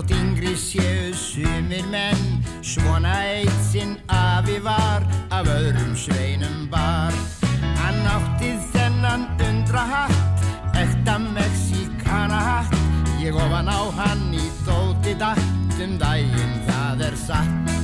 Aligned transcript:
Þótt 0.00 0.12
yngri 0.16 0.54
séu 0.56 1.12
sumir 1.12 1.84
menn. 1.92 2.40
Svona 2.64 3.12
eitt 3.28 3.56
sinn 3.68 3.98
afi 4.08 4.56
var 4.64 5.04
af 5.28 5.44
öðrum 5.44 5.92
sveinum 5.92 6.68
bar. 6.72 7.12
Hann 7.76 8.00
átti 8.08 8.54
þennan 8.72 9.26
undra 9.44 9.84
hatt, 9.90 10.44
ekta 10.72 11.18
mexíkana 11.20 12.40
hatt. 12.46 12.76
Ég 13.20 13.36
ofan 13.36 13.68
á 13.68 13.80
hann 13.98 14.32
í 14.32 14.46
dóti 14.64 15.12
datt 15.20 15.76
um 15.84 15.98
daginn 16.00 16.56
það 16.68 17.04
er 17.10 17.16
satt. 17.20 17.74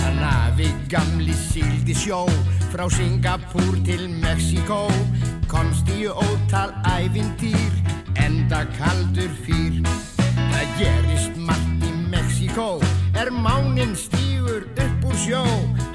Hann 0.00 0.22
afi 0.24 0.70
gamli 0.88 1.36
síldi 1.36 1.92
sjó 1.92 2.24
frá 2.72 2.88
Singapúr 2.88 3.76
til 3.84 4.08
Mexíkó. 4.22 4.86
Komst 5.52 5.92
í 5.92 6.06
ótal 6.08 6.72
ævintýr 6.88 7.84
enda 8.16 8.64
kaldur 8.78 9.36
fýr 9.44 9.82
Það 10.62 10.76
gerist 10.78 11.38
margt 11.42 11.80
í 11.82 11.88
Mexíkó. 12.06 12.66
Er 13.18 13.32
mánin 13.34 13.96
stífur 13.98 14.62
upp 14.78 15.06
úr 15.10 15.16
sjó. 15.18 15.40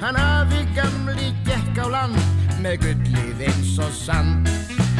Hann 0.02 0.18
afi 0.20 0.60
gamli 0.76 1.30
gekk 1.46 1.80
á 1.80 1.88
land 1.88 2.18
með 2.60 2.82
gullið 2.82 3.40
eins 3.48 3.78
og 3.80 3.94
sand. 3.96 4.50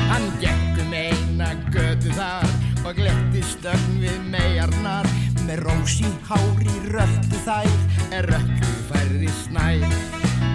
Hann 0.08 0.24
gekk 0.40 0.80
um 0.86 0.94
eina 0.96 1.50
götu 1.68 2.14
þar 2.16 2.48
og 2.80 2.96
gletti 2.96 3.44
stögn 3.44 4.00
við 4.06 4.16
megarnar 4.32 5.10
með 5.44 5.60
rósi 5.68 6.08
hári 6.30 6.80
röldu 6.88 7.44
þær 7.44 7.68
er 8.08 8.32
röldu 8.32 8.72
færði 8.88 9.34
snær. 9.42 9.84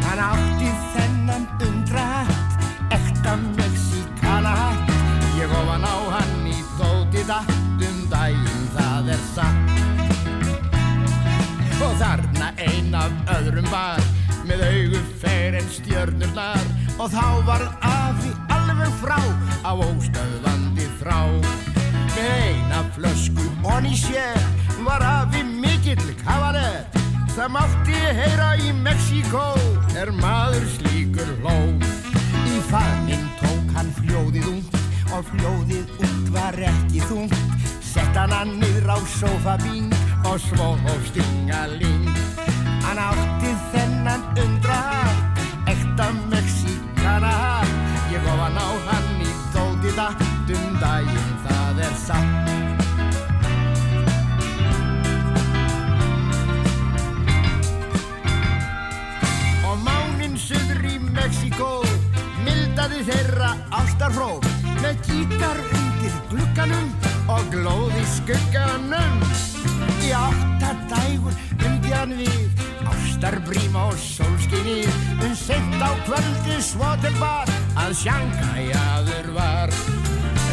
Hann 0.09 0.25
átti 0.25 0.73
þennan 0.95 1.45
undra 1.59 1.73
Og 11.94 12.00
þarna 12.00 12.48
ein 12.58 12.96
af 12.98 13.12
öðrum 13.36 13.68
var. 13.70 14.00
Með 14.50 14.64
augu 14.66 15.02
fer 15.22 15.54
en 15.60 15.68
stjörnurnar 15.70 16.64
og 16.98 17.12
þá 17.14 17.26
var 17.46 17.66
afi 17.86 18.32
alveg 18.56 18.96
frá 18.98 19.20
á 19.62 19.72
óstöðvandi 19.78 20.88
þrá. 20.98 21.20
Með 22.16 22.32
eina 22.48 22.80
flösku 22.96 23.46
onni 23.76 23.94
sér 23.94 24.42
var 24.88 25.06
afi 25.06 25.44
mikill 25.46 26.02
kavaler 26.24 26.82
það 27.36 27.54
mátti 27.60 28.00
heyra 28.18 28.50
í 28.58 28.74
Mexíkó 28.74 29.46
er 29.94 30.10
maður 30.18 30.66
slíkur 30.74 31.30
hló 31.44 31.54
í 32.50 32.64
fannin 32.72 33.30
tók 33.44 33.78
hann 33.78 33.94
fljóðið 34.00 34.50
ung 34.56 34.82
og 35.14 35.30
fljóðið 35.30 35.94
ung 36.10 36.26
var 36.34 36.58
ekki 36.74 37.06
þung 37.06 37.38
sett 37.86 38.18
hann 38.18 38.34
hann 38.34 38.58
niður 38.58 38.96
á 38.96 39.00
sofabín 39.20 39.94
og 40.25 40.39
svo 40.39 40.69
og 40.72 41.00
stingaling 41.07 42.07
hann 42.84 43.00
átti 43.00 43.51
þennan 43.72 44.23
undra 44.44 44.81
ekta 45.67 46.07
mexíkana. 46.31 47.34
Ég 48.13 48.25
ofan 48.34 48.57
á 48.59 48.67
hann 48.88 49.22
í 49.23 49.31
dóti 49.53 49.94
datt 49.97 50.51
um 50.56 50.75
daginn 50.81 51.31
það 51.45 51.79
er 51.88 51.95
satt. 52.06 52.51
Og 59.63 59.79
mánin 59.88 60.38
söður 60.38 60.84
í 60.91 60.97
Mexíkó 61.16 61.72
mildaði 62.45 63.05
þeirra 63.09 63.55
ástarhróp 63.79 64.45
með 64.84 65.01
gítar 65.07 65.63
undir 65.72 66.19
glugganum 66.29 66.94
og 67.31 67.47
glóði 67.55 68.05
skugganum 68.17 69.23
í 70.03 70.12
áttadægur 70.12 71.36
undi 71.66 71.94
hann 71.94 72.14
við. 72.18 72.64
Ástarbrím 72.90 73.75
og 73.80 73.96
sólskinni 74.00 74.84
um 75.24 75.36
sent 75.36 75.80
á 75.80 75.91
kvöldi 76.08 76.58
svo 76.62 76.91
til 77.03 77.16
bar 77.22 77.50
að 77.80 77.96
sjankæjaður 78.02 79.30
var. 79.38 79.74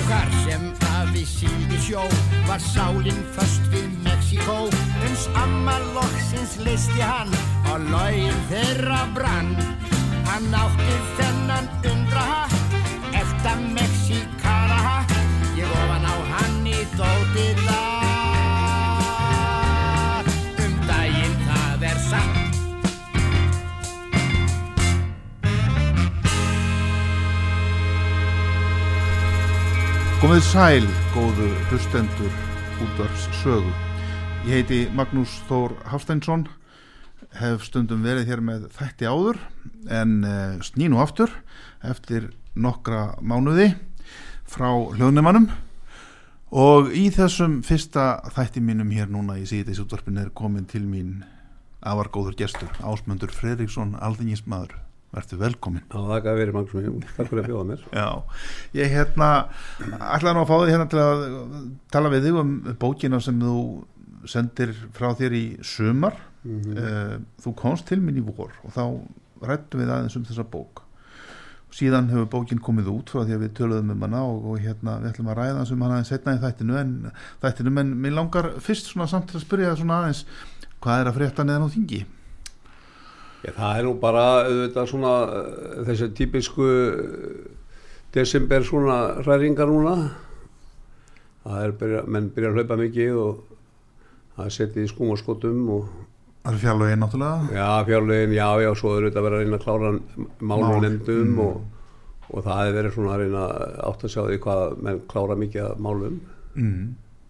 Hvar 0.07 0.31
sem 0.45 0.71
afi 0.99 1.25
síði 1.27 1.79
sjó 1.87 2.07
var 2.49 2.63
sálinn 2.63 3.23
föst 3.35 3.67
við 3.75 3.91
Mexíkó. 4.07 4.59
Uns 5.07 5.27
amma 5.43 5.79
loksins 5.95 6.59
listi 6.67 7.03
hann 7.03 7.35
og 7.73 7.87
laugin 7.91 8.41
þeirra 8.51 9.05
brann. 9.15 9.55
Hann 10.31 10.51
átti 10.55 10.99
þennan 11.19 11.71
undra 11.93 12.27
hatt 12.33 13.15
eftir 13.23 13.63
Mexíkana 13.75 14.83
hatt 14.89 15.17
ég 15.59 15.79
ofan 15.83 16.07
á 16.07 16.15
hann 16.35 16.67
í 16.71 16.83
dóti 16.99 17.49
þar 17.67 17.90
Komið 30.21 30.43
sæl, 30.45 30.87
góðu 31.15 31.47
hlustendur 31.71 32.35
útvarps 32.85 33.23
sögu. 33.39 33.71
Ég 34.45 34.59
heiti 34.59 34.81
Magnús 34.93 35.39
Þór 35.49 35.73
Hafsteinsson, 35.89 36.43
hef 37.41 37.65
stundum 37.65 38.03
verið 38.05 38.29
hér 38.29 38.43
með 38.45 38.67
þætti 38.77 39.09
áður 39.09 39.41
en 39.89 40.13
uh, 40.29 40.59
snínu 40.61 41.01
aftur 41.01 41.33
eftir 41.81 42.29
nokkra 42.53 43.15
mánuði 43.25 43.71
frá 44.45 44.69
hljóðnumannum 44.69 45.49
og 46.53 46.93
í 46.93 47.07
þessum 47.17 47.63
fyrsta 47.65 48.21
þætti 48.37 48.61
mínum 48.61 48.93
hér 48.93 49.09
núna 49.09 49.39
í 49.41 49.49
síðdeis 49.49 49.81
útvarpin 49.81 50.21
er 50.21 50.29
komin 50.37 50.69
til 50.69 50.85
mín 50.85 51.23
afargóður 51.81 52.37
gestur, 52.45 52.69
Ásmundur 52.85 53.33
Fredriksson, 53.33 53.97
alþingismadur. 53.97 54.77
Vertu 55.11 55.37
velkomin. 55.41 55.83
Já, 55.91 55.97
það 55.99 56.21
gaf 56.23 56.37
verið 56.39 56.55
Magnús 56.55 56.75
mér, 56.87 57.07
takk 57.17 57.31
fyrir 57.33 57.43
að 57.43 57.49
bjóða 57.51 57.65
mér 57.67 57.81
Já, 57.91 58.09
ég 58.79 58.93
hérna 58.95 59.31
ætlaði 59.91 60.35
nú 60.37 60.43
að 60.45 60.51
fá 60.51 60.57
þig 60.61 60.75
hérna 60.75 60.91
til 60.93 61.01
að 61.03 61.25
tala 61.91 62.13
við 62.13 62.29
þig 62.29 62.39
um 62.45 62.53
bókina 62.85 63.19
sem 63.25 63.41
þú 63.43 63.57
sendir 64.31 64.75
frá 64.95 65.09
þér 65.19 65.35
í 65.35 65.47
sumar 65.67 66.21
mm 66.45 67.27
þú 67.41 67.53
komst 67.59 67.89
til 67.89 67.99
minn 68.01 68.17
í 68.17 68.23
vor 68.25 68.55
og 68.65 68.73
þá 68.73 68.85
rættum 69.45 69.83
við 69.83 69.91
aðeins 69.93 70.17
um 70.17 70.25
þessa 70.29 70.47
bók 70.49 70.85
síðan 71.75 72.09
hefur 72.11 72.29
bókin 72.31 72.63
komið 72.63 72.89
út 72.93 73.13
frá 73.13 73.23
því 73.25 73.35
að 73.37 73.43
við 73.45 73.53
töluðum 73.59 73.93
um 73.95 74.07
hana 74.07 74.23
og, 74.27 74.47
og 74.53 74.63
hérna 74.63 74.97
við 75.03 75.11
ætlum 75.13 75.31
að 75.31 75.39
ræða 75.41 75.67
um 75.67 75.85
hana 75.85 75.99
aðeins 75.99 76.13
setna 76.15 76.37
í 76.37 76.41
þættinu 76.43 76.79
en, 76.81 76.95
þættinu, 77.43 77.75
en 77.83 77.93
mér 78.05 78.17
langar 78.17 78.51
fyrst 78.63 78.91
svona 78.91 79.09
samt 79.11 79.35
að 79.35 79.45
spyrja 79.45 79.77
svona 79.79 80.01
aðeins 80.01 80.25
hvað 80.81 81.03
er 81.03 81.11
að 81.11 81.21
frétta 81.21 81.47
neðan 81.47 81.69
á 81.71 81.75
þingi? 81.75 82.01
Já, 83.41 83.53
það 83.57 83.79
er 83.79 83.87
nú 83.87 83.95
bara 84.01 84.25
auðvitað 84.45 84.91
svona 84.91 85.15
uh, 85.25 85.79
þessi 85.89 86.11
típisku 86.19 86.67
uh, 86.67 87.61
desember 88.13 88.67
svona 88.67 88.99
hræringar 89.23 89.71
núna 89.71 89.95
það 91.45 91.65
er 91.65 91.75
byrja, 91.81 92.05
menn 92.11 92.29
byrja 92.35 92.51
að 92.51 92.61
hlaupa 92.61 92.79
mikið 92.81 93.19
og 93.23 93.43
það 94.37 94.55
setið 94.57 94.87
í 94.87 94.93
skúm 94.93 95.13
og 95.15 95.21
skotum 95.21 95.67
og 95.77 95.91
Það 96.41 96.55
er 96.55 96.61
fjárlögin 96.63 97.03
náttúrulega 97.05 97.57
já, 97.59 97.67
fjárlegin, 97.85 98.31
já, 98.33 98.47
já, 98.65 98.71
svo 98.81 98.95
er 98.95 99.03
auðvitað 99.05 99.21
að 99.21 99.27
vera 99.27 99.37
að 99.37 99.43
reyna 99.43 99.59
að 99.59 99.65
klára 99.65 99.91
mál 100.41 100.55
og 100.57 100.71
Mál, 100.71 100.85
nefndum 100.85 101.27
mm. 101.27 101.41
og, 101.45 101.59
og 102.31 102.47
það 102.47 102.63
er 102.63 102.77
verið 102.79 102.95
svona 102.95 103.11
að 103.13 103.25
reyna 103.25 103.43
átt 103.89 104.05
að 104.07 104.15
sjá 104.15 104.21
því 104.23 104.39
hvað 104.47 104.79
menn 104.87 105.03
klára 105.11 105.37
mikið 105.41 105.83
málum 105.85 106.17
mm. 106.55 106.87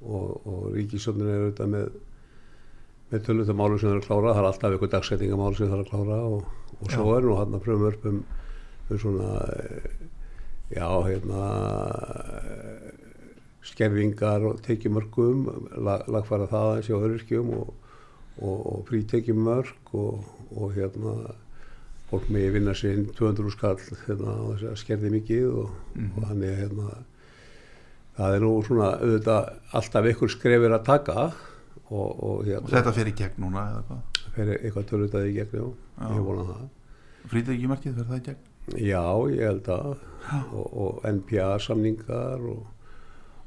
og, 0.06 0.28
og 0.46 0.62
ríkisjónin 0.76 1.26
er 1.26 1.40
auðvitað 1.40 1.72
með 1.74 1.90
með 3.10 3.24
tölvita 3.26 3.56
málum 3.56 3.80
sem 3.80 3.90
það 3.90 3.96
er 3.96 4.02
að 4.02 4.06
klára. 4.06 4.34
Það 4.34 4.42
er 4.42 4.48
alltaf 4.50 4.74
eitthvað 4.74 4.94
dagsetningamál 4.94 5.56
sem 5.58 5.70
það 5.70 5.76
er 5.78 5.84
að 5.84 5.90
klára 5.90 6.20
og, 6.30 6.54
og 6.78 6.94
svo 6.94 7.16
er 7.16 7.26
nú 7.26 7.36
hann 7.38 7.58
að 7.58 7.64
pröfum 7.66 7.90
upp 7.90 8.08
um, 8.10 8.22
svona 8.98 9.28
eh, 9.56 9.90
já, 10.74 10.86
hérna 11.06 11.44
eh, 12.38 12.88
skerfingar 13.70 14.46
og 14.48 14.62
tekjumörkum 14.66 15.44
lag, 15.84 16.06
lagfæra 16.08 16.48
það 16.50 16.72
eins 16.78 16.90
og 16.90 17.06
öryrkjum 17.06 17.52
og, 17.58 17.70
og, 18.40 18.58
og 18.72 18.82
frítekjumörk 18.88 19.94
og, 19.94 20.24
og 20.56 20.74
hérna 20.74 21.14
fólk 22.10 22.30
megi 22.32 22.50
vinna 22.56 22.74
sér 22.74 22.96
inn 22.96 23.10
200 23.14 23.54
skall 23.54 23.78
hérna, 24.06 24.34
og 24.42 24.56
þess 24.56 24.72
að 24.72 24.80
skerði 24.80 25.12
mikið 25.14 25.46
og, 25.50 25.76
og 26.08 26.24
þannig 26.24 26.50
að 26.50 26.60
hérna, 26.64 26.88
það 28.16 28.34
er 28.34 28.44
nú 28.44 28.50
svona 28.66 28.88
auðvitað 28.96 29.52
alltaf 29.78 30.10
ykkur 30.14 30.34
skrefir 30.34 30.74
að 30.74 30.86
taka 30.88 31.28
og, 31.90 32.10
og 32.22 32.30
og 32.30 32.44
hérna, 32.46 32.70
þetta 32.70 32.92
fer 32.96 33.08
í 33.10 33.14
gegn 33.18 33.40
núna 33.42 33.64
eða 33.72 33.80
hvað? 33.88 34.20
Fyrir 34.36 34.60
eitthvað 34.60 34.88
tölvitaði 34.92 35.30
í 35.32 35.36
gegn, 35.40 35.56
já, 35.58 35.64
Já. 36.00 36.10
ég 36.14 36.26
vona 36.28 36.44
það. 36.50 36.68
frítekjumarkið 37.32 37.96
fer 37.98 38.08
það 38.10 38.20
í 38.20 38.26
gegn? 38.28 38.46
Já, 38.86 39.02
ég 39.34 39.42
held 39.48 39.68
að. 39.74 40.04
Og, 40.54 40.66
og 40.84 41.08
NPA 41.10 41.48
samningar 41.64 42.44
og, 42.52 42.60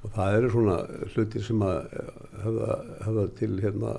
og 0.04 0.12
það 0.18 0.38
eru 0.40 0.50
svona 0.52 0.78
hlutir 1.14 1.46
sem 1.48 1.62
að 1.64 1.78
höfða, 2.44 2.78
höfða 3.08 3.26
til 3.40 3.52
hérna 3.64 3.94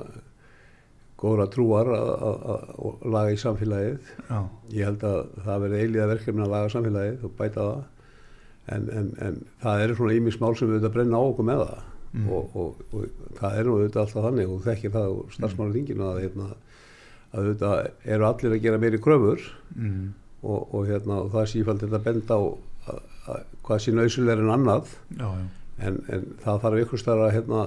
góðra 1.24 1.46
trúar 1.54 1.88
að, 1.94 2.08
að, 2.28 2.44
að, 2.52 2.68
að 2.84 3.08
laga 3.14 3.32
í 3.32 3.40
samfélagið. 3.40 4.08
já, 4.28 4.38
Ég 4.74 4.88
held 4.90 5.04
að 5.08 5.20
það 5.46 5.62
verði 5.64 5.82
eilíða 5.86 6.08
verkefni 6.12 6.44
að 6.44 6.52
laga 6.58 6.72
samfélagið 6.74 7.24
og 7.30 7.34
bæta 7.38 7.66
það. 7.70 7.82
En, 8.74 8.86
en, 8.98 9.08
en 9.20 9.40
það 9.62 9.82
eru 9.86 9.96
svona 9.98 10.14
ímis 10.18 10.38
mál 10.40 10.54
sem 10.56 10.68
við 10.68 10.78
auðvitað 10.78 10.94
brenna 10.98 11.20
á 11.20 11.24
okkur 11.30 11.48
með 11.48 11.62
það 11.64 11.82
Mm. 12.14 12.28
og, 12.30 12.52
og, 12.54 12.82
og 12.94 13.30
það 13.40 13.56
er 13.58 13.66
nú 13.66 13.72
auðvitað 13.74 14.04
alltaf 14.04 14.24
þannig 14.28 14.50
og 14.54 14.58
þekkir 14.62 14.92
það 14.94 15.14
og 15.16 15.32
starfsmála 15.34 15.74
þinginu 15.74 16.04
að, 16.06 16.18
hérna, 16.22 16.44
að 17.32 17.40
auðvitað 17.40 18.12
eru 18.14 18.28
allir 18.28 18.54
að 18.54 18.62
gera 18.62 18.78
meiri 18.84 19.00
kröfur 19.02 19.42
mm. 19.74 20.04
og, 20.44 20.60
og, 20.60 20.84
hérna, 20.86 21.16
það 21.32 21.40
er 21.40 21.50
sífælt 21.50 21.82
að 21.88 22.04
benda 22.04 22.38
á 22.38 22.42
að, 22.44 23.00
að, 23.34 23.40
hvað 23.66 23.82
sé 23.82 23.96
nöysulegur 23.96 24.44
en 24.44 24.54
annað 24.54 24.94
já, 24.94 25.26
já, 25.26 25.48
en, 25.88 25.98
en 26.14 26.30
það 26.44 26.62
þarf 26.68 26.84
ykkur 26.84 27.02
staðar 27.02 27.26
að 27.26 27.34
hérna, 27.40 27.66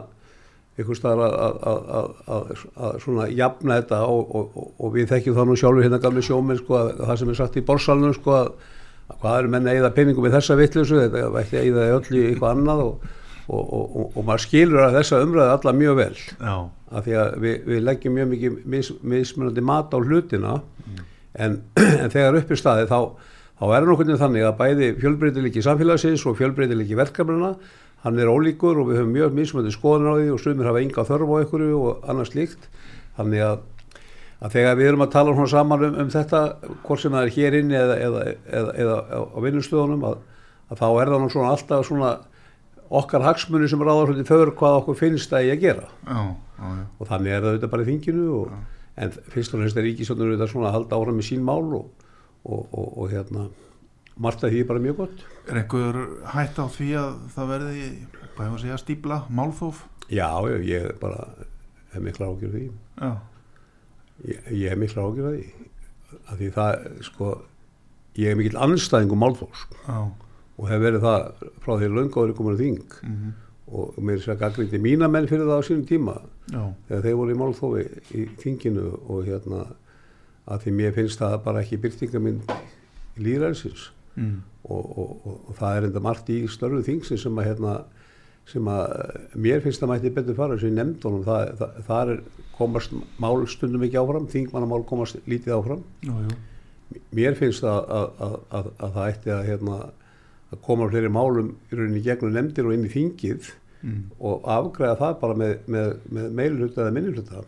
ykkur 0.79 1.01
staðar 1.01 1.35
að, 1.41 1.59
að, 1.73 1.91
að, 1.99 2.09
að, 2.37 2.65
að 2.87 2.97
svona 3.03 3.29
jafna 3.33 3.81
þetta 3.81 4.01
og, 4.07 4.25
og, 4.31 4.57
og, 4.63 4.73
og 4.79 4.95
við 4.95 5.11
þekkjum 5.11 5.39
það 5.41 5.51
nú 5.51 5.59
sjálfur 5.59 5.89
hérna 5.89 6.03
gamli 6.07 6.23
sjóminn 6.23 6.63
sko 6.63 6.79
að 6.85 6.95
það 7.03 7.15
sem 7.19 7.35
er 7.35 7.41
sagt 7.43 7.59
í 7.59 7.67
borsalunum 7.67 8.15
sko 8.15 8.39
að, 8.39 8.51
að 9.11 9.23
hvað 9.25 9.39
eru 9.43 9.55
menn 9.57 9.67
að 9.67 9.81
eyða 9.81 9.95
peningum 9.99 10.31
í 10.31 10.35
þessa 10.39 10.61
vitleysu 10.63 11.03
þetta 11.03 11.29
ætti 11.43 11.59
að 11.59 11.67
eyða 11.67 11.87
öll 11.99 12.05
í 12.15 12.27
eitthvað 12.29 12.53
annað 12.55 12.87
og, 12.87 13.09
og, 13.47 13.61
og, 13.61 13.85
og, 13.85 14.11
og 14.13 14.27
maður 14.27 14.43
skilur 14.43 14.83
að 14.83 14.99
þessa 14.99 15.21
umræði 15.23 15.55
alla 15.55 15.73
mjög 15.77 15.97
vel. 16.01 16.11
Já, 16.17 16.55
af 16.91 17.07
því 17.07 17.17
að 17.21 17.33
við, 17.43 17.57
við 17.71 17.81
leggjum 17.87 18.15
mjög 18.17 18.29
mikið 18.33 18.59
mis, 18.75 18.91
mismunandi 19.15 19.63
mat 19.67 19.95
á 19.95 19.97
hlutina 19.99 20.59
en, 21.37 21.57
en 22.03 22.13
þegar 22.13 22.39
upp 22.41 22.53
í 22.53 22.59
staði 22.59 22.87
þá, 22.91 22.99
þá 23.59 23.65
er 23.77 23.89
nokkurnig 23.89 24.21
þannig 24.21 24.47
að 24.47 24.57
bæði 24.61 24.93
fjölbreytiliki 25.01 25.63
samfélagsins 25.65 26.25
og 26.27 26.37
fjölbreytiliki 26.39 26.99
verkefnina 26.99 27.55
hann 28.03 28.19
er 28.21 28.29
ólíkur 28.31 28.77
og 28.79 28.91
við 28.91 29.01
höfum 29.01 29.15
mjög 29.15 29.33
mismunandi 29.35 29.73
skoðun 29.73 30.11
á 30.11 30.13
því 30.19 30.29
og 30.35 30.43
sumir 30.43 30.69
hafa 30.69 30.83
enga 30.83 31.05
þörf 31.07 31.33
á 31.33 31.35
einhverju 31.41 31.79
og 31.81 32.07
annars 32.11 32.31
slíkt. 32.31 32.67
Þannig 33.17 33.43
að, 33.43 33.63
að 34.39 34.55
þegar 34.55 34.77
við 34.77 34.89
erum 34.91 35.05
að 35.07 35.13
tala 35.15 35.33
svona 35.33 35.51
saman 35.51 35.85
um, 35.87 35.99
um 36.03 36.11
þetta 36.13 36.41
hvort 36.85 37.03
sem 37.03 37.15
það 37.17 37.25
er 37.25 37.33
hér 37.37 37.57
inni 37.57 37.79
eða, 37.79 37.97
eða, 38.05 38.25
eða, 38.59 38.75
eða 38.83 38.97
á 39.33 39.37
vinnustöðunum 39.47 40.05
að, 40.11 40.19
að 40.69 40.83
þá 40.83 40.87
er 40.91 41.13
það 41.13 41.27
svona 41.33 41.53
alltaf 41.55 41.87
svona 41.89 42.11
okkar 42.89 43.25
hagsmunni 43.25 43.69
sem 43.69 43.83
ráðar 43.83 44.11
hluti 44.11 44.25
för 44.27 44.51
hvað 44.57 44.79
okkur 44.81 44.97
finnst 44.99 45.33
að 45.35 45.47
ég 45.49 45.57
að 45.57 45.63
gera. 45.65 45.87
Já, 46.07 46.19
já, 46.57 46.67
já. 46.79 46.83
og 46.97 47.11
þannig 47.11 47.33
er 47.33 47.41
það 47.43 47.51
auðvitað 47.51 47.73
bara 47.73 47.85
í 47.85 47.89
þinginu 47.91 48.27
og, 48.37 48.57
en 48.97 49.15
fyrst 49.33 49.53
og 49.55 49.61
fremst 49.61 49.79
er 49.79 49.87
ríkisjónur 49.87 50.31
auðvitað 50.31 50.51
svona 50.53 50.69
að 50.69 50.77
halda 50.77 50.99
áfram 50.99 51.21
í 51.21 51.27
sín 51.27 51.43
mál 51.47 51.65
og, 51.79 52.07
og, 52.43 52.61
og, 52.71 52.87
og 52.87 53.11
hérna 53.13 53.47
margt 54.17 54.45
að 54.45 54.55
því 54.55 54.63
er 54.63 54.69
bara 54.71 54.85
mjög 54.85 55.01
gott. 55.03 55.25
Er 55.47 55.61
einhver 55.61 55.99
hætt 56.33 56.61
á 56.61 56.65
því 56.77 56.89
að 57.01 57.11
það 57.35 57.51
verði 57.53 57.83
hefur 58.37 58.47
að 58.47 58.63
segja 58.63 58.79
stípla, 58.81 59.19
málþóf? 59.33 59.83
Já, 60.13 60.29
ég 60.63 60.89
bara 61.01 61.27
hef 61.93 62.03
mikla 62.03 62.31
ágjör 62.31 62.55
því. 62.55 62.65
Já, 63.01 63.11
ég, 64.23 64.49
ég 64.53 64.73
hef 64.73 64.81
mikla 64.81 65.05
ágjör 65.05 65.35
því. 65.35 65.69
Að 66.27 66.39
því 66.39 66.49
það, 66.55 66.89
sko 67.03 67.31
ég 68.17 68.31
er 68.31 68.37
mikill 68.39 68.57
anstæðingum 68.57 69.21
málþós 69.21 69.65
já, 69.85 69.97
og 70.57 70.69
hef 70.71 70.81
verið 70.81 71.03
það 71.05 71.49
frá 71.63 71.73
því 71.73 71.91
löngáður 71.93 72.31
er 72.31 72.37
komin 72.37 72.57
á 72.57 72.61
þing. 72.61 72.95
Mhm, 73.03 73.35
og 73.67 73.97
mér 73.99 74.15
er 74.15 74.23
sér 74.23 74.39
gaggrindi 74.39 74.79
mína 74.79 75.09
menn 75.11 75.27
fyrir 75.27 75.45
það 75.45 75.59
á 75.59 75.67
sínum 75.67 75.87
tíma. 75.87 76.15
Já, 76.47 76.63
þegar 76.87 77.03
þeir 77.03 77.19
voru 77.19 77.33
í 77.33 77.39
málþófi 77.41 77.83
í 78.15 78.25
þinginu 78.39 78.87
og 79.11 79.25
hérna 79.27 79.65
að 80.47 80.63
því 80.63 80.73
mér 80.79 80.95
finnst 80.95 81.19
það 81.19 81.37
bara 81.43 81.63
ekki 81.63 81.79
byrtingamind 81.83 82.53
í 83.17 83.25
líðræðsins 83.25 83.89
mm, 84.15 84.37
og, 84.69 84.83
og, 84.85 85.11
og, 85.27 85.37
og 85.49 85.59
það 85.59 85.77
er 85.77 85.87
enda 85.89 86.03
margt 86.05 86.31
í 86.31 86.39
störfu 86.47 86.83
þingsins 86.87 87.25
sem 87.25 87.41
að 87.41 87.49
hérna 87.49 87.77
sem 88.47 88.67
að 88.71 88.93
mér 89.35 89.63
finnst 89.63 89.81
það 89.83 89.91
mætti 89.91 90.13
betur 90.15 90.37
fara 90.37 90.57
sem 90.59 90.71
ég 90.71 90.77
nefndi 90.77 91.03
honum, 91.03 91.25
það, 91.27 91.49
það, 91.59 91.79
það 91.89 92.11
er 92.13 92.21
komast 92.55 92.93
mál 93.19 93.41
stundum 93.51 93.83
ekki 93.83 93.99
áfram 93.99 94.29
þingmannamál 94.31 94.85
komast 94.87 95.19
lítið 95.27 95.57
áfram. 95.57 95.81
Já, 96.07 96.13
mér 97.19 97.35
finnst 97.35 97.65
að, 97.67 97.81
að, 97.91 98.07
að, 98.23 98.37
að, 98.59 98.69
að 98.79 98.95
það 98.95 99.09
ætti 99.11 99.33
að 99.35 99.49
hérna 99.49 99.79
að 100.53 100.61
koma 100.63 100.87
fleiri 100.91 101.09
málum 101.11 101.53
í 101.71 101.75
rauninni 101.75 101.99
í 101.99 102.05
gegnum 102.07 102.33
nefndir 102.37 102.65
og 102.69 102.73
inn 102.77 102.85
í 102.87 102.93
þingið 102.93 103.51
mm. 103.83 104.01
og 104.19 104.45
afgræða 104.57 104.97
það 105.01 105.19
bara 105.21 105.33
með, 105.43 105.53
með, 105.67 105.93
með 106.17 106.31
meilhluta 106.41 106.81
eða 106.85 106.93
minnihluta 106.95 107.43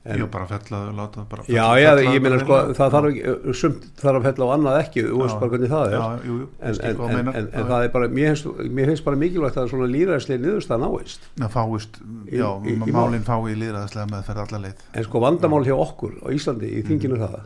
já, 0.00 0.24
bara 0.32 0.46
fella, 0.48 0.78
láta 0.96 1.24
bara 1.28 1.42
Já, 1.44 1.60
fella- 1.60 1.80
já, 1.80 1.90
fella 1.96 2.12
ég 2.16 2.22
meina 2.24 2.36
það 2.38 2.44
sko, 2.46 2.54
vel. 2.56 2.74
það 2.78 2.92
þarf 2.94 3.08
ekki, 3.10 3.54
sumt 3.60 3.82
þarf 4.00 4.16
að 4.20 4.26
fella 4.28 4.46
á 4.48 4.48
annað 4.56 4.78
ekki, 4.80 5.02
þú 5.08 5.18
veist 5.20 5.34
Já. 5.34 5.40
bara 5.42 5.50
hvernig 5.54 5.72
það 5.72 5.84
er. 5.84 5.96
já, 5.96 6.06
jú, 6.28 6.36
jú, 6.40 6.46
En, 6.60 6.78
en, 6.80 7.18
en, 7.20 7.28
en, 7.36 7.66
það 7.68 7.84
er 7.84 7.92
bara, 7.96 8.08
mér 8.08 8.30
finnst, 8.30 8.48
mér 8.78 8.88
finnst 8.92 9.04
bara 9.10 9.20
mikilvægt 9.20 9.58
að 9.60 9.68
svona 9.74 9.88
líræðslega 9.92 10.40
niðurstað 10.46 10.80
náist. 10.86 11.28
það 11.42 11.52
fáist, 11.56 12.00
Í- 12.00 12.40
já, 12.40 12.48
í- 12.64 12.78
í 12.80 12.94
málinn 12.96 13.26
fái 13.28 13.52
líðræðislega 13.60 14.08
meðferð 14.14 14.42
alla 14.46 14.62
leið 14.64 14.86
En 14.96 15.04
sko 15.10 15.20
vandamál 15.26 15.62
hjá 15.68 15.76
okkur 15.76 16.16
á 16.24 16.26
Íslandi 16.32 16.72
í 16.80 16.82
þinginu 16.88 17.16
Mhm. 17.20 17.26
það, 17.28 17.40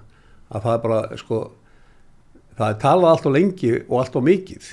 að 0.54 0.62
það 0.68 0.74
er 0.78 0.82
bara, 0.86 1.00
sko, 1.24 1.40
það 2.58 2.68
er 2.70 2.80
talað 2.82 3.10
allt 3.10 3.28
og 3.28 3.34
lengi 3.34 3.72
og 3.82 3.96
allt 4.00 4.18
og 4.18 4.26
mikið 4.28 4.70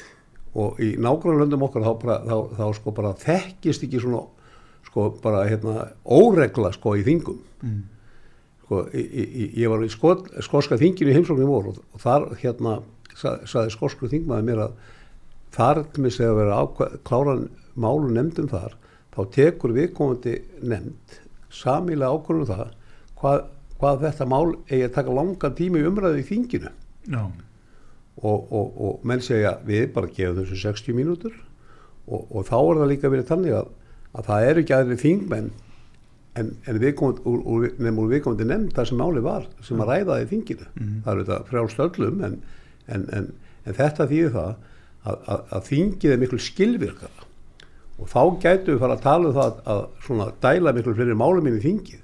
og 0.62 0.82
í 0.84 0.92
nágrannlöndum 1.00 1.64
okkar 1.68 1.86
þá, 1.86 1.92
bara, 2.02 2.18
þá, 2.28 2.38
þá 2.60 2.66
sko 2.78 2.94
bara 2.96 3.14
þekkist 3.22 3.86
ekki 3.88 4.02
svona, 4.04 4.26
sko 4.90 5.08
bara 5.24 5.46
hérna 5.48 5.88
óregla 6.04 6.74
sko 6.76 6.98
í 7.00 7.06
þingum. 7.08 7.40
mm. 7.64 7.78
sko, 8.66 8.82
í, 8.92 9.04
í, 9.06 9.46
ég 9.64 9.72
var 9.72 9.86
í 9.86 9.92
skot, 9.92 10.28
skoska 10.44 10.80
þinginu 10.82 11.14
í 11.14 11.16
heimsóknir 11.16 11.48
voru 11.50 11.76
og, 11.76 11.80
og 11.96 12.04
þar 12.04 12.28
hérna 12.42 12.82
sa, 13.16 13.38
saði 13.48 13.74
skosku 13.76 14.12
þingmaði 14.12 14.48
mér 14.50 14.66
að 14.68 14.78
þar 15.56 15.84
mig 16.00 16.16
segja 16.16 16.32
að 16.34 16.42
vera 16.42 16.92
kláran 17.08 17.48
málu 17.80 18.12
nefndum 18.12 18.52
þar 18.52 18.76
þá 19.12 19.22
tekur 19.36 19.76
viðkomandi 19.76 20.38
nefnd 20.64 21.18
samilega 21.52 22.12
ákvörðum 22.16 22.50
það 22.52 22.68
hvað, 23.20 23.46
hvað 23.80 24.04
þetta 24.06 24.28
mál 24.32 24.46
eigi 24.70 24.84
að 24.88 24.94
taka 24.98 25.16
langan 25.16 25.58
tími 25.58 25.84
umræðu 25.88 26.22
í 26.22 26.28
þinginu 26.28 26.72
já, 27.12 27.24
og, 28.20 28.52
og, 28.52 28.72
og 28.76 29.06
menn 29.08 29.24
segja 29.24 29.56
við 29.66 29.92
bara 29.96 30.12
gefum 30.12 30.42
þessu 30.42 30.60
60 30.62 30.98
mínútur. 30.98 31.36
Og, 32.08 32.26
og 32.28 32.48
þá 32.50 32.58
er 32.60 32.82
það 32.82 32.92
líka 32.92 33.12
verið 33.14 33.30
þannig 33.30 33.58
að, 33.60 33.70
að 34.18 34.28
það 34.30 34.48
eru 34.50 34.64
ekki 34.64 34.76
aðri 34.76 34.98
þingmenn 35.02 35.52
en, 36.40 36.52
en 36.68 36.82
viðkomandi, 36.82 37.24
úr, 37.28 37.40
úr, 37.46 37.68
nefnum 37.78 38.04
úr 38.04 38.12
viðkomandi 38.16 38.48
nefnd 38.50 38.76
það 38.76 38.90
sem 38.90 39.02
máli 39.02 39.24
var 39.26 39.48
sem 39.66 39.84
að 39.84 39.94
ræða 39.94 40.20
í 40.24 40.28
þinginu. 40.32 40.68
Það 41.06 41.14
eru 41.14 41.26
þetta 41.26 41.50
frjálst 41.50 41.84
öllum 41.88 42.22
en, 42.28 42.38
en, 42.88 43.08
en, 43.18 43.32
en 43.66 43.80
þetta 43.80 44.08
þýðir 44.12 44.36
það 44.36 44.52
að, 44.52 45.16
að, 45.16 45.44
að 45.58 45.68
þingið 45.70 46.16
er 46.16 46.22
miklu 46.22 46.42
skilvirkara. 46.42 47.28
Og 48.02 48.10
þá 48.10 48.22
gætu 48.42 48.74
við 48.74 48.82
fara 48.82 48.98
að 48.98 49.04
tala 49.06 49.30
um 49.30 49.36
það 49.38 49.58
að, 49.74 49.82
svona 50.06 50.30
dæla 50.42 50.74
miklu 50.74 50.96
fleiri 50.98 51.18
málum 51.18 51.48
inn 51.48 51.60
í 51.60 51.66
þingið. 51.66 52.02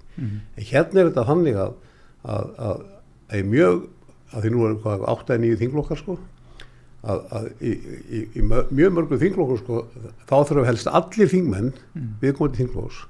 En 0.57 0.67
hérna 0.71 1.01
er 1.01 1.09
þetta 1.11 1.27
þannig 1.27 1.59
að, 1.61 1.77
að, 2.23 2.51
að, 2.67 2.83
að 3.29 3.39
í 3.39 3.47
mjög 3.51 3.85
að 4.33 4.43
því 4.45 4.51
nú 4.55 4.65
er 4.67 4.75
hvað 4.83 5.05
8-9 5.13 5.59
þinglokkar 5.61 6.01
sko. 6.01 6.17
Að, 7.07 7.19
að 7.37 7.45
í, 7.63 7.71
í, 8.17 8.21
í 8.35 8.41
mjög 8.47 8.95
mörgum 8.97 9.19
þinglokkur 9.21 9.59
sko 9.61 9.77
þá 10.27 10.33
þurfum 10.49 10.65
helst 10.67 10.89
allir 10.89 11.29
þingmenn 11.31 11.69
viðkomandi 12.23 12.57
þinglokks 12.63 13.03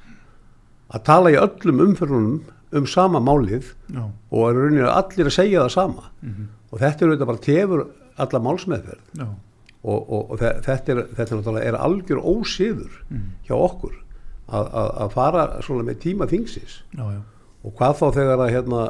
að 0.93 1.03
tala 1.07 1.31
í 1.33 1.37
öllum 1.39 1.81
umförunum 1.87 2.35
um 2.77 2.85
sama 2.87 3.19
málið 3.23 3.71
já, 3.95 4.03
og 4.31 4.43
er 4.49 4.57
rauninni 4.59 4.83
allir 4.91 5.29
að 5.29 5.35
segja 5.37 5.63
það 5.63 5.71
sama. 5.73 6.09
Og 6.67 6.81
þetta 6.83 7.03
er 7.05 7.09
auðvitað 7.13 7.29
bara 7.31 7.43
tefur 7.47 7.83
alla 8.25 8.41
málsmeðferð. 8.43 9.01
Og, 9.87 9.99
og, 10.11 10.31
og 10.33 10.39
þe- 10.41 10.53
þetta 10.65 10.91
er, 10.93 11.01
þetta 11.15 11.37
er, 11.53 11.59
er 11.71 11.77
algjör 11.79 12.19
ósiður 12.27 12.97
hjá 13.47 13.55
okkur 13.55 13.93
að, 14.51 14.65
að, 14.67 14.89
að 15.05 15.11
fara 15.15 15.43
svona 15.63 15.85
með 15.87 15.99
tíma 16.03 16.27
þingsins. 16.27 16.81
Já, 16.97 17.05
já, 17.15 17.21
og 17.63 17.75
hvað 17.79 17.97
þá 18.01 18.05
þegar 18.19 18.43
að, 18.45 18.51
hérna, 18.57 18.81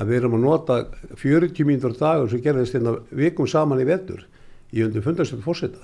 að 0.00 0.10
við 0.10 0.20
erum 0.20 0.36
að 0.38 0.44
nota 0.46 0.76
40 1.20 1.66
mínútur 1.68 1.96
dagur 1.98 2.30
sem 2.32 2.42
gerðist 2.44 2.76
hérna 2.76 2.96
vikum 3.10 3.48
saman 3.50 3.82
í 3.82 3.88
vetur 3.88 4.24
í 4.72 4.84
undir 4.86 5.04
fundarstöld 5.04 5.44
fórseta 5.44 5.82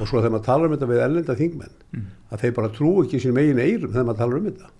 og 0.00 0.08
svo 0.08 0.20
þegar 0.20 0.34
maður 0.34 0.46
talar 0.48 0.68
um 0.68 0.74
þetta 0.76 0.90
við 0.90 1.04
ellenda 1.06 1.38
þingmenn 1.38 2.04
að 2.30 2.42
þeir 2.44 2.52
bara 2.58 2.74
trú 2.74 2.92
ekki 3.04 3.20
sín 3.22 3.36
megin 3.36 3.58
eirum 3.62 3.92
þegar 3.94 4.06
maður 4.10 4.20
talar 4.20 4.38
um 4.40 4.50
þetta. 4.50 4.70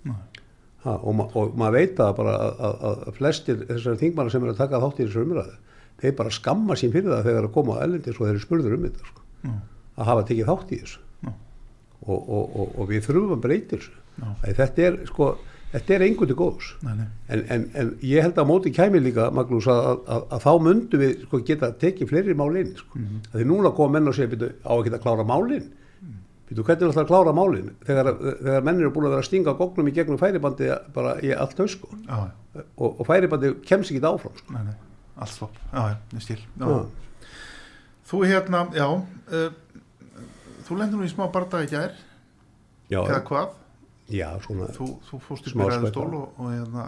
Ha. 0.80 0.94
og, 0.96 1.12
ma 1.12 1.26
og 1.37 1.56
maður 1.60 1.75
veit 1.76 1.96
það 1.99 2.14
bara 2.16 2.37
að, 2.40 2.60
að, 2.66 2.84
að 2.90 3.16
flestir 3.18 3.64
þessar 3.68 3.99
þingmannar 4.00 4.32
sem 4.32 4.44
eru 4.46 4.54
að 4.54 4.60
taka 4.62 4.80
þátt 4.80 5.00
í 5.00 5.04
þessu 5.04 5.25
umræðu 5.26 5.56
þeir 6.00 6.14
bara 6.16 6.32
skamma 6.32 6.76
sín 6.80 6.92
fyrir 6.94 7.12
það 7.12 7.26
þegar 7.28 7.49
að 7.49 7.54
koma 7.56 7.76
á 7.76 7.82
ellendis 7.84 8.16
og 8.16 8.25
þeir 8.25 8.32
eru 8.34 8.44
spurður 8.44 8.76
um 8.76 8.87
þetta 8.87 9.10
sko. 9.10 9.25
að 9.96 10.08
hafa 10.08 10.26
tekið 10.30 10.49
þátt 10.49 10.72
í 10.72 10.78
þessu. 10.80 11.02
Og, 12.00 12.16
og, 12.16 12.44
og, 12.56 12.70
og 12.80 12.88
við 12.88 13.02
þurfum 13.04 13.34
að 13.37 13.42
breyta 13.44 13.76
þessu. 13.76 13.92
Þetta 14.46 14.87
er 14.87 14.96
sko 15.10 15.26
þetta 15.72 15.94
er 15.94 16.04
einhvern 16.06 16.30
til 16.30 16.38
góðs 16.38 16.70
Nei, 16.84 16.94
nei. 16.98 17.08
en, 17.28 17.42
en, 17.54 17.66
en 17.78 17.92
ég 18.06 18.24
held 18.24 18.38
að 18.42 18.48
móti 18.50 18.72
kæmi 18.74 19.02
líka 19.02 19.28
Magnús 19.34 19.68
að, 19.70 20.00
að, 20.06 20.24
að, 20.26 20.46
þá 20.46 20.52
myndu 20.66 21.00
við 21.00 21.12
sko, 21.26 21.42
geta 21.46 21.70
tekið 21.82 22.10
fleiri 22.10 22.36
málin 22.38 22.72
sko. 22.76 22.98
mm 22.98 23.04
-hmm. 23.06 23.28
því 23.34 23.46
núna 23.52 23.74
koma 23.76 23.98
menn 23.98 24.10
og 24.10 24.16
segja 24.18 24.32
byrju, 24.34 24.50
á 24.66 24.72
að 24.74 24.84
geta 24.88 25.02
klára 25.04 25.26
málin 25.26 25.68
byrju, 26.50 26.64
hvernig 26.66 26.82
er 26.82 26.86
alltaf 26.90 27.04
að 27.04 27.10
klára 27.12 27.34
málin 27.36 27.70
þegar, 27.86 28.12
þegar 28.42 28.64
menn 28.66 28.80
eru 28.80 28.90
búin 28.90 29.06
að 29.06 29.14
vera 29.14 29.22
að 29.24 29.28
stinga 29.30 29.56
góknum 29.58 29.88
í 29.88 29.94
gegnum 29.94 30.18
færibandi 30.18 30.70
bara 30.94 31.16
í 31.22 31.30
allt 31.30 31.58
haus 31.58 31.76
sko. 31.78 31.88
Já, 32.08 32.30
já, 32.54 32.62
og, 32.76 33.00
og 33.00 33.06
færibandi 33.06 33.54
kemst 33.62 33.90
ekki 33.90 34.02
áfram 34.02 34.36
sko. 34.36 34.52
nei, 34.52 34.64
nei, 34.64 34.74
allt 35.16 35.38
skil 36.18 36.38
já. 36.58 36.66
Já. 36.66 36.86
Þú 38.10 38.26
hérna, 38.26 38.66
já 38.74 38.86
uh, 38.90 39.50
Þú 40.66 40.76
lendur 40.78 41.00
nú 41.00 41.06
í 41.06 41.10
smá 41.10 41.24
bardaga 41.30 41.66
í 41.66 41.70
gær 41.70 41.94
Já, 42.90 43.00
eða 43.04 43.22
hvað? 43.26 43.54
Já, 44.14 44.28
svona 44.44 44.70
Þú, 44.76 44.88
þú 45.08 45.20
fórst 45.26 45.46
í 45.46 45.52
skvetta. 45.52 46.00
og, 46.06 46.40
og 46.40 46.50
hérna, 46.50 46.86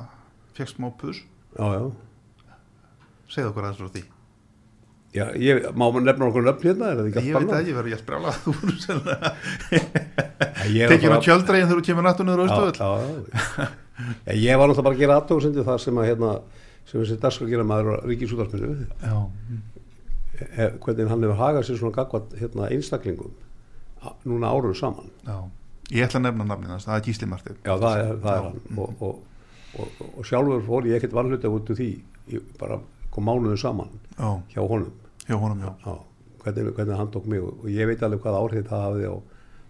fegst 0.56 0.78
smá 0.78 0.88
puss 1.00 1.22
já, 1.22 1.66
já. 1.76 1.84
Segðu 3.32 3.52
okkur 3.52 3.64
aðeins 3.68 3.80
frá 3.80 3.92
því. 3.94 4.02
Já 5.12 5.26
ég, 5.36 5.66
má 5.76 5.84
maður 5.84 6.06
nefna 6.06 6.28
okkur 6.30 6.44
nöfn 6.46 6.66
hérna 6.70 6.86
er 6.88 7.00
það 7.00 7.08
ekki 7.10 7.22
Ég 7.28 7.34
allt 7.36 7.44
veit 7.44 7.50
bannað? 7.50 7.58
að 7.58 7.68
ég 7.68 7.76
verður 7.76 7.92
ég 7.92 7.96
að 7.98 8.02
sprjála 8.02 8.30
Þú 8.40 8.52
voru 8.56 8.74
ég 10.72 10.82
var 10.82 10.92
Tekið 10.92 11.12
á 11.12 11.18
tjöldregin 11.26 11.68
þegar 11.68 11.80
þú 11.80 11.84
kemur 11.88 12.04
niður 12.24 12.40
á 12.40 12.48
Já, 14.22 14.36
ég 14.40 14.56
var 14.56 14.70
náttúrulega 14.70 14.86
bara 14.88 14.96
að 14.96 15.02
gera 15.02 15.18
aðtóðsendu 15.20 15.64
það 15.68 15.80
sem 15.84 16.00
að 16.00 16.08
hérna, 16.08 16.30
sem 16.88 17.02
þessi 17.02 17.18
dagskrá 17.22 17.50
gera 17.52 17.66
maður 17.68 18.00
ríkisútarsminu 18.08 18.70
Já, 19.04 19.16
hvernig 20.80 21.12
hann 21.12 21.26
hefur 21.26 21.38
hagað 21.42 21.66
sér 21.68 21.78
svona 21.82 21.96
gagvat 21.98 22.32
hérna, 22.40 22.70
einstaklingum 22.72 23.36
núna 24.26 24.48
árum 24.50 24.72
saman. 24.74 25.12
Já 25.28 25.36
Ég 25.90 26.06
ætla 26.06 26.20
að 26.20 26.26
nefna 26.28 26.44
nafnið 26.52 26.68
hans, 26.76 26.84
það 26.86 26.96
er 26.96 27.04
Gísli 27.08 27.26
Martin 27.28 27.56
já 27.64 27.74
það 27.82 27.98
er, 27.98 28.14
það 28.22 28.36
er 28.36 28.42
hann. 28.42 28.78
Og, 28.78 29.02
og, 29.02 29.18
og, 29.78 30.00
og 30.18 30.24
sjálfur 30.28 30.62
fór 30.68 30.86
ég 30.88 30.96
ekkert 31.00 31.12
varhluta 31.12 31.48
út 31.52 31.70
úr 31.70 31.76
því. 31.80 31.90
Ég 32.32 32.40
bara 32.60 32.78
kom 33.10 33.24
mánuðu 33.26 33.58
saman 33.58 33.90
Já, 34.18 34.30
hjá 34.54 34.62
honum. 34.68 34.92
Hjá 35.26 35.36
honum, 35.42 35.60
já. 35.60 35.72
Já, 35.84 35.98
hvernig, 36.44 36.72
hvernig 36.76 36.96
hann 36.96 37.10
tók 37.12 37.26
mig 37.26 37.42
og, 37.42 37.66
ég 37.68 37.86
veit 37.90 38.02
alveg 38.02 38.20
hvað 38.22 38.38
áhrif 38.40 38.68
það 38.70 38.86
hafði 38.86 39.10
á 39.10 39.14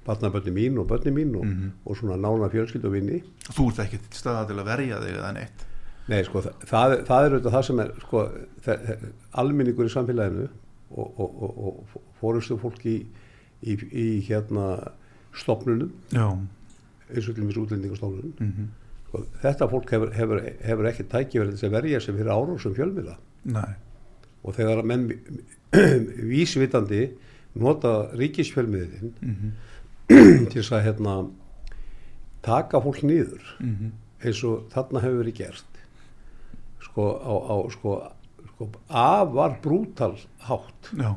barnabönni 0.07 0.53
mín 0.55 0.79
og 0.83 0.87
bönni 0.91 1.13
mín 1.15 1.35
og, 1.39 1.45
Mhm. 1.47 1.73
og 1.87 1.97
svona 1.97 2.17
nána 2.19 2.49
fjölskyldu 2.51 2.87
og 2.87 2.93
vinni 2.93 3.23
Þú 3.49 3.69
ert 3.71 3.79
ekki 3.85 3.99
til 4.03 4.19
staða 4.19 4.47
til 4.49 4.57
að 4.59 4.65
verja 4.67 4.99
þig 5.01 5.17
eða 5.19 5.33
neitt? 5.35 5.67
Nei, 6.09 6.23
sko, 6.25 6.41
það, 6.43 6.55
það, 6.67 6.93
er- 6.97 7.05
það 7.07 7.25
er 7.27 7.31
auðvitað 7.37 7.53
það 7.55 7.63
sem 7.69 7.81
er 7.81 7.93
sko, 8.03 8.23
alminningur 9.39 9.87
í 9.87 9.93
samfélaginu 9.93 10.49
og, 10.91 11.21
og, 11.21 11.43
og, 11.43 11.61
og 11.67 12.01
fórustu 12.21 12.59
fólk 12.61 12.83
í, 12.91 12.97
í, 13.63 13.77
í 13.93 14.07
hérna 14.27 14.67
stopnunum, 15.35 15.91
eins 16.13 17.29
og 17.29 17.35
til 17.35 17.45
mjög 17.45 17.65
útlendingastofnunum. 17.67 18.37
mm 18.39 18.71
Sko, 19.13 19.27
þetta 19.43 19.67
fólk 19.69 19.91
hefur, 19.93 20.11
hefur, 20.17 20.39
hefur 20.65 20.87
ekki 20.89 21.05
tækifærið 21.13 21.59
til 21.61 21.67
að 21.69 21.75
verja 21.75 21.99
sig 22.01 22.15
fyrir 22.17 22.31
árum 22.33 22.59
sem 22.59 22.73
fjölmiðla. 22.73 23.19
Nei. 23.53 23.75
Og 24.41 24.55
þegar 24.57 24.81
að 24.81 24.89
menn 24.89 25.03
vísvitandi 26.33 27.03
nota 27.61 27.93
ríkisfjölmiðin 28.17 29.13
mm 29.21 29.53
til 30.53 30.59
þess 30.59 30.73
að 30.73 30.83
hérna, 30.87 31.13
taka 32.45 32.81
fólk 32.83 33.03
nýður 33.07 33.45
-hmm. 33.61 33.93
eins 34.25 34.41
og 34.45 34.65
þarna 34.73 35.01
hefur 35.01 35.21
verið 35.23 35.37
gert. 35.37 35.79
Sko 36.83 37.05
á, 37.23 37.35
á 37.53 37.57
sko, 37.71 37.93
sko 38.49 38.69
afar 38.89 39.61
brútal 39.63 40.17
hátt. 40.49 40.91
Já, 40.97 41.17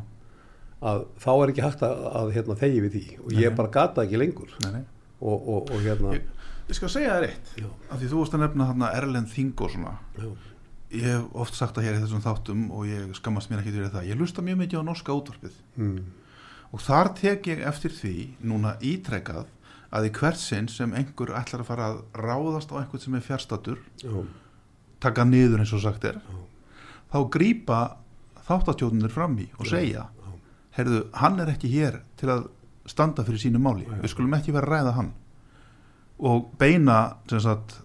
að 0.85 1.05
þá 1.23 1.29
er 1.33 1.51
ekki 1.53 1.63
hægt 1.65 1.85
að, 1.87 2.01
að 2.19 2.33
hérna, 2.35 2.57
þegi 2.61 2.81
við 2.83 2.97
því. 2.97 3.03
Og 3.23 3.35
ég 3.35 3.51
Nei. 3.51 3.57
bara 3.57 3.73
gata 3.73 4.03
ekki 4.05 4.19
lengur. 4.21 4.51
Nei, 4.65 4.71
nei. 4.77 4.83
Og, 5.21 5.47
og, 5.55 5.71
og 5.71 5.85
hérna 5.85 6.11
Ég, 6.17 6.27
ég 6.69 6.77
skal 6.77 6.91
segja 6.91 7.15
það 7.15 7.23
rétt 7.23 7.53
Já. 7.61 7.69
af 7.89 8.01
því 8.01 8.09
þú 8.11 8.19
varst 8.19 8.35
að 8.35 8.43
nefna 8.43 8.67
þarna 8.71 8.91
Erlend 8.99 9.31
Þing 9.31 9.63
og 9.65 9.73
svona. 9.73 9.95
Já, 10.19 10.27
ég 10.95 11.07
hef 11.09 11.39
oft 11.45 11.57
sagt 11.57 11.79
það 11.79 11.87
hér 11.87 11.97
í 11.97 12.03
þessum 12.03 12.23
þáttum 12.25 12.65
og 12.75 12.85
ég 12.91 13.15
skammast 13.17 13.51
mér 13.51 13.63
ekki 13.63 13.73
fyrir 13.77 13.93
það. 13.95 14.09
Ég 14.11 14.19
lusta 14.19 14.45
mjög 14.45 14.61
mikið 14.61 14.83
á 14.83 14.89
norska 14.91 15.15
útvarpið. 15.15 15.57
Mm, 15.79 15.99
og 16.75 16.83
þar 16.83 17.11
tek 17.17 17.49
ég 17.53 17.63
eftir 17.71 17.95
því 17.95 18.15
núna 18.45 18.75
ítrekað 18.83 19.47
að 19.95 20.09
í 20.09 20.11
hvert 20.17 20.39
sinn 20.41 20.67
sem 20.71 20.93
einhver 20.97 21.31
ætlar 21.37 21.63
að 21.63 21.69
fara 21.69 21.91
að 21.93 22.01
ráðast 22.19 22.73
á 22.73 22.79
einhvern 22.81 23.03
sem 23.03 23.15
er 23.15 23.23
fjárstatur 23.23 23.79
já, 24.01 24.11
taka 25.03 25.23
niður 25.27 25.63
eins 25.63 25.73
og 25.77 25.83
sagt 25.85 26.07
er 26.09 26.19
þá 27.13 27.19
grípa 27.31 27.79
þáttastjóðunir 28.47 29.13
fram 29.13 29.37
í 29.39 29.47
og 29.55 29.69
segja 29.69 30.07
heyrðu, 30.77 31.01
hann 31.21 31.39
er 31.39 31.51
ekki 31.53 31.69
hér 31.71 31.99
til 32.19 32.29
að 32.33 32.47
standa 32.89 33.23
fyrir 33.25 33.41
sínu 33.41 33.59
máli, 33.63 33.85
við 34.03 34.11
skulum 34.13 34.33
ekki 34.37 34.53
vera 34.53 34.67
að 34.67 34.73
ræða 34.75 34.95
hann. 34.99 35.11
Og 36.19 36.45
beina 36.61 36.97
sagt, 37.43 37.77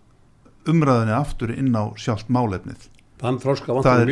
umræðinni 0.70 1.14
aftur 1.16 1.50
inn 1.54 1.72
á 1.74 1.90
sjálft 1.98 2.28
málefnið. 2.30 2.88
Það 3.84 4.02
er, 4.04 4.10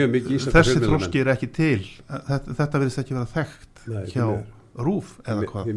þessi 0.52 0.80
þroski 0.84 1.20
er 1.22 1.30
ekki 1.32 1.48
til. 1.56 1.82
Þetta, 2.08 2.54
þetta 2.58 2.80
verðist 2.82 2.98
ekki 3.02 3.14
vera 3.16 3.28
þekkt 3.34 3.84
Nei, 3.88 4.02
hjá 4.12 4.24
rúf 4.84 5.14
eða 5.24 5.46
hvað? 5.52 5.68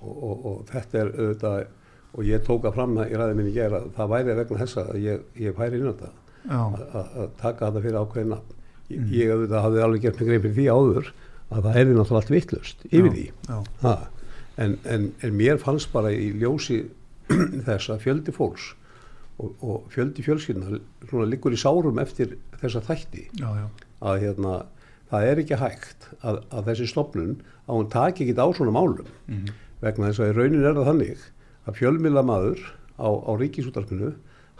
og, 0.00 0.16
og, 0.24 0.46
og 0.50 0.58
þetta 0.72 0.98
er 1.02 1.12
auðvitað 1.14 1.66
og 2.18 2.24
ég 2.24 2.44
tóka 2.46 2.72
fram 2.72 2.94
það 2.96 3.10
í 3.12 3.16
ræði 3.20 3.34
minni 3.38 3.52
gera 3.52 3.80
það 3.96 4.12
væri 4.14 4.36
vegna 4.38 4.58
þessa 4.62 4.84
að 4.92 5.00
ég, 5.04 5.24
ég 5.44 5.56
færi 5.56 5.78
inn 5.80 5.88
á 5.88 5.92
þetta. 5.92 6.10
Já, 6.48 6.58
að, 6.58 6.84
að- 7.00 7.16
að 7.24 7.32
taka 7.42 7.66
þetta 7.68 7.82
fyrir 7.84 7.98
ákveðin 8.02 8.30
nafn. 8.34 8.54
Ég, 8.88 8.98
Mm. 8.98 9.08
ég 9.12 9.28
auðvitað 9.34 9.64
hafði 9.66 9.82
alveg 9.84 10.00
gert 10.06 10.20
mig 10.20 10.28
grein 10.30 10.40
fyrir 10.46 10.56
því 10.56 10.66
áður 10.72 11.08
að 11.48 11.68
það 11.68 11.76
er 11.80 11.90
náttúrulega 11.90 12.20
allt 12.20 12.32
vittlust 12.32 12.86
yfir 12.90 13.12
því. 13.14 13.26
ha, 13.82 13.94
en, 14.60 14.76
en, 14.84 15.06
en 15.24 15.36
mér 15.38 15.60
fannst 15.62 15.92
bara 15.94 16.12
í 16.12 16.32
ljósi 16.40 16.82
þess 17.68 17.92
að 17.92 18.02
fjöldi 18.04 18.34
fólks 18.36 18.72
og, 19.38 19.54
og 19.62 19.86
fjöldi 19.94 20.24
fjölskyldna 20.26 20.80
svona 21.08 21.28
liggur 21.30 21.54
í 21.54 21.60
sárum 21.60 22.00
eftir 22.02 22.36
þessa 22.60 22.82
þætti 22.88 23.28
já, 23.38 23.48
já, 23.60 23.66
að 24.02 24.20
hérna, 24.24 24.54
það 25.12 25.30
er 25.30 25.42
ekki 25.44 25.60
hægt 25.62 26.08
að, 26.20 26.42
að 26.52 26.70
þessi 26.72 26.90
stopnun 26.92 27.36
að 27.68 27.74
hún 27.80 27.90
taki 27.92 28.26
ekki 28.26 28.38
á 28.40 28.48
svona 28.56 28.74
málum. 28.74 29.08
Mhm. 29.28 29.52
vegna 29.78 30.08
þess 30.08 30.24
að 30.24 30.32
í 30.32 30.36
raunin 30.38 30.64
er 30.66 30.74
það 30.74 30.88
þannig 30.90 31.26
að 31.68 31.76
fjölmila 31.78 32.24
maður 32.26 32.64
á, 32.98 33.08
á 33.08 33.32
ríkisútarpinu 33.38 34.14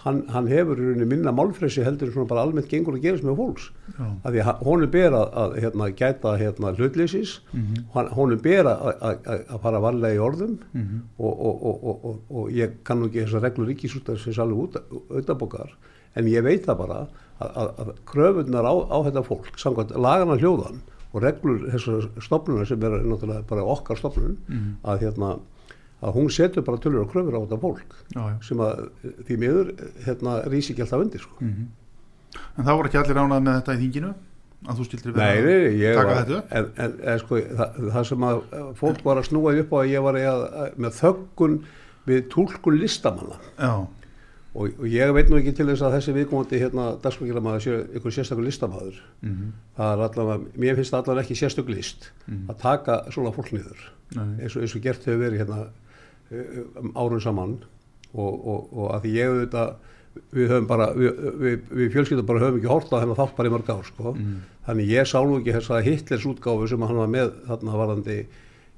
hann, 0.04 0.22
hann 0.30 0.46
hefur 0.46 0.78
í 0.78 0.84
raunin 0.92 1.08
minna 1.10 1.32
málfresi 1.34 1.82
heldur 1.84 2.12
svona 2.14 2.28
bara 2.30 2.42
almennt 2.46 2.68
gengur 2.70 2.94
að 2.94 3.02
gerast 3.02 3.24
með 3.26 3.36
fólks 3.40 3.64
að 3.98 4.32
því 4.36 4.42
að 4.44 4.62
honum 4.68 4.90
ber 4.94 5.16
að, 5.18 5.32
að 5.42 5.56
hérna, 5.64 5.88
gæta 6.00 6.34
hérna, 6.38 6.72
hlutleysis 6.78 7.32
Mhm. 7.52 7.80
hann, 7.94 8.10
honum 8.14 8.38
ber 8.44 8.64
að, 8.70 8.84
að, 9.02 9.16
að- 9.34 9.46
að 9.56 9.60
fara 9.66 9.80
varlega 9.82 10.14
í 10.14 10.22
orðum 10.28 10.58
Mhm. 10.74 11.00
og, 11.18 11.32
og, 11.48 11.64
og, 11.70 11.84
og, 11.84 12.04
og, 12.04 12.20
og 12.30 12.50
ég 12.52 12.76
kann 12.84 13.00
nú 13.02 13.08
ekki 13.10 13.24
þessar 13.26 13.42
reglur 13.48 13.66
ríkisútarpins 13.72 14.38
alveg 14.38 14.58
út, 14.64 14.78
auðabokar 15.10 15.74
en 16.16 16.24
ég 16.30 16.42
veit 16.46 16.64
það 16.66 16.78
bara 16.78 17.00
að, 17.40 17.50
að, 17.56 17.68
að 17.82 17.92
kröfunar 18.06 18.64
á, 18.70 18.74
á 18.90 18.98
þetta 19.08 19.22
fólk 19.26 19.50
samkvæmt 19.58 19.96
lagana 19.98 20.38
hljóðan 20.38 20.80
og 21.12 21.22
reglur 21.22 21.66
þessar 21.72 22.08
stopnunar 22.22 22.66
sem 22.68 22.82
er 22.84 23.00
náttúrulega 23.02 23.46
bara 23.48 23.64
okkar 23.64 23.96
stopnun 23.98 24.36
Mhm. 24.48 24.74
að 24.84 25.00
hérna 25.06 25.38
að 26.02 26.14
hún 26.14 26.30
setur 26.30 26.62
bara 26.62 26.78
tölur 26.78 27.02
og 27.04 27.10
kröfur 27.12 27.34
á 27.34 27.40
þetta 27.42 27.58
fólk 27.60 27.94
já, 28.14 28.22
já. 28.22 28.36
sem 28.46 28.60
að 28.62 28.84
því 29.26 29.36
miður 29.42 29.72
hérna 30.06 30.36
rísi 30.46 30.72
ekki 30.74 30.84
alltaf 30.86 31.02
undir 31.02 31.20
sko. 31.24 31.36
Mhm. 31.40 31.68
en 32.58 32.64
það 32.64 32.76
voru 32.78 32.88
ekki 32.92 32.98
allir 33.02 33.18
ánað 33.24 33.42
með 33.48 33.56
þetta 33.58 33.74
í 33.74 33.80
þinginu 33.82 34.14
að 34.68 34.78
þú 34.78 34.84
skildir 34.88 35.12
vera 35.14 35.34
Nei, 35.34 35.76
ég 35.78 35.94
taka 35.98 36.08
var, 36.14 36.24
þetta 36.24 36.58
en, 36.58 36.70
en, 36.84 36.94
en 37.12 37.18
sko, 37.22 37.36
það, 37.58 37.76
það 37.94 38.06
sem 38.12 38.24
að 38.28 38.40
fólk 38.78 39.04
var 39.06 39.16
að 39.20 39.28
snúa 39.30 39.54
upp 39.62 39.72
á 39.74 39.78
að 39.82 39.90
ég 39.92 40.02
var 40.06 40.18
að, 40.22 40.42
að, 40.62 40.72
með 40.86 40.96
þöggun 41.02 41.58
við 42.08 42.24
túlkun 42.32 42.78
listamanna 42.82 43.38
og, 44.58 44.70
og 44.80 44.86
ég 44.90 45.12
veit 45.14 45.28
nú 45.30 45.38
ekki 45.38 45.52
til 45.58 45.66
þess 45.68 45.82
að 45.86 45.94
þessi 45.98 46.14
viðkomandi 46.16 46.58
hérna 46.62 46.86
dagskvækjala 47.04 47.58
sé 47.62 47.74
ykkur 47.98 48.14
sérstakur 48.16 48.46
listamaður 48.46 49.02
Mhm. 49.22 49.50
það 49.76 49.92
er 49.92 50.04
allavega, 50.08 50.38
mér 50.62 50.78
finnst 50.78 50.92
það 50.94 51.02
allavega 51.02 51.26
ekki 51.26 51.38
sérstök 51.42 51.68
list 51.74 52.10
Mhm. 52.26 52.46
að 52.50 52.58
taka 52.62 52.96
svona 53.10 53.32
fólk 53.34 53.52
niður 53.52 53.82
eins 54.16 54.56
og, 54.56 54.62
eins 54.62 54.74
og 54.74 54.82
gert 54.82 55.04
hefur 55.04 55.20
verið 55.26 55.42
hérna 55.44 55.68
árum 56.30 57.20
saman 57.22 57.54
og, 58.12 58.32
og, 58.32 58.72
og 58.72 58.90
að 58.96 59.06
því 59.06 59.14
ég 59.14 59.32
auðvitað 59.32 59.76
við 60.34 60.50
höfum 60.50 60.66
bara, 60.68 60.88
við, 60.98 61.22
við, 61.38 61.56
við 61.78 61.92
fjölskyldum 61.94 62.26
bara 62.28 62.42
höfum 62.42 62.58
ekki 62.58 62.70
hort 62.72 62.92
á 62.92 63.00
hennar 63.00 63.18
þátt 63.18 63.36
bara 63.38 63.50
í 63.50 63.54
mörg 63.54 63.70
ár 63.70 63.86
sko. 63.86 64.12
Mhm. 64.14 64.36
þannig 64.66 64.90
ég 64.92 65.08
sá 65.08 65.18
nú 65.22 65.38
ekki 65.38 65.54
þessa 65.56 65.80
Hitlers 65.86 66.26
útgáfu 66.28 66.68
sem 66.68 66.82
hann 66.84 67.00
var 67.00 67.12
með 67.12 67.32
þarna 67.48 67.80
varandi 67.80 68.18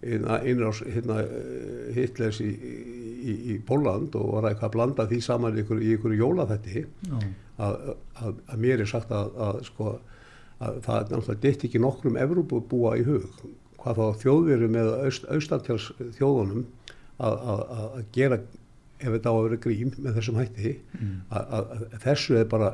innrás 0.00 0.80
hérna, 0.86 1.20
eh, 1.20 1.92
Hitlers 1.94 2.40
í, 2.40 2.50
í, 2.50 3.34
í 3.52 3.58
Póland 3.66 4.14
og 4.16 4.30
var 4.36 4.50
eitthvað 4.50 4.70
að 4.70 4.76
blanda 4.76 5.06
því 5.10 5.20
saman 5.24 5.58
í 5.58 5.64
ykkur, 5.64 5.82
í 5.82 5.94
ykkur 5.96 6.14
jólaþætti 6.16 6.84
já, 6.86 7.16
að, 7.58 7.96
að, 8.16 8.38
að 8.48 8.62
mér 8.64 8.80
er 8.80 8.88
sagt 8.88 9.12
að, 9.12 9.34
að, 9.36 9.62
sko, 9.68 9.98
að 10.60 10.80
það 10.86 10.96
er 10.96 11.10
náttúrulega 11.10 11.42
ditt 11.44 11.66
ekki 11.68 11.82
nokkrum 11.82 12.16
Evrópu 12.16 12.62
búa 12.70 12.94
í 12.96 13.04
hug 13.04 13.28
hvað 13.80 14.00
þá 14.00 14.22
þjóðveru 14.24 14.68
með 14.72 14.90
aust, 15.04 15.28
austantjáls 15.32 15.90
þjóðunum 16.16 16.64
að, 17.28 18.00
gera 18.14 18.40
ef 19.00 19.14
þetta 19.14 19.32
á 19.32 19.34
að 19.34 19.44
vera 19.46 19.60
grín 19.64 19.92
með 19.96 20.16
þessum 20.18 20.40
hætti 20.40 20.72
að, 21.28 21.52
að, 21.58 21.84
þessu 22.04 22.36
er 22.40 22.48
bara 22.50 22.72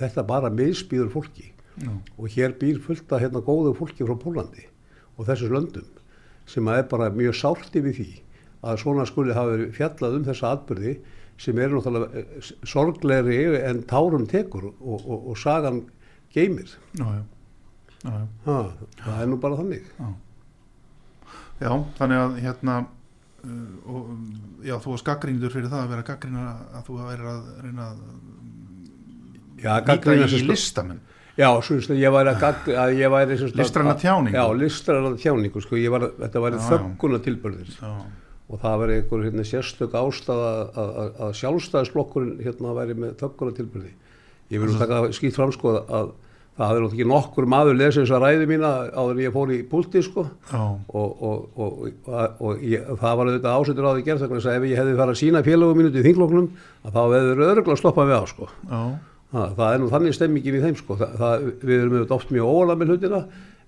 þetta 0.00 0.26
bara 0.26 0.50
misbýður 0.54 1.10
fólki. 1.14 1.50
Já, 1.80 1.90
og 2.18 2.34
hér 2.34 2.54
býr 2.60 2.80
fullt 2.82 3.12
að 3.14 3.22
hérna 3.24 3.40
góðu 3.46 3.72
fólki 3.78 4.04
frá 4.04 4.16
Pólandi 4.20 4.66
og 5.16 5.28
þessus 5.28 5.52
löndum 5.52 5.86
sem 6.50 6.66
að 6.68 6.82
er 6.82 6.88
bara 6.90 7.08
mjög 7.14 7.36
sárt 7.38 7.76
yfir 7.78 7.94
því 7.96 8.10
að 8.66 8.80
svona 8.82 9.06
skuli 9.08 9.36
verið 9.36 9.72
fjallað 9.76 10.16
um 10.18 10.26
þessa 10.26 10.52
atbyrði 10.56 10.94
sem 11.40 11.60
eru 11.62 11.78
náttúrulega 11.78 12.20
eh, 12.20 12.48
sorglegri 12.68 13.38
en 13.62 13.84
tárum 13.88 14.26
tekur 14.28 14.70
og, 14.70 14.96
og, 14.98 15.28
og 15.32 15.38
sagan 15.40 15.84
geymir. 16.34 16.74
Já, 16.98 17.06
já, 17.06 17.22
já, 18.04 18.10
já. 18.10 18.26
ha, 18.46 18.58
það 19.04 19.22
er 19.22 19.30
nú 19.30 19.38
bara 19.40 19.60
þannig. 19.60 19.88
Já, 21.60 21.72
þannig 22.00 22.24
að 22.24 22.36
hérna 22.44 22.76
og, 23.44 24.00
um, 24.14 24.24
já, 24.64 24.74
þú 24.82 24.94
varst 24.94 25.06
gaggríndur 25.06 25.52
fyrir 25.54 25.70
það 25.72 25.84
að 25.84 25.92
vera 25.94 26.06
gaggrínur 26.10 26.48
að 26.50 26.82
þú 26.88 26.98
vera 27.08 27.34
að 27.36 27.46
reyna 27.64 27.86
að 27.90 28.02
Já, 29.60 29.72
nýta 29.84 30.14
í 30.16 30.28
sko- 30.28 30.50
listamenn 30.50 31.00
Já, 31.40 31.48
svo 31.64 31.76
veist 31.78 31.92
að 31.92 32.00
ég 32.02 32.12
væri 32.12 32.32
að, 32.34 32.40
gagg, 32.42 32.66
að 32.82 32.94
ég 32.98 33.12
væri 33.12 33.36
að- 33.94 34.00
tjáningu. 34.02 34.34
Já, 34.36 34.44
listræna 34.60 35.12
tjáningu, 35.16 35.62
sko, 35.62 35.76
var, 35.94 36.00
þetta 36.18 36.42
væri 36.44 36.58
þögguna 36.66 37.20
tilbörðir 37.24 37.76
og 38.50 38.58
það 38.60 38.80
væri 38.82 38.96
einhver 38.98 39.24
hérna, 39.24 39.44
sérstök 39.46 39.94
ástæða 39.94 40.50
að, 40.74 40.90
að, 40.98 41.10
sjálfstæðisblokkurinn 41.40 42.40
hérna 42.44 42.74
væri 42.74 42.96
með 42.98 43.14
þögguna 43.22 43.54
tilbörði. 43.56 43.92
Ég 44.50 44.60
vil 44.64 44.74
taka 44.80 44.98
skýtt 45.14 45.38
fram 45.38 45.52
sko 45.54 45.76
að 45.86 46.10
það 46.60 46.68
hafði 46.68 46.80
náttúrulega 46.84 46.98
ekki 47.00 47.08
nokkur 47.08 47.46
maður 47.48 47.78
lesið 47.80 48.02
þessa 48.04 48.18
ræði 48.20 48.46
mína 48.50 48.70
áður 48.92 49.12
en 49.14 49.22
ég 49.24 49.32
fór 49.36 49.52
í 49.54 49.58
púlti 49.70 50.02
sko 50.04 50.26
og, 50.60 50.80
og, 50.92 51.14
og, 51.56 51.78
og, 52.04 52.40
og 52.44 52.64
ég, 52.68 52.82
það 53.00 53.14
var 53.20 53.30
auðvitað 53.30 53.54
ásettur 53.60 53.88
á 53.88 53.92
því 53.96 54.04
gerð 54.10 54.24
þess 54.26 54.48
að 54.50 54.58
ef 54.58 54.66
ég 54.68 54.80
hefði 54.82 54.96
farið 55.00 55.14
að 55.14 55.20
sína 55.22 55.42
félagum 55.46 55.80
mínu 55.80 55.92
til 55.94 56.04
þingloknum 56.04 56.50
þá 56.84 56.98
hefði 57.00 57.46
öruglega 57.46 57.78
stoppað 57.80 58.10
við 58.12 58.20
á 58.20 58.24
sko. 58.34 58.50
já, 58.68 58.82
Það, 59.30 59.52
það 59.60 59.72
er 59.72 59.78
nú 59.78 59.88
þannig 59.92 60.14
stemmingin 60.16 60.56
í 60.58 60.60
þeim 60.64 60.76
sko. 60.80 60.96
það, 60.98 61.10
það, 61.20 61.42
við 61.62 61.76
erum 61.84 61.92
auðvitað 61.96 62.14
oft 62.16 62.30
mjög 62.34 62.48
óala 62.50 62.74
með 62.80 62.88
hlutina 62.90 63.20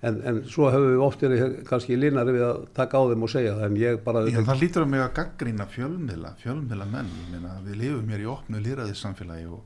en, 0.03 0.17
en 0.27 0.41
svo 0.51 0.67
hefur 0.73 0.89
við 0.91 1.03
oft 1.05 1.21
verið 1.23 1.53
kannski 1.69 1.95
linari 1.95 2.33
við 2.35 2.43
að 2.49 2.57
taka 2.75 2.99
á 2.99 3.03
þeim 3.07 3.23
og 3.23 3.31
segja 3.31 3.53
það 3.55 3.69
en 3.69 3.77
ég 3.79 4.01
bara 4.03 4.25
Já, 4.27 4.41
það 4.43 4.59
lítur 4.59 4.83
að 4.83 4.91
mig 4.91 5.03
að 5.05 5.13
gaggrína 5.21 5.67
fjölmiðla, 5.71 6.33
fjölmiðla 6.43 6.89
menn, 6.91 7.13
ég 7.21 7.31
meina 7.31 7.55
við 7.63 7.79
lifum 7.79 8.11
hér 8.11 8.25
í 8.25 8.29
opnu 8.33 8.63
lýraðis 8.65 9.03
samfélagi 9.05 9.47
og, 9.55 9.63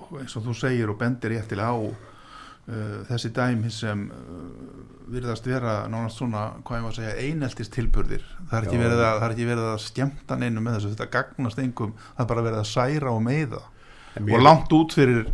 og 0.00 0.16
eins 0.22 0.38
og 0.40 0.46
þú 0.48 0.56
segir 0.62 0.94
og 0.94 0.98
bendir 1.04 1.34
réttilega 1.36 1.76
á 1.76 1.76
uh, 1.76 1.92
þessi 2.64 3.30
dæmi 3.36 3.70
sem 3.72 4.06
uh, 4.08 4.84
virðast 5.12 5.46
vera 5.48 5.74
nánast 5.90 6.20
svona, 6.20 6.46
hvað 6.64 6.78
ég 6.78 6.86
var 6.86 6.94
að 6.94 7.00
segja, 7.00 7.16
eineltist 7.26 7.74
tilburðir, 7.74 8.24
það 8.48 8.56
er 8.58 8.68
ekki, 8.68 8.78
Já. 8.78 8.82
verið 8.84 9.02
að, 9.02 9.18
það 9.18 9.26
er 9.26 9.34
ekki 9.34 9.48
verið 9.50 9.68
að 9.72 9.82
skemmta 9.84 10.38
neinu 10.40 10.62
með 10.64 10.78
þessu, 10.78 10.94
þetta 10.94 11.10
gagnast 11.18 11.60
engum, 11.60 11.92
það 12.14 12.24
er 12.24 12.30
bara 12.32 12.46
verið 12.48 12.62
að 12.62 12.70
særa 12.70 13.12
og 13.12 13.20
meiða. 13.26 13.60
En 14.14 14.30
og 14.30 14.44
langt 14.46 14.72
út 14.72 14.94
fyrir 14.94 15.28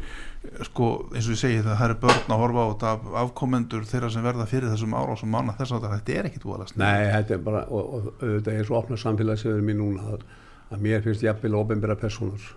sko, 0.64 0.86
eins 1.12 1.28
og 1.28 1.34
ég 1.34 1.40
segi 1.40 1.60
það, 1.60 1.74
það 1.76 1.86
eru 1.86 1.96
börn 2.02 2.34
að 2.34 2.42
horfa 2.42 2.62
á 2.64 2.70
þetta 2.70 2.92
af, 2.94 3.08
afkomendur 3.22 3.84
þeirra 3.90 4.10
sem 4.14 4.24
verða 4.24 4.46
fyrir 4.48 4.72
þessum 4.72 4.96
árásum 4.96 5.34
manna. 5.34 5.54
Þess 5.58 5.74
að 5.76 5.88
þetta 5.92 6.14
er 6.16 6.28
ekkit 6.30 6.46
úalast 6.48 6.78
Nei, 6.80 7.10
þetta 7.12 7.36
er 7.36 7.42
bara, 7.44 7.60
og, 7.68 7.90
og 7.98 8.24
auðvitað 8.24 8.56
er 8.56 8.70
svo 8.70 8.78
opna 8.80 8.98
samfélag 9.00 9.40
sem 9.40 9.50
við 9.50 9.58
erum 9.58 9.70
í 9.70 9.76
núna 9.76 10.14
að, 10.16 10.24
að 10.72 10.86
mér 10.86 11.04
finnst 11.04 11.26
jafnvel 11.26 11.58
ofinbæra 11.60 11.98
personur 12.00 12.48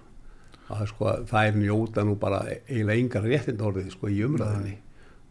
að 0.73 0.89
sko, 0.91 1.11
það 1.29 1.49
er 1.49 1.59
njóta 1.61 2.05
nú 2.07 2.15
bara 2.19 2.43
eiginlega 2.51 3.03
yngar 3.03 3.27
réttind 3.27 3.61
orðið 3.63 3.93
sko, 3.95 4.09
í 4.09 4.23
umræðinni 4.27 4.77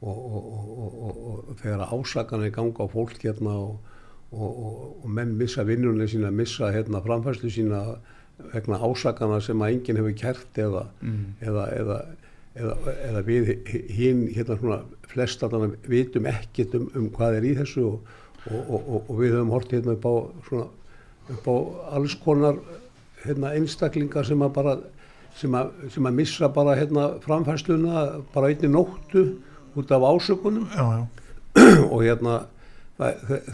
og, 0.02 0.18
og, 0.18 0.46
og, 0.52 0.96
og, 1.06 1.20
og 1.50 1.60
þegar 1.62 1.92
ásakanir 1.94 2.54
ganga 2.54 2.86
á 2.86 2.92
fólk 2.92 3.20
hérna 3.22 3.54
og, 3.62 3.92
og 4.32 5.06
menn 5.06 5.36
missa 5.38 5.64
vinnunni 5.68 6.08
sína, 6.10 6.32
missa 6.34 6.72
hérna 6.74 7.02
framfæslu 7.04 7.52
sína 7.52 7.82
vegna 8.52 8.80
ásakana 8.80 9.40
sem 9.44 9.62
að 9.62 9.76
enginn 9.76 10.00
hefur 10.00 10.16
kert 10.18 10.58
eða, 10.58 10.86
eða, 11.44 11.66
eða, 11.76 11.98
eða, 12.56 12.76
eða 13.08 13.22
við 13.28 13.52
hinn 13.92 14.24
hérna 14.32 14.58
svona 14.58 14.80
flest 15.12 15.44
allan 15.46 15.76
vitum 15.86 16.26
ekkert 16.30 16.74
um, 16.78 16.88
um 16.98 17.10
hvað 17.14 17.38
er 17.38 17.48
í 17.50 17.56
þessu 17.60 17.84
og, 17.90 18.14
og, 18.48 18.62
og, 18.62 18.80
og, 18.80 19.10
og 19.12 19.20
við 19.20 19.36
höfum 19.36 19.52
hort 19.54 19.74
hérna 19.74 19.96
upp 19.98 20.08
á 20.08 20.14
svona 20.48 20.68
upp 21.32 21.46
á 21.46 21.56
alls 21.98 22.16
konar 22.24 22.58
hérna 23.22 23.52
einstaklingar 23.54 24.26
sem 24.26 24.42
að 24.42 24.56
bara 24.56 24.76
sem 25.38 25.54
að, 25.56 25.72
sem 25.94 26.08
að 26.08 26.18
missa 26.18 26.48
bara 26.52 26.76
hérna 26.78 27.08
framfæsluna 27.24 28.06
bara 28.34 28.50
einni 28.52 28.70
nóttu 28.70 29.26
út 29.78 29.92
af 29.94 30.04
ásökunum. 30.04 30.68
Já, 30.74 30.84
já, 30.98 31.06
og 31.92 32.02
hérna 32.02 32.40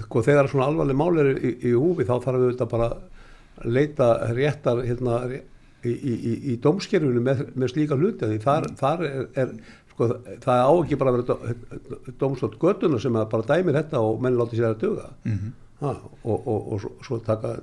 sko, 0.05 0.23
þegar 0.27 0.51
svona 0.51 0.69
alvarleg 0.69 0.99
mál 0.99 1.21
er 1.23 1.31
í, 1.37 1.53
í 1.71 1.75
húfi 1.77 2.07
þá 2.09 2.17
þarf 2.25 2.43
við 2.43 2.51
þetta 2.53 2.69
bara 2.73 2.89
að 2.93 3.71
leita 3.75 4.09
réttar 4.35 4.83
hérna, 4.87 5.21
í, 5.31 5.93
í, 5.93 5.93
í, 6.15 6.33
í 6.53 6.57
dómskerfinu 6.63 7.23
með, 7.25 7.45
með 7.55 7.73
slíka 7.73 7.99
hluti 7.99 8.29
því 8.29 8.41
þar, 8.43 8.69
þar 8.79 9.05
er, 9.07 9.29
er 9.39 9.55
sko, 9.93 10.11
það 10.45 10.65
á 10.67 10.73
ekki 10.73 10.99
bara 11.01 11.15
að 11.15 11.21
vera 11.21 12.13
dómstótt 12.21 12.59
göttuna 12.63 13.01
sem 13.03 13.17
bara 13.19 13.49
dæmir 13.49 13.79
þetta 13.79 14.03
og 14.05 14.21
menn 14.25 14.39
láti 14.39 14.59
sér 14.59 14.73
að 14.73 14.85
duga. 14.85 15.09
Mhm. 15.25 15.57
ha, 15.79 15.95
og, 16.25 16.39
og, 16.39 16.73
og 16.75 16.81
svo, 16.83 16.93
svo 17.07 17.21
taka 17.23 17.57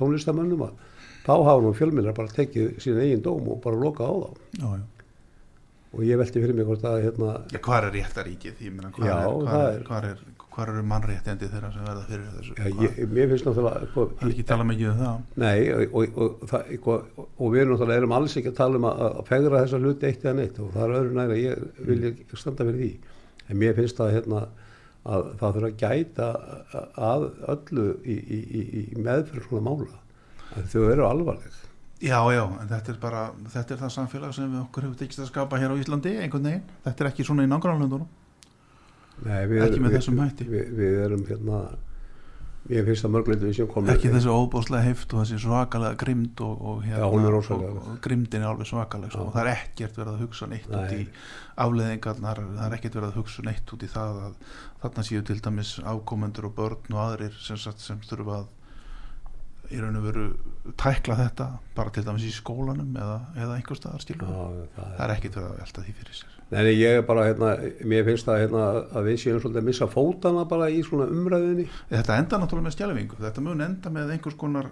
tónlistamönnum 0.00 0.64
að 0.64 0.76
þá 1.24 1.32
hafa 1.48 1.60
nú 1.64 1.72
fjölmyndir 1.78 2.16
bara 2.16 2.28
tekið 2.36 2.74
sín 2.84 3.00
eigin 3.00 3.22
dóm 3.24 3.48
og 3.54 3.62
bara 3.64 3.80
loka 3.80 4.04
á 4.04 4.12
þá 4.12 4.30
já, 4.60 4.68
já. 4.76 4.84
og 5.94 6.00
ég 6.04 6.18
velti 6.18 6.40
fyrir 6.42 6.56
mig 6.58 6.66
hvort 6.68 6.84
að 6.90 7.02
hérna, 7.06 7.32
Já, 7.54 7.58
hvað 7.62 7.84
er 7.88 7.92
réttaríkið? 7.98 8.62
Ég 8.66 8.72
meina, 8.74 8.90
hvað 8.96 9.10
er, 9.10 9.44
hvað 9.44 9.60
er, 9.60 9.76
er- 9.78 9.84
hvað 9.88 10.08
er, 10.10 10.24
hvað 10.54 10.68
eru 10.72 10.82
mannréttindi 10.90 11.48
þeirra 11.50 11.70
sem 11.74 11.86
verða 11.86 12.02
fyrir 12.08 12.26
þessu? 12.34 12.54
já, 12.58 12.64
Hvað- 12.66 12.82
ég, 12.84 12.98
mér 13.14 13.30
finnst 13.32 13.46
náttúrulega 13.48 13.88
sko, 13.92 14.04
Það 14.18 14.26
er 14.28 14.32
ekki 14.34 14.44
tala 14.50 14.66
mikið 14.68 14.90
um 14.90 14.98
það. 15.00 15.22
Nei, 15.44 15.60
og, 15.74 15.94
og, 16.02 16.18
og, 16.26 16.44
það, 16.50 16.74
og, 16.82 17.24
og 17.38 17.54
við 17.54 17.60
erum 17.62 17.72
náttúrulega 17.74 18.02
erum 18.02 18.14
alls 18.18 18.36
ekki 18.40 18.52
að 18.52 18.58
tala 18.60 18.78
um 18.82 18.86
að, 18.90 19.02
að 19.08 19.24
fegra 19.30 19.62
þessa 19.64 19.80
hluti 19.82 20.06
eitt 20.10 20.24
eða 20.28 20.36
neitt 20.40 20.60
og 20.62 20.70
það 20.76 20.84
er 20.84 20.94
öðru 21.00 21.16
næri 21.18 21.34
að 21.38 21.42
ég 21.44 21.88
vil 21.88 21.98
ekki 22.10 22.38
standa 22.42 22.68
fyrir 22.68 22.80
því. 22.84 22.92
En 23.50 23.58
mér 23.64 23.74
finnst 23.80 23.98
það 23.98 24.14
hérna, 24.18 24.44
að 25.04 25.26
það 25.40 25.58
þurfa 25.58 25.70
að 25.70 25.80
gæta 25.82 26.28
að 27.10 27.26
öllu 27.54 27.86
í, 28.02 28.14
í, 28.14 28.38
í, 28.60 28.62
í 28.94 29.02
meðferð 29.04 29.48
svona 29.50 29.66
mála. 29.70 29.98
Þau 30.52 30.82
eru 30.90 31.06
alvarleg. 31.08 31.60
Já, 32.04 32.18
já, 32.34 32.42
en 32.60 32.68
þetta 32.68 32.92
er 32.92 32.98
bara, 33.00 33.22
þetta 33.54 33.74
er 33.74 33.80
það 33.80 33.92
samfélag 33.94 34.34
sem 34.36 34.50
við 34.50 34.60
okkur 34.60 34.84
hefur 34.88 35.00
tekist 35.00 35.22
að 35.22 35.30
skapa 35.30 35.60
hér 35.62 35.72
á 35.72 35.76
Íslandi 35.80 36.12
einhvern 36.20 36.50
veginn. 36.50 36.76
Þetta 36.84 37.04
er 37.04 37.10
ekki 37.10 37.24
svona 37.24 37.46
í 37.46 37.50
nágrannlöndunum. 37.50 38.10
Ekki 39.24 39.80
með 39.80 39.88
við, 39.88 39.94
þessum 39.94 40.18
hætti. 40.20 40.46
Við, 40.50 40.72
við 40.74 40.96
erum 41.04 41.22
hérna, 41.28 41.60
mér 42.66 42.88
finnst 42.88 43.06
það 43.06 43.14
mörgleitu 43.14 43.46
við 43.46 43.56
sem 43.60 43.70
komum. 43.70 43.92
Ekki 43.94 44.10
þessi 44.12 44.34
óbúslega 44.34 44.88
heift 44.88 45.14
og 45.14 45.22
þessi 45.22 45.38
svakalega 45.44 45.98
grimd 46.02 46.42
og, 46.44 46.66
og, 46.72 46.82
hérna, 46.84 47.06
Já, 47.06 47.30
og, 47.38 47.78
og 47.78 47.94
grimdin 48.04 48.44
er 48.44 48.50
alveg 48.50 48.68
svakaleg 48.68 49.14
sko. 49.14 49.28
Og 49.30 49.36
það 49.36 49.46
er 49.46 49.52
ekkert 49.54 50.02
verið 50.02 50.12
að 50.12 50.26
hugsa 50.26 50.50
neitt 50.50 50.68
Nei. 50.68 50.76
út 50.82 50.96
í 50.98 51.06
afleðingarnar, 51.64 52.42
það 52.50 52.66
er 52.66 52.76
ekkert 52.80 52.98
verið 52.98 53.08
að 53.12 53.22
hugsa 53.22 53.46
neitt 53.46 53.72
út 53.76 53.86
í 53.86 53.90
það 53.94 54.20
að 54.26 54.36
þarna 54.82 55.06
séu 55.08 55.24
til 55.30 55.38
dæmis 55.46 55.72
afkomendur 55.94 56.50
og 56.50 56.56
börn 56.58 56.98
og 56.98 57.02
aðrir 57.06 57.40
sem, 57.40 57.62
sem 57.78 58.04
þurfa 58.10 58.42
að 58.42 58.52
í 59.72 59.80
raun 59.80 59.96
og 59.98 60.04
veru 60.04 60.24
tækla 60.80 61.16
þetta 61.18 61.46
bara 61.76 61.92
til 61.94 62.04
dæmis 62.06 62.24
í 62.28 62.32
skólanum 62.34 62.94
eða, 62.96 63.16
eða 63.36 63.56
einhver 63.58 63.78
staðar 63.78 64.02
skilur 64.04 64.28
Já, 64.30 64.68
það 64.76 64.94
það 64.98 65.02
er 65.06 65.12
ekkert 65.14 65.36
verið 65.38 65.48
að 65.50 65.58
velta 65.62 65.84
því 65.84 65.94
fyrir 65.98 66.18
sér. 66.18 66.30
Nei, 66.54 66.62
ég 66.76 66.98
er 66.98 67.04
bara, 67.08 67.24
hérna, 67.28 67.50
mér 67.88 68.04
finnst 68.06 68.28
það 68.28 68.40
hérna, 68.44 68.64
að 68.94 69.08
við 69.08 69.18
séum 69.22 69.40
svolítið 69.42 69.60
að 69.62 69.68
missa 69.68 69.88
fótana 69.90 70.44
bara 70.48 70.68
í 70.70 70.80
svona 70.86 71.06
umræðinni. 71.10 71.66
Þetta 71.90 72.18
enda 72.20 72.40
náttúrulega 72.42 72.68
með 72.68 72.76
stjálfingu 72.76 73.20
þetta 73.24 73.44
mun 73.44 73.64
enda 73.64 73.92
með 73.96 74.12
einhers 74.14 74.38
konar 74.40 74.70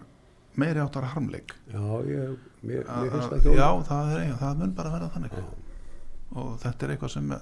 meiri 0.61 0.83
áttar 0.85 1.09
harmleik. 1.15 1.55
Já, 1.73 1.83
ég, 2.13 2.37
mér, 2.63 2.85
mér 2.87 3.13
finnst 3.13 3.27
að- 3.27 3.29
það 3.33 3.37
ekki 3.41 3.57
Já, 3.59 3.69
það, 3.89 4.15
er, 4.19 4.33
það 4.45 4.63
mun 4.63 4.75
bara 4.79 4.95
verða 4.97 5.13
þannig. 5.17 5.37
Já. 5.37 5.45
og 6.33 6.53
þetta 6.63 6.87
er 6.87 6.93
eitthvað 6.95 7.13
sem 7.13 7.33
uh, 7.33 7.41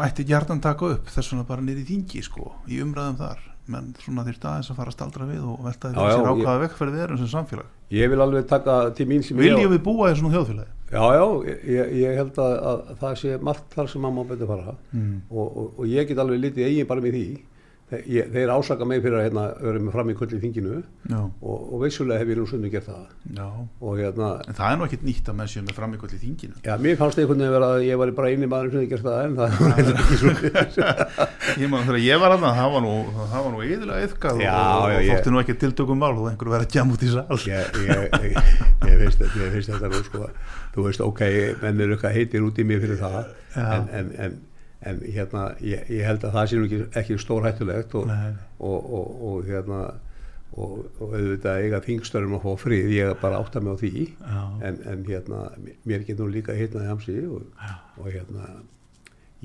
mætti 0.00 0.24
gjarnan 0.26 0.62
taka 0.64 0.94
upp. 0.96 1.10
Þess 1.10 1.32
vegna 1.34 1.46
bara 1.46 1.62
í 1.62 1.86
þingi 1.86 2.22
sko, 2.26 2.52
í 2.70 2.80
umræðum 2.82 3.18
þar 3.20 3.49
menn 3.70 3.92
svona 4.02 4.24
þýrt 4.26 4.44
aðeins 4.50 4.70
að 4.72 4.78
fara 4.80 4.90
að 4.92 4.96
staldra 4.98 5.26
við 5.30 5.44
og 5.52 5.62
velta 5.66 5.88
því 5.90 5.94
Já, 5.94 6.00
fyrir 6.00 6.16
sér 6.16 6.24
já, 6.24 6.30
á 6.30 6.34
ég- 6.34 6.44
hvaða 6.44 6.62
vekkferð 6.64 6.94
við 6.96 7.04
erum 7.06 7.18
sem 7.22 7.30
samfélag 7.34 7.68
Ég 7.90 8.10
vil 8.12 8.20
alveg 8.26 8.46
taka 8.50 8.74
til 8.98 9.06
mín 9.10 9.22
sem 9.26 9.36
Viljum 9.40 9.60
ég 9.64 9.72
við 9.74 9.82
búa 9.86 10.10
í 10.10 10.16
svona 10.18 10.34
þjóðfélagi? 10.36 10.72
Já, 10.90 11.04
já, 11.14 11.24
ég, 11.70 11.92
ég 12.02 12.16
held 12.18 12.38
að, 12.42 12.54
að 12.70 12.80
það 13.00 13.14
sé 13.22 13.36
margt 13.46 13.74
þar 13.78 13.88
sem 13.92 14.02
maður 14.02 14.28
betur 14.34 14.50
fara 14.50 14.74
Mm. 14.92 15.20
og, 15.30 15.46
og, 15.56 15.66
og 15.78 15.86
ég 15.86 16.08
get 16.08 16.18
alveg 16.18 16.40
litið 16.44 16.66
eigin 16.66 16.86
bara 16.90 17.00
með 17.00 17.14
því 17.18 17.26
ég, 17.90 18.28
þeir 18.30 18.52
ásaka 18.54 18.86
mig 18.86 19.00
fyrir 19.02 19.18
að 19.18 19.24
hérna, 19.26 19.44
vera 19.60 19.80
með 19.82 19.94
fram 19.96 20.10
í 20.12 20.14
kvöld 20.18 20.34
í 20.36 20.40
þinginu. 20.44 20.80
Og, 21.16 21.56
og 21.58 21.82
veissulega 21.82 22.22
hef 22.22 22.30
ég 22.30 22.38
nú 22.38 22.46
sunni 22.46 22.70
gert 22.72 22.86
það. 22.86 23.08
Og 23.80 23.98
hérna, 23.98 24.30
En 24.46 24.56
það 24.58 24.72
er 24.72 24.78
nú 24.78 24.86
ekkit 24.86 25.06
nýtt 25.06 25.30
að 25.30 25.38
menn 25.40 25.50
séu 25.50 25.64
með 25.66 25.78
framíkvöld 25.78 26.14
í 26.16 26.20
þinginu. 26.22 26.60
Já, 26.66 26.72
mér 26.82 26.98
fannst 27.00 27.20
einhvern 27.20 27.42
veginn 27.42 27.56
vera 27.56 27.70
að 27.74 27.86
ég 27.86 28.00
var 28.00 28.12
bara 28.20 28.30
eini 28.30 28.50
maður 28.50 28.74
sem 28.74 28.84
hef 28.84 28.92
gert 28.92 29.06
það 29.06 29.20
en 29.24 29.36
það 29.40 29.56
var 29.60 29.74
reyndar 29.76 30.00
ekki 30.04 30.20
svo 30.20 30.34
Ég 31.60 31.72
man 31.72 31.86
þegar 31.88 32.00
ég 32.04 32.22
var 32.22 32.36
aðna, 32.36 32.52
það 32.56 32.74
var 32.76 32.84
nú 32.84 32.94
það 33.18 33.44
var 33.46 33.54
nú 33.54 33.62
yðurlega 33.66 34.08
yfkað 34.08 34.42
og, 34.44 34.96
þótti 35.10 35.34
nú 35.34 35.40
ekki 35.42 35.56
tiltökum 35.64 36.00
mál 36.00 36.12
og 36.14 36.28
einhverju 36.30 36.54
verið 36.54 36.68
að 36.68 36.76
gjama 36.76 36.96
út 36.96 37.04
í 37.04 37.10
sal. 37.10 37.40
Ég, 37.50 37.80
ég, 37.90 38.38
ég, 38.86 39.00
veist, 39.00 39.24
þetta 39.70 39.90
nú 39.90 40.02
sko 40.06 40.28
þú 40.74 40.86
veist, 40.86 41.02
ok, 41.04 41.24
menn 41.64 41.82
eru 41.82 41.96
eitthvað 41.96 42.16
heitir 42.16 42.46
út 42.46 42.60
í 42.60 42.66
mig 42.66 42.80
fyrir 42.82 43.00
það 43.00 43.18
en, 43.58 43.88
en, 43.98 44.12
en, 44.24 44.38
en 44.80 45.00
hérna, 45.04 45.50
ég, 45.64 45.84
ég 45.92 46.06
held 46.08 46.24
að 46.24 46.36
það 46.36 46.46
sé 46.50 46.60
nú 46.60 46.68
ekki, 46.68 46.80
ekki 47.00 47.18
stór 47.20 47.48
hættulegt 47.48 47.96
og, 48.00 48.12
og, 48.58 48.92
og, 48.98 49.10
og 49.30 49.48
hérna 49.48 49.80
og, 50.50 50.74
og 50.98 51.14
auðvitað 51.14 51.62
eiga 51.64 51.82
þingstörnum 51.84 52.38
að 52.38 52.44
fá 52.46 52.64
frið, 52.64 52.90
ég 52.96 53.14
bara 53.20 53.38
átta 53.38 53.62
mig 53.62 53.76
á 53.76 53.82
því. 53.82 54.04
Já. 54.10 54.42
en, 54.66 54.82
en 54.92 55.06
hérna, 55.06 55.46
mér 55.86 56.04
getur 56.08 56.32
líka 56.32 56.56
hitnaði 56.56 56.90
hamsi 56.90 57.16
og, 57.28 57.48
og 58.00 58.10
hérna 58.10 58.50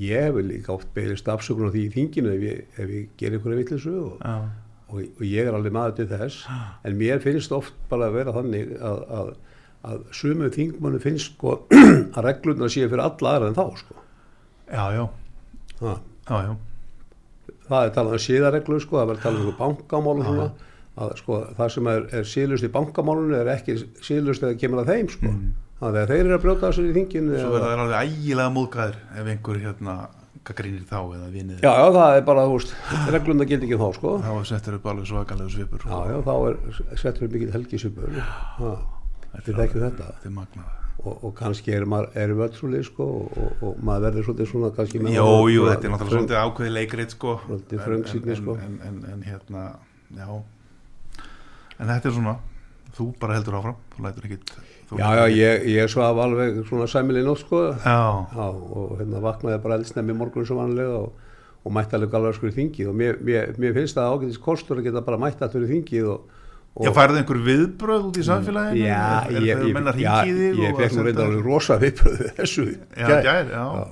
ég 0.02 0.28
hefur 0.28 0.44
líka 0.44 0.74
oft 0.76 0.92
beðist 0.96 1.30
afsökun 1.32 1.70
á 1.70 1.76
því 1.76 1.84
í 1.86 1.92
þinginu 1.94 2.32
ef 2.36 2.46
ég, 2.48 2.64
ef 2.76 2.96
ég 2.96 3.12
ger 3.20 3.36
einhverja 3.36 3.62
vittlisu 3.62 3.94
og, 4.02 4.16
Já, 4.20 4.38
og 4.42 4.66
og, 4.96 5.04
ég 5.26 5.48
er 5.48 5.56
alveg 5.56 5.76
maður 5.76 6.00
til 6.00 6.08
þess. 6.12 6.46
En 6.86 6.98
mér 7.00 7.22
finnst 7.24 7.54
oft 7.56 7.76
bara 7.92 8.10
að 8.10 8.18
vera 8.20 8.36
þannig 8.36 8.74
að, 8.80 9.04
að, 9.20 9.32
að 9.92 10.08
sumum 10.16 10.54
þingmannu 10.54 11.02
finnst 11.04 11.34
sko 11.34 11.60
að 12.16 12.24
reglurnar 12.28 12.74
séu 12.74 12.90
fyrir 12.90 13.06
alla 13.06 13.36
aðra 13.36 13.52
en 13.52 13.58
þá 13.58 13.66
sko. 13.82 14.02
Já, 14.70 14.86
já. 14.96 15.04
Já, 15.82 15.96
já. 16.46 16.56
það 17.68 17.82
er 17.82 17.94
talað 17.98 18.18
um 18.18 18.24
síðarreglu 18.26 18.80
sko, 18.84 19.00
það 19.02 19.12
verður 19.12 19.26
talað 19.26 19.52
um 19.52 19.60
bankamálum 19.60 20.28
svona, 20.30 20.50
að 20.96 21.14
sko 21.20 21.40
það 21.58 21.72
sem 21.76 21.90
er, 21.92 22.10
er 22.20 22.28
síðlust 22.32 22.68
í 22.68 22.74
bankamálunum 22.76 23.40
er 23.42 23.54
ekki 23.56 23.78
síðlust 24.06 24.46
eða 24.46 24.60
kemur 24.62 24.84
að 24.84 24.92
þeim 24.94 25.10
sko. 25.16 25.34
Þannig 25.76 25.98
að 26.00 26.12
þeir 26.14 26.22
eru 26.24 26.36
að 26.38 26.44
brjóta 26.46 26.70
þessu 26.70 26.86
í 26.88 26.94
þinginu 26.96 27.34
Mm. 27.36 27.42
Svo 27.42 27.50
verða 27.52 27.72
þær 27.74 27.82
alveg 27.84 28.14
ægilega 28.14 28.54
móðgæðir 28.56 29.02
ef 29.20 29.28
einhver 29.34 29.60
hérna 29.60 29.96
gaggrínir 30.46 30.86
þá 30.88 31.00
eða 31.02 31.28
vinið 31.34 31.66
já, 31.66 31.72
já, 31.74 31.88
það 31.98 32.16
er 32.16 32.24
bara, 32.30 32.46
þú 32.46 32.56
veist, 32.56 32.74
reglurnar 33.12 33.50
gildi 33.50 33.68
ekki 33.68 33.82
þá 33.82 33.88
sko. 33.98 34.14
Þá 34.24 34.32
settur 34.54 34.78
upp 34.78 34.88
alveg 34.94 35.10
svakalegu 35.10 35.52
svipur 35.52 35.84
já, 35.90 35.98
já, 36.14 36.18
þá 36.30 36.34
er 36.38 37.00
settur 37.02 37.34
mikið 37.34 37.54
helgisupur 37.58 38.16
þetta 38.16 39.52
er 39.52 39.64
ekki 39.66 39.84
þetta. 39.84 40.10
Þetta 40.14 40.30
er 40.30 40.36
magnað 40.38 40.85
og, 41.04 41.24
og 41.28 41.34
kannski 41.38 41.74
er 41.76 41.84
erum 41.84 42.40
við 42.40 42.46
öll 42.48 42.56
svolítið 42.60 42.86
sko 42.88 43.06
og, 43.20 43.38
og, 43.38 43.64
og 43.70 43.82
maður 43.86 44.06
verður 44.08 44.28
svolítið 44.30 44.50
svona 44.52 44.72
kannski 44.78 45.02
með- 45.04 45.18
Jó, 45.18 45.28
jú, 45.52 45.66
þetta 45.70 45.88
er 45.90 45.94
náttúrulega 45.94 46.16
svolítið 46.16 46.40
ákveði 46.46 46.72
leikrit 46.78 47.12
sko. 47.18 47.34
Svolítið 47.46 47.80
En- 47.80 47.86
þröngsýnni, 47.88 48.30
en- 48.36 48.42
sko. 48.42 48.56
en, 48.66 48.80
en, 48.88 49.02
en 49.14 49.26
hérna, 49.28 49.66
já. 50.16 50.30
En 51.80 51.88
þetta 51.92 52.10
er 52.10 52.16
svona 52.16 52.36
þú 52.96 53.10
bara 53.20 53.36
heldur 53.36 53.58
áfram, 53.60 53.76
þú 53.92 54.04
lætur 54.06 54.26
ekkit 54.30 54.54
þú 54.90 55.00
já, 55.02 55.08
já, 55.20 55.26
ég, 55.36 55.66
ég 55.76 55.90
svaf 55.92 56.16
alveg 56.24 56.62
svona 56.70 56.86
sæmilið 56.88 57.26
nótt 57.28 57.42
sko. 57.44 57.62
Og 58.80 58.96
hérna 59.02 59.20
vaknaði 59.24 59.62
bara 59.64 59.76
eldsnemmi 59.82 60.14
morgun 60.16 60.46
sem 60.48 60.56
vanlega 60.58 61.02
og, 61.02 61.12
og 61.66 61.74
mætti 61.76 61.98
alveg 61.98 62.14
alveg 62.16 62.36
skur 62.38 62.52
í 62.54 62.56
þingið. 62.56 62.90
Og 62.92 62.96
mér, 62.96 63.20
mér, 63.26 63.52
mér 63.60 63.74
finnst 63.76 63.98
það 63.98 64.14
ágætis 64.16 64.40
kostur 64.40 64.80
að 64.80 64.88
geta 64.88 65.02
bara 65.04 65.18
mætti 65.20 65.44
allir 65.44 65.66
í 65.68 65.72
þingið 65.74 66.08
og, 66.14 66.20
og 66.22 66.45
já 66.84 66.92
færðu 66.96 67.20
einhver 67.22 67.38
viðbröð 67.46 68.08
út 68.10 68.18
í 68.20 68.24
samfélaginu 68.28 68.82
Já, 68.84 69.04
er, 69.30 69.36
er 69.36 69.46
ég, 69.46 69.62
ég, 69.70 70.02
já, 70.04 70.16
ég 70.28 70.74
og 70.74 70.82
fekk 70.82 70.98
nú 70.98 71.06
reynda 71.06 71.24
alveg 71.30 71.46
rosa 71.46 71.78
viðbröðu 71.80 72.32
þessu 72.40 72.66
Já, 72.68 73.08
gær. 73.08 73.22
gær, 73.24 73.54
já. 73.54 73.86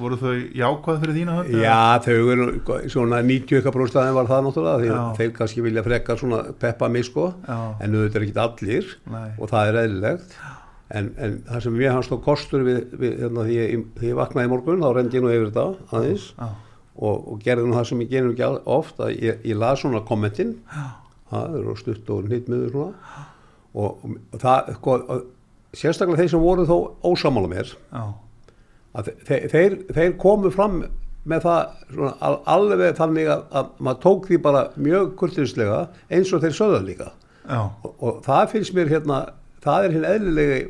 Voru 0.00 0.16
þau 0.16 0.34
jákvæð 0.56 1.00
fyrir 1.02 1.16
þína 1.16 1.32
hönd? 1.38 1.56
Já, 1.60 1.78
þau 2.04 2.30
eru 2.34 2.46
svona 2.92 3.18
90% 3.24 3.98
aðeins 4.00 4.16
var 4.16 4.30
það 4.30 4.46
náttúrulega 4.46 4.80
því 4.80 4.88
Já. 4.92 5.00
þeir 5.18 5.34
kannski 5.40 5.64
vilja 5.66 5.84
frekka 5.84 6.16
svona 6.20 6.40
peppa 6.60 6.88
mig 6.92 7.04
sko 7.08 7.26
Já. 7.44 7.58
en 7.80 7.96
auðvitað 7.98 8.20
er 8.20 8.26
ekki 8.28 8.40
allir 8.44 8.94
Nei. 9.12 9.28
og 9.36 9.52
það 9.52 9.72
er 9.72 9.80
eðlilegt 9.82 10.38
en, 10.90 11.10
en 11.20 11.36
það 11.48 11.64
sem 11.66 11.76
mér 11.80 11.94
hans 11.96 12.08
þó 12.10 12.16
kostur 12.24 12.64
við, 12.66 12.80
við 13.00 13.20
hérna, 13.24 13.44
því, 13.48 13.58
ég, 13.60 13.84
því 14.00 14.10
ég 14.12 14.18
vaknaði 14.20 14.52
morgun 14.52 14.82
þá 14.84 14.90
rendi 14.96 15.20
ég 15.20 15.24
nú 15.24 15.32
yfir 15.34 15.52
þetta 15.52 15.98
aðeins 15.98 16.24
Já, 16.36 16.48
og, 17.00 17.28
og 17.32 17.44
gerði 17.44 17.68
nú 17.68 17.76
það 17.76 17.86
sem 17.90 18.02
ég 18.04 18.10
gerum 18.14 18.32
ekki 18.34 18.48
oft 18.78 19.04
að 19.04 19.12
ég, 19.20 19.44
las 19.56 19.84
svona 19.84 20.02
kommentin 20.08 20.56
það 21.30 21.60
eru 21.60 21.76
stutt 21.78 22.10
og 22.14 22.30
nýttmiður 22.30 22.72
svona 22.74 23.26
og, 23.70 24.08
og 24.34 24.40
það 24.42 24.72
sko, 24.78 24.96
sérstaklega 25.76 26.24
þeir 26.24 26.32
sem 26.34 26.42
voru 26.42 26.66
þó 26.68 26.76
ósamála 27.06 27.50
mér 27.52 27.74
að 28.90 29.12
þeir, 29.28 29.46
þeir, 29.52 29.78
þeir 29.94 30.16
komu 30.20 30.50
fram 30.54 30.82
með 31.30 31.44
það 31.44 31.72
svona, 31.92 32.12
al, 32.26 32.36
alveg 32.48 32.94
þannig 32.98 33.28
að, 33.30 33.42
að 33.60 33.72
maður 33.78 34.02
tók 34.04 34.28
því 34.30 34.38
bara 34.46 34.62
mjög 34.80 35.10
kurtinslega 35.20 35.80
eins 36.08 36.32
og 36.32 36.42
þeir 36.42 36.56
sögða 36.56 36.80
líka. 36.86 37.10
Og, 37.84 37.90
og 38.00 38.22
það 38.24 38.46
finnst 38.54 38.74
mér 38.76 38.90
hérna 38.90 39.18
það 39.64 39.86
er 39.86 39.96
hinn 39.96 40.06
eðlilegi 40.08 40.60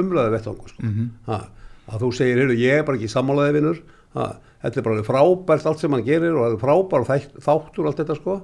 umræðu 0.00 0.32
vettvangu 0.34 0.72
sko. 0.72 0.82
Mhm. 0.84 1.06
ha, 1.30 1.38
að 1.86 2.02
þú 2.02 2.10
segir, 2.18 2.42
heyrðu, 2.42 2.58
ég 2.60 2.80
er 2.80 2.86
bara 2.86 2.98
ekki 2.98 3.12
sammálaði 3.12 3.56
vinnur 3.56 3.80
þetta 4.16 4.80
er 4.80 4.86
bara 4.86 5.06
frábært 5.06 5.68
allt 5.68 5.82
sem 5.82 5.92
hann 5.94 6.04
gerir 6.06 6.34
og 6.34 6.42
það 6.42 6.56
er 6.56 6.62
frábær 6.64 7.06
þáttur 7.46 7.88
allt 7.88 8.00
þetta 8.02 8.16
sko 8.18 8.36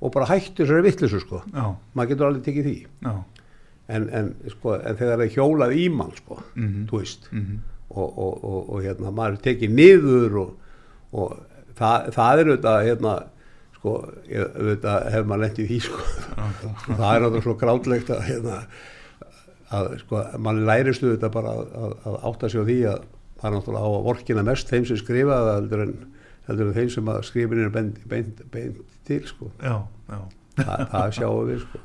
og 0.00 0.12
bara 0.14 0.28
hættu 0.30 0.62
þessari 0.64 0.84
vittlisu 0.86 1.20
sko. 1.24 1.40
Já, 1.54 1.64
maður 1.94 2.08
getur 2.12 2.28
alveg 2.28 2.44
tekið 2.46 2.68
því. 2.68 2.76
En, 3.88 4.04
en, 4.12 4.26
sko, 4.52 4.74
en 4.76 4.96
þegar 4.98 5.16
það 5.16 5.24
er 5.24 5.32
hjólað 5.34 5.74
í 5.80 5.86
mann 5.90 6.12
sko, 6.18 6.36
Mhm. 6.54 6.82
þú 6.90 6.98
veist 7.00 7.28
mhm, 7.32 7.54
og, 7.88 8.18
og, 8.18 8.44
og, 8.44 8.58
og 8.76 8.82
hérna, 8.84 9.10
maður 9.16 9.38
tekið 9.46 9.72
niður 9.78 10.36
og, 10.42 10.50
og 11.12 11.38
það, 11.78 12.10
það 12.18 12.42
er 12.42 12.50
auðvitað 12.52 12.84
hérna, 12.90 13.14
sko, 13.78 13.94
auðvitað 14.28 15.08
hef 15.14 15.26
maður 15.30 15.42
lent 15.46 15.58
í 15.64 15.66
því 15.70 15.78
sko. 15.88 16.02
það 17.00 17.08
er 17.14 17.24
náttúrulega 17.24 17.46
svo 17.48 17.56
grátlegt 17.64 18.12
að 18.12 18.22
hérna, 18.28 18.58
að 19.78 19.88
sko, 20.04 20.20
mann 20.44 20.62
lærist 20.68 21.02
auðvitað 21.04 21.32
bara 21.38 21.54
að, 21.56 21.64
að, 21.80 21.96
að 22.12 22.20
átta 22.30 22.48
sig 22.52 22.60
á 22.60 22.68
því 22.68 22.78
að 22.92 23.02
það 23.38 23.48
er 23.50 23.56
náttúrulega 23.56 23.88
á 23.88 23.90
að 23.96 24.06
vorkina 24.10 24.44
mest 24.52 24.70
þeim 24.72 24.86
sem 24.88 25.00
skrifa 25.00 25.40
það 25.46 25.50
heldur 25.62 25.82
en, 25.86 25.96
heldur 26.48 26.68
en 26.70 26.76
þeim 26.78 26.92
sem 26.94 27.10
að 27.12 27.18
skrifin 27.28 27.64
er 27.64 27.72
beint, 27.74 27.98
beint, 28.12 28.40
beint 28.52 28.78
til 29.08 29.22
sko. 29.28 29.50
já, 29.62 29.76
já, 30.12 30.20
það, 30.60 30.84
það 30.92 31.14
sjáum 31.18 31.48
við 31.48 31.62
sko. 31.64 31.82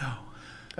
já. 0.00 0.12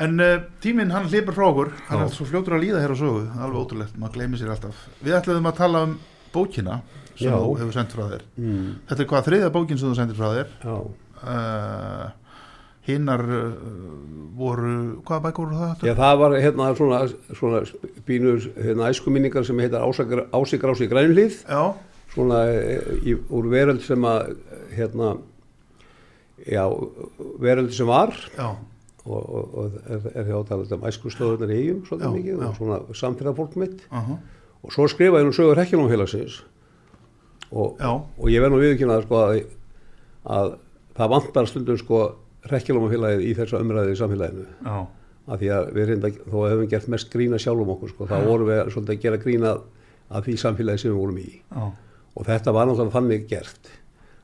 En 0.00 0.22
uh, 0.22 0.36
tíminn 0.62 0.92
hann 0.94 1.08
hlipur 1.10 1.36
frá 1.36 1.48
okkur, 1.50 1.74
hann 1.90 2.06
er 2.06 2.14
svo 2.14 2.24
fljótur 2.28 2.56
að 2.56 2.64
líða 2.64 2.84
hér 2.84 2.94
á 2.94 2.98
sögu, 3.00 3.26
alveg 3.36 3.58
ótrúlegt, 3.64 3.98
maður 4.00 4.16
gleymir 4.16 4.40
sér 4.40 4.54
alltaf. 4.54 4.86
Við 5.02 5.16
ætlaðum 5.18 5.50
að 5.50 5.58
tala 5.58 5.82
um 5.88 5.98
bókina 6.32 6.78
sem 7.18 7.34
þú 7.34 7.50
hefur 7.58 7.76
sendt 7.76 7.92
frá 7.96 8.06
þér. 8.14 8.24
Mm, 8.40 8.70
Þetta 8.88 9.04
er 9.04 9.10
hvað 9.10 9.28
þriðja 9.28 9.52
bókin 9.56 9.80
sem 9.80 9.90
þú 9.90 9.98
sendir 9.98 10.16
frá 10.16 10.30
þér. 10.38 10.54
Uh, 11.20 12.06
hinnar 12.88 13.24
uh, 13.26 13.50
voru, 14.40 14.72
hvaða 15.04 15.24
bækur 15.26 15.50
voru 15.50 15.60
það? 15.60 15.84
Já, 15.90 15.94
það 15.98 16.16
var 16.22 16.36
hérna 16.46 16.70
svona, 16.78 17.02
svona 17.36 17.60
bínur 18.08 18.48
hérna, 18.56 18.88
æskuminningar 18.88 19.44
sem 19.46 19.60
heitar 19.60 19.84
Grænlíð 20.94 21.42
Já, 21.44 21.62
svona 22.14 22.40
eh, 22.50 22.94
í, 23.06 23.14
úr 23.30 23.50
veröld 23.52 23.84
sem 23.84 24.06
að 24.08 24.32
hérna 24.74 25.14
já, 26.46 26.64
veröld 27.40 27.72
sem 27.76 27.88
var 27.88 28.12
já, 28.37 28.50
og, 29.04 29.22
og, 29.22 29.54
og 29.54 29.78
er, 29.87 30.11
er 30.14 30.28
hjá 30.30 30.37
talað 30.48 30.76
um 30.76 30.87
æskustöðunar 30.90 31.54
í 31.54 31.62
eigum 31.62 31.80
svolítið 31.88 32.14
mikið 32.18 32.44
og 32.48 32.61
svona 32.61 32.83
samfélagfólk 33.00 33.59
mitt. 33.61 33.88
Uh 33.90 34.18
og 34.61 34.74
svo 34.74 34.87
skrifaði 34.90 35.24
hún 35.28 35.37
sögur 35.37 35.59
Rekkjálónfélagsins 35.59 36.40
og, 37.50 37.78
Já. 37.80 37.90
og 37.96 38.26
ég 38.30 38.42
verð 38.42 38.54
nú 38.54 38.62
viðkynna 38.62 39.00
sko, 39.06 39.20
að, 39.24 39.38
að 40.28 40.50
það 40.98 41.12
vantar 41.14 41.50
stundum 41.50 41.80
sko 41.80 42.00
Rekkjálónfélagið 42.50 43.26
í 43.26 43.35
þessa 43.37 43.61
umræði 43.61 43.94
í 43.94 43.98
samfélaginu. 44.00 44.46
Já, 44.64 44.76
að 45.30 45.42
því 45.42 45.50
að 45.56 45.66
við 45.76 45.90
reynda, 45.90 46.11
þó 46.24 46.37
að 46.40 46.52
hefum 46.54 46.70
gert 46.72 46.88
mest 46.94 47.11
grína 47.12 47.40
sjálfum 47.40 47.72
okkur 47.74 47.92
sko, 47.92 48.09
þá 48.09 48.16
vorum 48.24 48.48
við 48.48 48.62
svolítið 48.72 48.94
að 48.94 49.02
gera 49.04 49.20
grína 49.24 49.52
að 50.11 50.28
því 50.28 50.37
samfélagi 50.44 50.83
sem 50.83 50.92
við 50.92 51.00
vorum 51.00 51.18
í. 51.20 51.28
Já, 51.50 51.66
og 52.11 52.26
þetta 52.30 52.54
var 52.56 52.70
náttúrulega 52.70 52.96
þannig 52.96 53.26
gert 53.30 53.72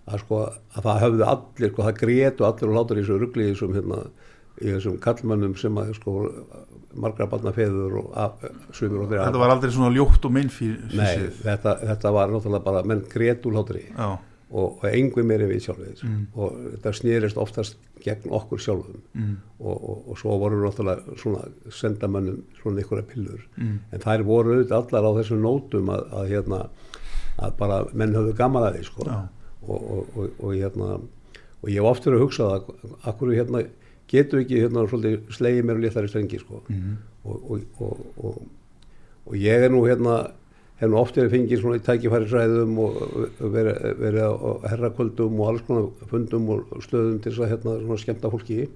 að 0.07 0.21
sko 0.23 0.41
að 0.47 0.85
það 0.87 1.01
höfðu 1.05 1.27
allir 1.33 1.73
sko 1.73 1.87
það 1.89 2.01
grétu 2.03 2.47
allir 2.47 2.71
og 2.71 2.77
látur 2.79 3.01
í 3.01 3.05
þessu 3.05 3.19
ruggli 3.23 3.47
í 3.49 3.53
þessum 3.55 3.75
hérna 3.77 4.01
í 4.57 4.71
þessum 4.73 4.95
kallmönnum 5.05 5.57
sem 5.61 5.77
að 5.83 5.91
sko 5.99 6.13
margra 6.97 7.27
barna 7.29 7.53
feður 7.53 7.99
og 8.01 8.15
að, 8.17 8.47
sumir 8.73 9.03
og 9.03 9.11
þeirra 9.11 9.27
þetta 9.29 9.43
var 9.43 9.53
aldrei 9.57 9.75
svona 9.75 9.91
ljótt 9.97 10.25
og 10.25 10.33
minn 10.33 10.49
fyrir 10.53 10.95
Nei, 10.97 11.27
þetta, 11.43 11.75
þetta 11.91 12.13
var 12.17 12.33
náttúrulega 12.33 12.65
bara 12.71 12.85
menn 12.89 13.03
grétu 13.13 13.53
látri 13.53 13.83
Já, 13.91 14.07
og, 14.47 14.79
og 14.79 14.87
engum 14.89 15.27
meiri 15.29 15.51
við 15.51 15.65
sjálfið 15.67 16.05
Mm. 16.07 16.23
og 16.39 16.57
þetta 16.77 16.93
snýrist 17.01 17.37
oftast 17.43 17.77
gegn 18.05 18.31
okkur 18.31 18.61
sjálfum. 18.63 19.01
Mm, 19.19 19.33
og, 19.59 19.75
og, 19.91 20.03
og 20.13 20.19
svo 20.21 20.37
voru 20.39 20.61
náttúrulega 20.63 21.17
svona 21.19 21.43
sendamönnum 21.75 22.37
svona 22.61 22.79
einhverja 22.85 23.07
pillur. 23.11 23.41
Mm, 23.59 23.79
en 23.93 24.05
þær 24.05 24.23
voru 24.29 24.55
auðvitað 24.55 24.77
allar 24.85 25.09
á 25.11 25.17
þessum 25.19 25.41
nótum 25.43 25.91
að, 25.91 26.05
að 26.21 26.29
hérna 26.31 26.61
að 27.43 27.57
bara 27.59 27.81
menn 27.93 28.15
höfðu 28.15 28.37
gaman 28.39 28.69
að 28.69 28.79
því 28.79 28.85
sko. 28.87 29.09
Já. 29.11 29.17
Og, 29.67 29.91
og, 29.97 30.17
og, 30.17 30.41
og 30.41 30.55
hérna 30.55 30.97
og 30.97 31.69
ég 31.73 31.81
hef 31.81 31.91
oft 31.91 32.07
verið 32.07 32.21
að 32.21 32.25
hugsa 32.25 32.49
það 32.53 32.97
akkur 33.11 33.35
hérna 33.35 33.63
getur 34.11 34.43
ekki 34.43 34.63
hérna 34.63 34.87
svolítið 34.87 35.31
slegið 35.35 35.67
mér 35.67 35.81
og 35.81 35.85
léttari 35.85 36.11
strengi 36.11 36.39
sko. 36.39 36.63
Mm, 36.71 36.97
og, 37.27 37.47
og, 37.51 37.63
og, 37.83 38.03
og, 38.23 38.43
og 39.27 39.39
ég 39.41 39.67
er 39.67 39.73
nú 39.73 39.83
hérna 39.87 40.19
hef 40.77 40.91
nú 40.93 40.99
oft 41.01 41.17
verið 41.17 41.33
fengið 41.33 41.63
svona 41.63 41.81
í 41.81 41.85
tækifærisræðum 41.87 42.79
og 42.85 42.99
verið, 43.41 43.87
verið 44.03 44.27
á 44.29 44.51
herrakvöldum 44.75 45.41
og 45.41 45.51
alls 45.51 45.65
konar 45.67 46.11
fundum 46.11 46.51
og 46.53 46.77
stöðum 46.85 47.19
til 47.25 47.33
þess 47.33 47.47
að 47.47 47.53
hérna 47.55 47.77
svona 47.81 48.03
skemmta 48.03 48.33
fólki. 48.33 48.67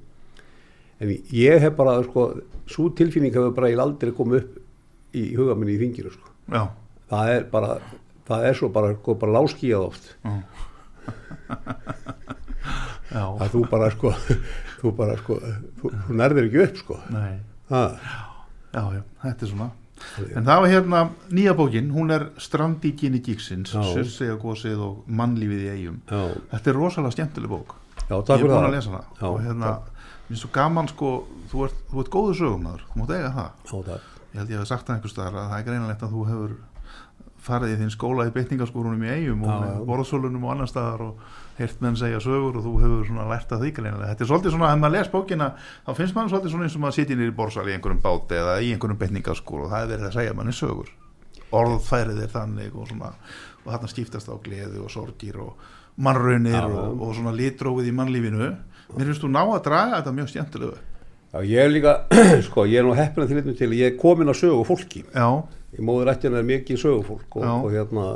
En 1.01 1.13
ég 1.37 1.63
hef 1.63 1.77
bara 1.77 1.99
sko, 2.05 2.27
svo 2.69 2.89
tilfinning 2.97 3.37
hefur 3.37 3.55
bara 3.57 3.71
ég 3.73 3.83
aldrei 3.83 4.15
komið 4.17 4.43
upp 4.43 5.17
í 5.17 5.27
huga 5.37 5.57
minni 5.59 5.77
í 5.77 5.83
þinginu 5.83 6.13
sko. 6.15 6.33
já, 6.51 6.63
það 7.11 7.35
er 7.37 7.47
bara 7.53 7.79
það 8.31 8.47
er 8.49 8.59
svo 8.59 8.69
bara, 8.73 8.95
sko, 8.97 9.15
bara 9.21 9.37
láskíjað 9.39 9.87
oft. 9.91 10.11
Já, 10.25 10.35
að 13.41 13.51
þú 13.55 13.63
bara 13.71 13.91
sko 13.95 14.13
þú 14.81 14.93
bara 14.97 15.17
sko, 15.21 15.37
þú, 15.81 15.91
þú 16.07 16.17
nærðir 16.21 16.49
ekki 16.49 16.63
upp 16.65 16.81
sko 16.85 16.99
já, 17.71 18.83
já, 18.95 19.03
þetta 19.25 19.47
er 19.47 19.51
svona. 19.51 19.71
En 20.33 20.47
það 20.47 20.61
var 20.63 20.71
hérna 20.73 21.01
nýja 21.37 21.53
bókin, 21.59 21.91
hún 21.93 22.09
er 22.15 22.23
Strandíkinni 22.41 23.19
Gíksins, 23.21 23.75
Já. 23.77 23.83
Sursega 23.93 24.37
gósið 24.41 24.79
og 24.87 25.03
mannlífið 25.13 25.65
í 25.67 25.69
eigum. 25.75 25.99
já, 26.09 26.21
Þetta 26.55 26.71
er 26.73 26.79
rosalega 26.79 27.13
skemmtileg 27.19 27.51
bók. 27.53 27.75
já, 28.09 28.15
Ég 28.17 28.31
er 28.33 28.41
búin 28.41 28.55
það 28.55 28.69
að 28.71 28.75
lesa 28.77 28.91
hana 28.95 29.03
Já, 29.21 29.27
og 29.29 29.37
hérna, 29.45 29.73
mér 29.83 30.31
finnst 30.31 30.45
svo 30.47 30.51
gaman 30.55 30.89
sko, 30.89 31.11
þú 31.53 31.67
ert, 31.67 31.83
þú 31.91 32.01
ert 32.05 32.11
góður 32.15 32.39
sögumæður, 32.41 32.87
þú 32.95 33.03
mátt 33.03 33.13
eiga 33.19 33.35
það. 33.37 33.51
Ég 34.31 34.39
held 34.41 34.51
ég 34.55 34.63
hef 34.63 34.71
sagt 34.71 34.87
það 34.89 34.95
einhvers 34.97 35.15
staðar 35.19 35.37
að 35.43 35.51
það 35.51 35.59
er 35.61 35.67
greinilegt 35.69 36.03
að 36.07 36.15
þú 36.17 36.25
hefur 36.31 36.57
farið 37.45 37.75
í 37.75 37.79
þinn 37.81 37.93
skóla 37.95 38.27
í 38.29 38.33
bytningaskórunum 38.35 39.05
í 39.07 39.13
eigum 39.15 39.45
og 39.49 39.65
já. 39.65 39.75
borðsölunum 39.89 40.47
og 40.47 40.55
annar 40.55 40.71
staðar 40.71 41.05
og 41.07 41.29
heyrt 41.61 41.83
menn 41.85 41.99
segja 42.01 42.21
sögur 42.25 42.59
og 42.61 42.65
þú 42.65 42.75
hefur 42.83 43.05
svona 43.09 43.29
lært 43.29 43.53
að 43.53 43.65
því 43.65 43.73
greinilega. 43.77 44.11
Þetta 44.13 44.25
er 44.25 44.31
svolítið 44.31 44.55
svona, 44.57 44.73
ef 44.73 44.81
maður 44.81 44.97
les 44.97 45.13
bókina 45.13 45.51
þá 45.87 45.93
finnst 45.99 46.17
maður 46.17 46.33
svolítið 46.35 46.55
svona 46.55 46.69
eins 46.69 46.77
og 46.77 46.85
maður 46.85 46.99
sitja 46.99 47.19
nýri 47.21 47.37
borðsal 47.37 47.69
í 47.69 47.77
einhverjum 47.77 48.03
báti 48.05 48.41
eða 48.41 48.57
í 48.61 48.73
einhverjum 48.75 49.01
bytningaskór 49.01 49.65
og 49.67 49.73
það 49.73 49.85
er 49.85 49.93
verið 49.95 50.09
að 50.11 50.17
segja 50.19 50.37
manni 50.37 50.57
sögur 50.57 50.93
orðfærið 51.51 52.23
er 52.25 52.33
þannig 52.33 52.77
og 52.79 52.91
svona 52.91 53.13
og 53.65 53.73
þarna 53.73 53.91
skiptast 53.91 54.31
á 54.31 54.35
gleði 54.43 54.81
og 54.81 54.93
sorgir 54.93 55.41
og 55.43 55.65
mannraunir 56.01 56.69
og, 56.69 57.03
og 57.03 57.17
svona 57.17 57.35
litrófið 57.37 57.91
í 57.91 57.97
mannlífinu 57.97 58.47
mér 58.95 59.11
finnst 59.11 59.25
þú 59.25 59.33
ná 59.35 59.43
að 59.43 59.65
draga 59.67 59.99
þetta 59.99 60.17
mjög 60.17 60.33
stjæntilegu 60.33 60.79
Já, 61.31 61.45
ég 61.47 61.63
er 61.63 61.69
líka, 61.71 61.93
sko, 62.49 62.65
ég 62.67 62.81
er 62.81 62.87
nú 62.89 62.95
heppin 62.99 63.23
að 63.23 63.31
þrjóðnum 63.31 63.55
til, 63.55 63.69
ég 63.79 63.93
er 63.93 63.99
komin 64.01 64.33
að 64.33 64.41
sögu 64.41 64.65
fólki. 64.67 65.05
Já, 65.15 65.29
Í 65.79 65.83
móður 65.87 66.11
ættina 66.15 66.41
er 66.41 66.49
mikið 66.49 66.81
sögufólk 66.83 67.37
og, 67.39 67.45
Já. 67.45 67.53
og 67.63 67.71
hérna, 67.75 68.07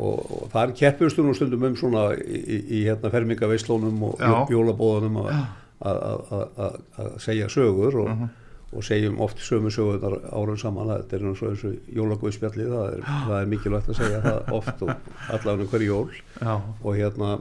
og, 0.00 0.20
og 0.32 0.44
það 0.52 0.62
er 0.62 0.76
keppustur 0.80 1.26
nú 1.26 1.34
stundum 1.36 1.66
um 1.68 1.76
svona 1.76 2.06
í, 2.16 2.38
í, 2.40 2.60
í 2.78 2.82
hérna 2.88 3.10
fermingaveislónum 3.12 4.02
og 4.08 4.22
jólabóðunum 4.54 5.18
að, 5.24 6.78
segja 7.20 7.48
sögur 7.52 7.94
og, 8.04 8.08
Mhm. 8.08 8.28
og 8.72 8.84
segjum 8.86 9.20
oft 9.20 9.38
sömu 9.42 9.70
sögurnar 9.74 10.20
árum 10.32 10.56
saman, 10.58 10.86
þetta 10.86 11.16
er 11.16 11.24
eins 11.26 11.42
og 11.42 11.54
þessu 11.56 11.70
jólagauðspjalli, 11.96 12.66
það 12.70 12.92
er, 12.94 13.00
það 13.26 13.40
er 13.40 13.46
mikilvægt 13.50 13.88
að 13.90 13.96
segja 13.98 14.20
það 14.22 14.52
oft 14.60 14.82
og 14.82 14.90
allavega 15.34 15.70
hverju 15.72 15.86
jól. 15.88 16.10
Já, 16.40 16.54
og 16.84 16.94
hérna 16.96 17.40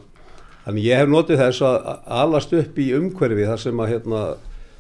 þannig 0.66 0.84
ég 0.90 0.98
hef 1.04 1.10
notið 1.10 1.38
þess 1.44 1.62
að 1.62 1.90
alast 2.24 2.54
upp 2.54 2.80
í 2.82 2.88
umhverfi 2.98 3.46
þar 3.46 3.62
sem 3.62 3.78
að 3.86 3.92
hérna 3.94 4.24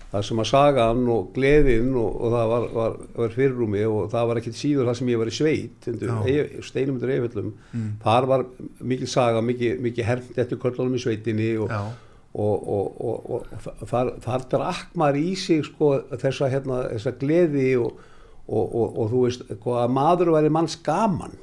þar 0.09 0.25
sem 0.25 0.41
að 0.41 0.47
sagan 0.49 1.01
og 1.13 1.29
gleðin 1.35 1.89
og, 1.99 2.15
og 2.17 2.33
það 2.33 2.51
var, 2.51 2.67
var, 2.73 2.97
var 3.19 3.33
fyrirrúmi 3.35 3.85
og 3.85 4.09
það 4.13 4.29
var 4.31 4.41
ekkit 4.41 4.57
síður 4.57 4.89
það 4.89 4.99
sem 4.99 5.11
ég 5.13 5.21
var 5.21 5.29
í 5.29 5.35
sveit 5.37 5.89
steinum 6.65 6.95
undir 6.97 7.13
eiföllum 7.15 7.51
þar 8.03 8.29
var 8.31 8.45
mikil 8.79 9.09
saga, 9.11 9.41
mikil, 9.45 9.75
mikil 9.85 10.07
hermt 10.07 10.37
eftir 10.41 10.61
köllunum 10.61 10.97
í 10.97 11.03
sveitinni 11.03 11.51
og, 11.61 11.73
og, 12.33 12.69
og, 12.77 13.01
og, 13.11 13.29
og 13.37 13.89
þar, 13.89 14.15
þar 14.25 14.47
drakk 14.55 14.95
maður 14.97 15.21
í 15.21 15.35
sig 15.37 15.65
sko, 15.69 15.91
þessa, 16.17 16.49
hérna, 16.49 16.83
þessa 16.95 17.15
gleði 17.21 17.69
og, 17.83 18.01
og, 18.49 18.73
og, 18.75 18.95
og 18.97 19.11
þú 19.11 19.21
veist 19.25 19.45
sko, 19.45 19.75
að 19.83 19.93
maður 19.93 20.33
væri 20.35 20.51
manns 20.53 20.75
gaman 20.85 21.35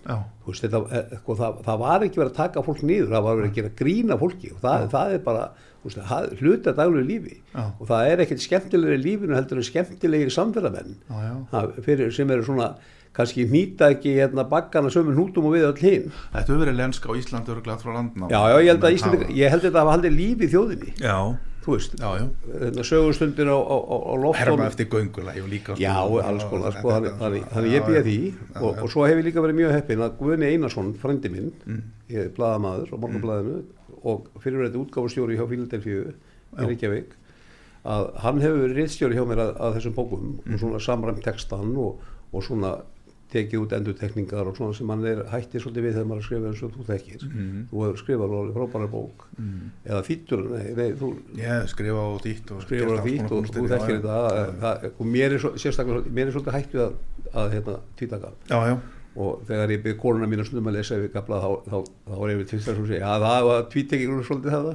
veist, 0.47 0.65
þetta, 0.65 0.83
eh, 0.91 1.15
sko, 1.21 1.37
það, 1.39 1.63
það 1.69 1.79
var 1.85 2.07
ekki 2.07 2.23
verið 2.23 2.33
að 2.33 2.41
taka 2.41 2.65
fólk 2.67 2.83
niður, 2.83 3.13
það 3.15 3.29
var 3.29 3.39
verið 3.41 3.51
að 3.51 3.61
gera 3.61 3.73
grína 3.81 4.19
fólki 4.21 4.53
og 4.55 4.61
það, 4.65 4.89
það 4.97 5.15
er 5.15 5.23
bara 5.29 5.47
veist, 5.87 6.03
hluti 6.41 6.73
af 6.73 6.81
daglegu 6.81 7.07
lífi. 7.07 7.39
Já. 7.55 7.65
og 7.71 7.89
það 7.93 8.11
er 8.11 8.25
ekkert 8.27 8.45
skemmtilegri 8.45 8.99
í 8.99 9.05
lífinu 9.05 9.39
heldur 9.39 9.63
en 9.63 9.71
skemmtilegir 9.71 10.35
samfélagmenn 10.35 10.99
já, 11.07 11.33
já. 11.53 11.65
fyrir, 11.87 12.13
sem 12.15 12.35
eru 12.35 12.47
svona 12.47 12.75
kannski 13.17 13.47
nýta 13.49 13.91
ekki 13.95 14.17
hérna 14.19 14.45
baggana 14.49 14.91
sömu 14.93 15.15
hnútum 15.17 15.47
og 15.49 15.57
við 15.57 15.71
öll 15.71 15.81
hinn 15.81 16.09
Þetta 16.35 16.43
hefur 16.43 16.63
verið 16.67 16.81
lenska 16.83 17.09
á 17.09 17.15
Íslandi 17.17 17.55
örglætt 17.55 17.85
frá 17.85 17.95
landná 17.95 18.29
já, 18.29 18.41
já, 18.53 18.57
ég 18.61 18.73
held 18.75 18.85
að 18.85 18.97
Íslandi, 18.99 19.29
ég 19.39 19.55
held 19.55 19.63
að 19.63 19.69
þetta 19.71 19.85
hafa 19.85 19.95
haldið 19.97 20.19
lífi 20.19 20.45
í 20.45 20.51
þjóðinni, 20.53 20.97
Já, 21.01 21.17
þú 21.67 21.75
veist 21.75 21.97
já, 21.99 22.09
já. 22.21 22.27
þetta 22.63 22.85
sögustundir 22.87 23.49
á, 23.51 23.59
á, 23.59 23.77
á, 23.77 23.97
á 24.07 24.13
loftónum 24.23 24.39
Herma 24.39 24.67
eftir 24.71 24.87
göngula, 24.93 25.35
ég 25.37 25.49
líka 25.51 25.75
Já, 25.81 25.93
sko, 26.07 26.21
alls 26.23 26.45
konar, 26.51 26.73
sko, 26.79 26.93
þannig, 27.19 27.45
já, 27.51 27.67
ég 27.75 27.87
býða 27.89 28.01
já, 28.01 28.07
því. 28.07 28.17
Já, 28.55 28.61
og, 28.63 28.71
já. 28.77 28.83
og 28.87 28.91
svo 28.95 29.07
hef 29.07 29.19
ég 29.21 29.27
líka 29.27 29.43
verið 29.45 29.59
mjög 29.61 29.75
heppin 29.77 30.05
að 30.07 30.17
Guðni 30.21 30.51
Einarsson, 30.55 30.95
frendi 31.03 31.29
minn, 31.35 31.53
Mm. 31.67 31.83
ég 32.15 32.19
er 32.25 32.33
blaðamaður 32.39 32.95
á 32.95 32.97
morgunblaðinu 33.03 33.57
og 34.07 34.29
fyrirverðið 34.41 34.81
útgáfustjóri 34.87 35.37
hjá 35.37 35.47
Fíladelfíu 35.51 36.03
í 36.07 36.67
Reykjavík, 36.71 37.17
að 37.87 38.05
hann 38.23 38.41
hefur 38.41 38.63
verið 38.63 38.77
riðstjóri 38.81 39.19
hjá 39.19 39.25
mér 39.27 39.43
að, 39.43 39.51
að 39.61 39.75
þessum 39.81 39.95
bókum 39.99 40.29
Mm. 40.47 40.55
og 40.55 40.61
svona 40.63 40.81
samræmt 40.87 41.25
textan 41.27 41.75
og, 41.77 41.99
og 42.33 42.43
svona 42.47 42.77
tekið 43.33 43.63
út 43.65 43.73
endurtekningar 43.77 44.49
og 44.51 44.59
svona 44.59 44.77
sem 44.77 44.91
hann 44.93 45.05
er 45.09 45.23
hætti 45.33 45.61
svolítið 45.63 45.87
við 45.87 45.97
þegar 45.97 46.09
maður 46.11 46.23
að 46.23 46.27
skrifa 46.29 46.51
eins 46.51 46.63
og 46.63 46.75
þú 46.77 46.87
þekkir. 46.91 47.25
Mm. 47.27 47.63
Þú 47.71 47.85
hefur 47.85 48.03
skrifað 48.03 48.35
alveg 48.39 48.59
frábæra 48.59 48.91
bók 48.93 49.25
eða 49.85 50.03
þýttur, 50.07 50.45
nei, 50.53 50.67
nei, 50.79 50.91
þú 51.01 51.13
Ég 51.41 51.71
skrifa 51.73 52.05
á 52.07 52.11
þýtt 52.27 52.53
og 52.55 52.67
skrifar 52.67 52.93
gert 52.93 53.03
á 53.03 53.07
þýtt 53.07 53.33
og 53.37 53.51
þú 53.51 53.65
já. 53.67 53.73
þetta 53.73 54.93
og 54.93 55.11
mér 55.17 55.39
er, 55.39 55.47
svolítið 56.37 56.59
hættu 56.59 56.85
að, 56.87 57.01
að 57.33 57.57
Já, 59.17 59.23
já, 59.23 59.23
og 59.23 59.43
þegar 59.49 59.73
ég 59.73 59.83
byrði 59.85 59.99
konuna 60.01 60.27
mín 60.29 60.43
að 60.43 60.49
stundum 60.51 60.69
að 60.71 60.77
lesa 60.77 60.97
yfir 60.99 61.13
gafla 61.15 61.39
þá, 61.41 61.49
þá, 61.65 61.77
þá, 61.77 62.11
þá 62.11 62.17
er 62.17 62.33
ég 62.33 62.41
við 62.41 62.49
tvistar 62.51 62.77
sem 62.77 62.89
segja 62.91 63.13
að 63.13 63.25
það 63.27 63.47
var 63.49 63.63
tvítekingur 63.73 64.27
svolítið 64.27 64.57
það 64.57 64.67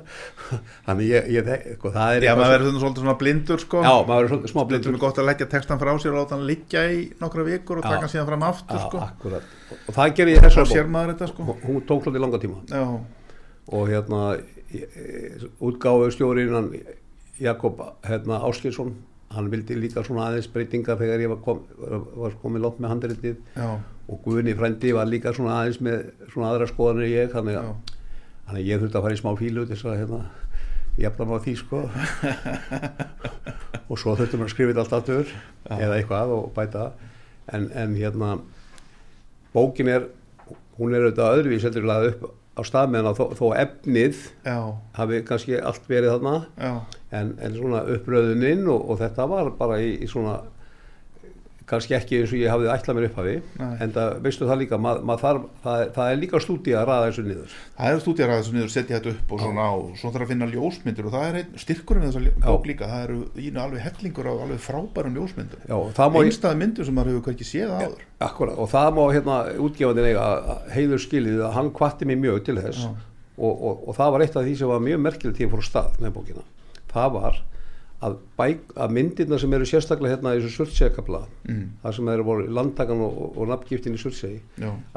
þannig 0.87 1.11
ég, 1.11 1.27
ég 1.35 1.51
sko, 1.77 1.91
það 1.97 2.15
er 2.15 2.25
já 2.25 2.31
maður 2.39 2.53
verður 2.55 2.71
svona 2.71 2.83
svolítið 2.83 3.03
svona 3.05 3.17
blindur 3.21 3.63
sko. 3.65 3.83
Já, 3.85 3.93
maður 4.09 4.23
er 4.27 4.31
svolítið 4.31 4.53
smá 4.53 4.61
blindur. 4.71 4.95
Er 4.95 5.03
gott 5.03 5.21
að 5.21 5.29
leggja 5.29 5.49
textan 5.51 5.81
frá 5.81 5.91
sér 6.01 6.15
og 6.15 6.19
láta 6.19 6.37
hann 6.37 6.47
liggja 6.49 6.85
í 6.89 7.03
nokkra 7.21 7.45
vikur 7.47 7.81
og 7.81 7.85
Já. 7.85 7.89
taka 7.89 8.01
hann 8.05 8.13
síðan 8.15 8.31
fram 8.31 8.47
aftur 8.49 8.79
Já, 8.79 8.87
sko. 8.87 9.03
akkurat. 9.05 9.53
og, 9.77 9.93
það 9.99 10.15
gerir 10.17 10.33
ég 10.41 10.91
maður 10.95 11.13
þetta 11.13 11.29
sko. 11.31 11.47
Hún- 11.67 11.85
tók 11.85 12.07
svolítið 12.07 12.25
langa 12.25 12.41
tíma. 12.41 12.57
Já, 12.71 12.83
og 13.71 13.87
hérna 13.91 14.23
útgáfu 15.61 16.11
stjórin 16.15 16.81
Jakob 17.41 17.79
hérna, 18.05 18.37
Áskirsson 18.45 18.93
hann 19.31 19.49
vildi 19.51 19.77
líka 19.79 20.03
svona 20.05 20.27
aðeins 20.29 20.49
breytingar 20.51 20.99
þegar 20.99 21.23
ég 21.23 21.31
var, 21.31 21.39
kom, 21.45 21.61
var 22.19 22.35
komið 22.43 22.65
lótt 22.65 22.81
með 22.83 22.93
handritið. 22.93 23.37
Já, 23.55 23.69
og 24.11 24.19
Guðni 24.25 24.53
frændi 24.59 24.91
var 24.95 25.07
líka 25.07 25.31
svona 25.35 25.61
aðeins 25.61 25.79
með 25.83 26.01
svona 26.33 26.51
aðra 26.51 26.67
skoðanir 26.69 27.11
ég 27.11 27.31
þannig 27.31 27.59
að, 27.61 27.69
þannig 28.47 28.59
að 28.59 28.67
ég 28.67 28.81
þurfti 28.81 28.99
að 28.99 29.05
fara 29.07 29.17
í 29.17 29.21
smá 29.21 29.31
fílu 29.39 29.65
til 29.65 29.77
þess 29.77 29.87
að 29.87 29.99
hérna 30.01 30.21
jafna 30.99 31.27
maður 31.29 31.45
því 31.45 31.53
sko. 31.61 31.81
Og 33.91 33.99
svo 33.99 34.15
þurfti 34.19 34.39
maður 34.39 34.49
að 34.49 34.53
skrifa 34.55 34.73
þetta 34.73 34.83
allt 34.83 34.97
aftur 34.99 35.33
eða 35.77 35.95
eitthvað 35.97 36.35
og 36.35 36.51
bæta. 36.57 36.89
En, 37.51 37.69
en 37.75 37.95
hérna 37.95 38.35
bókin 39.55 39.91
er 39.91 40.07
hún 40.77 40.95
er 40.95 41.07
auðvitað 41.07 41.37
öðruvís 41.37 41.65
heldur 41.67 41.87
laðið 41.87 42.13
upp 42.15 42.29
á 42.51 42.61
stað 42.67 42.91
meðan 42.91 43.11
að 43.11 43.19
þó, 43.19 43.25
þó 43.39 43.45
efnið 43.61 44.17
já, 44.43 44.57
hafi 44.97 45.19
kannski 45.27 45.59
allt 45.59 45.85
verið 45.87 46.17
þarna. 46.17 46.33
En, 47.15 47.35
en 47.39 47.55
svona 47.55 47.85
uppröðuninn 47.95 48.67
og, 48.71 48.89
og 48.91 48.99
þetta 48.99 49.27
var 49.31 49.51
bara 49.59 49.79
í, 49.83 49.93
í 50.03 50.09
svona 50.11 50.41
kannski 51.69 51.95
ekki 51.95 52.17
eins 52.19 52.31
og 52.33 52.39
ég 52.39 52.51
hafði 52.51 52.69
ætlað 52.73 52.97
mér 52.97 53.05
upphafi 53.07 53.33
Nei. 53.59 53.73
en 53.83 53.93
það 53.95 54.15
veistu 54.25 54.47
það 54.49 54.59
líka 54.61 54.79
mað, 54.81 55.01
mað 55.07 55.21
þarf, 55.21 55.43
það, 55.63 55.83
það 55.95 56.11
er 56.11 56.17
líka 56.21 56.41
stúdí 56.43 56.71
að 56.75 56.85
raða 56.89 57.05
þessu 57.07 57.23
niður. 57.27 57.51
Það 57.77 57.91
er 57.91 58.01
stúdíar 58.01 58.31
að 58.31 58.39
þessu 58.41 58.55
niður 58.55 58.71
setja 58.73 58.97
þetta 58.97 59.13
upp 59.13 59.35
og 59.35 59.43
svona 59.45 59.67
á, 59.69 59.73
svo 60.01 60.11
þarf 60.11 60.25
að 60.25 60.31
finna 60.33 60.47
ljósmyndir 60.51 61.07
og 61.07 61.15
það 61.15 61.27
er 61.27 61.35
einn 61.41 61.61
styrkurinn 61.61 62.03
við 62.05 62.17
þessa 62.17 62.47
bók 62.47 62.67
líka 62.71 62.89
það 62.91 63.05
eru 63.05 63.19
ína 63.45 63.59
alveg 63.67 63.85
hellingur 63.85 64.25
á 64.27 64.33
alveg 64.33 64.59
frábærum 64.65 65.15
ljósmyndir 65.19 65.59
má 66.15 66.19
einstæða 66.25 66.59
myndir 66.59 66.89
sem 66.89 66.97
maður 66.97 67.13
hefur 67.13 67.25
hverki 67.29 67.47
séð 67.47 67.69
áður. 67.77 68.01
Akkurat, 68.21 68.57
og 68.57 68.67
það 68.71 68.89
má 68.97 69.03
hérna 69.15 69.37
útgefandinn 69.61 70.09
eiga 70.11 70.25
heiður 70.73 71.01
skilið 71.05 71.45
að 71.45 71.55
hann 71.55 71.71
kvatti 71.77 72.09
mig 72.09 72.19
mjög 72.21 72.43
til 72.49 72.57
þess 72.59 72.83
og, 73.41 73.53
og, 73.53 73.87
og 73.87 73.95
það 73.97 74.11
var 74.13 74.25
eitt 74.25 74.37
af 74.37 74.45
því 74.45 74.57
sem 74.59 74.69
var 74.69 74.83
mjög 74.83 74.99
merkilegt 75.07 75.39
að 78.01 78.15
að, 78.81 78.91
myndirna 78.95 79.37
sem 79.37 79.51
eru 79.53 79.65
sérstaklega 79.69 80.15
hérna 80.15 80.31
í 80.33 80.39
þessu 80.41 80.55
surtsegakabla 80.63 81.19
Mm. 81.51 81.63
það 81.83 81.93
sem 81.97 82.07
eru 82.13 82.23
voru 82.25 82.43
landtakan 82.53 83.01
og, 83.05 83.17
og, 83.25 83.37
og 83.41 83.47
nafngiftin 83.51 83.93
í 83.97 83.99
surtsegi 84.01 84.39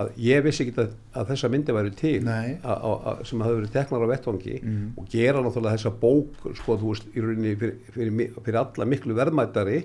að 0.01 0.11
ég 0.25 0.43
vissi 0.45 0.65
ekki 0.65 0.75
að, 0.81 0.93
að 1.21 1.31
þessa 1.33 1.51
myndi 1.53 1.75
væri 1.77 1.93
til 1.99 2.21
a, 2.63 2.75
a, 2.75 3.15
sem 3.29 3.41
hafði 3.45 3.59
verið 3.61 3.73
teknar 3.75 4.05
á 4.05 4.13
vettvangi 4.13 4.57
Mm. 4.63 4.87
og 4.97 5.09
gera 5.13 5.43
náttúrulega 5.45 5.77
þessa 5.77 5.93
bók 6.01 6.47
sko 6.63 6.77
þú 6.81 6.93
veist 6.95 7.09
í 7.13 7.21
rauninni 7.25 7.55
fyrir, 7.61 7.77
fyrir, 7.93 8.31
fyrir 8.45 8.61
alla 8.63 8.89
miklu 8.95 9.17
verðmættari 9.19 9.81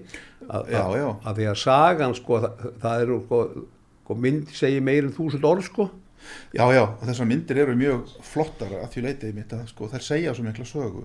að, 0.47 0.69
því 1.39 1.49
að 1.51 1.59
sagan 1.63 2.15
sko 2.15 2.39
það, 2.45 2.69
það 2.85 3.01
eru 3.07 3.19
sko, 3.25 3.41
sko 4.03 4.15
mynd 4.27 4.53
segi 4.55 4.79
meir 4.81 5.03
en 5.09 5.13
þúsund 5.17 5.43
orð 5.45 5.67
sko. 5.67 5.89
Já, 6.53 6.65
já, 6.75 6.81
og 6.83 7.03
þessar 7.07 7.27
myndir 7.29 7.57
eru 7.63 7.75
mjög 7.79 8.09
flottar 8.27 8.73
að 8.83 8.89
því 8.93 9.03
leitið 9.05 9.35
mitt 9.37 9.53
að 9.55 9.67
sko, 9.71 9.87
þær 9.91 10.03
segja 10.03 10.33
svo 10.35 10.43
mikla 10.43 10.65
sögu 10.67 11.03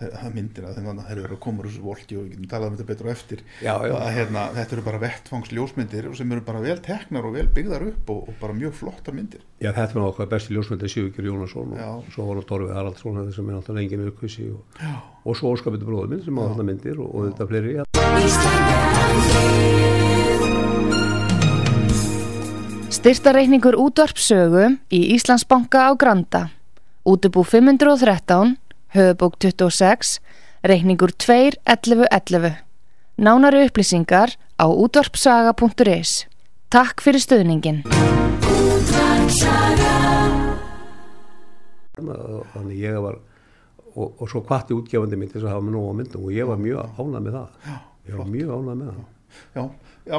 það 0.00 0.34
myndir 0.34 0.64
að 0.66 0.78
þeim 0.78 1.00
þær 1.04 1.18
eru 1.22 1.36
að 1.36 1.42
koma 1.44 1.62
úr 1.62 1.68
þessu 1.70 1.82
volki 1.84 2.16
og 2.18 2.24
við 2.24 2.30
getum 2.34 2.48
talað 2.50 2.68
um 2.68 2.74
þetta 2.74 2.88
betur 2.90 3.06
á 3.06 3.10
eftir. 3.14 3.44
Já, 3.62 3.74
já. 3.86 3.94
að 3.94 4.10
hérna, 4.18 4.42
þetta 4.56 4.74
eru 4.76 4.84
bara 4.88 5.02
vettfangsljósmyndir 5.04 6.08
sem 6.18 6.34
eru 6.34 6.42
bara 6.48 6.62
vel 6.64 6.78
teknar 6.84 7.28
og 7.28 7.36
vel 7.36 7.46
byggðar 7.54 7.86
upp 7.92 8.10
og, 8.14 8.20
og 8.28 8.34
bara 8.40 8.56
mjög 8.58 8.72
flottar 8.80 9.14
myndir. 9.14 9.42
Já 9.62 9.70
þetta 9.70 10.00
var 10.00 10.10
okkar 10.10 10.30
besti 10.34 10.56
ljósmyndi 10.56 10.90
Sigurgjur 10.90 11.30
Jónasson 11.30 11.76
Já. 11.78 11.88
og 11.94 12.10
svo 12.12 12.22
var 12.28 12.40
hann 12.40 12.48
Torfi 12.50 12.74
Haraldsson 12.74 13.32
sem 13.32 13.48
er 13.48 13.54
náttúrulega 13.54 13.84
engin 13.86 14.06
aukvisi 14.10 14.50
og, 14.50 14.60
og 15.24 15.38
svo 15.38 15.54
Óskapiti 15.54 15.86
bróður 15.86 16.10
minn 16.10 16.24
sem 16.26 16.34
á 16.36 16.42
þetta 16.50 16.66
myndir 16.66 16.96
og, 16.98 17.08
og 17.14 17.20
þetta 17.30 17.44
fleiri 17.48 17.72
Styrtareikningur 22.94 23.76
útvarpsögu 23.76 24.78
í 24.88 25.00
Íslandsbanka 25.12 25.90
á 25.90 25.92
Granda. 25.98 26.48
Útubú 27.04 27.44
513, 27.44 28.56
höfubók 28.94 29.36
26, 29.42 30.20
reikningur 30.62 31.10
2.11.11. 31.10 32.54
Nánari 33.16 33.64
upplýsingar 33.66 34.34
á 34.58 34.66
útvarpsaga.is. 34.70 36.26
Takk 36.70 37.02
fyrir 37.02 37.22
stöðningin. 37.22 37.82
þannig 41.94 42.78
ég 42.78 42.96
var 43.02 43.18
og, 43.94 44.08
og 44.18 44.26
svo 44.30 44.42
kvatti 44.46 44.74
útgefandi 44.74 45.18
minn 45.18 45.30
til 45.30 45.38
þess 45.38 45.48
að 45.48 45.54
hafa 45.54 45.66
með 45.66 45.76
nóg 45.76 45.90
á 45.90 45.94
myndum 46.00 46.24
og 46.26 46.34
ég 46.34 46.48
var 46.48 46.58
mjög 46.58 46.98
ánað 46.98 47.26
með 47.26 47.36
það 47.36 47.68
ég 48.08 48.18
var 48.18 48.32
mjög 48.32 48.50
ánað 48.56 48.80
með 48.80 48.90
það 48.90 49.12
Já, 49.54 49.64
já 50.06 50.18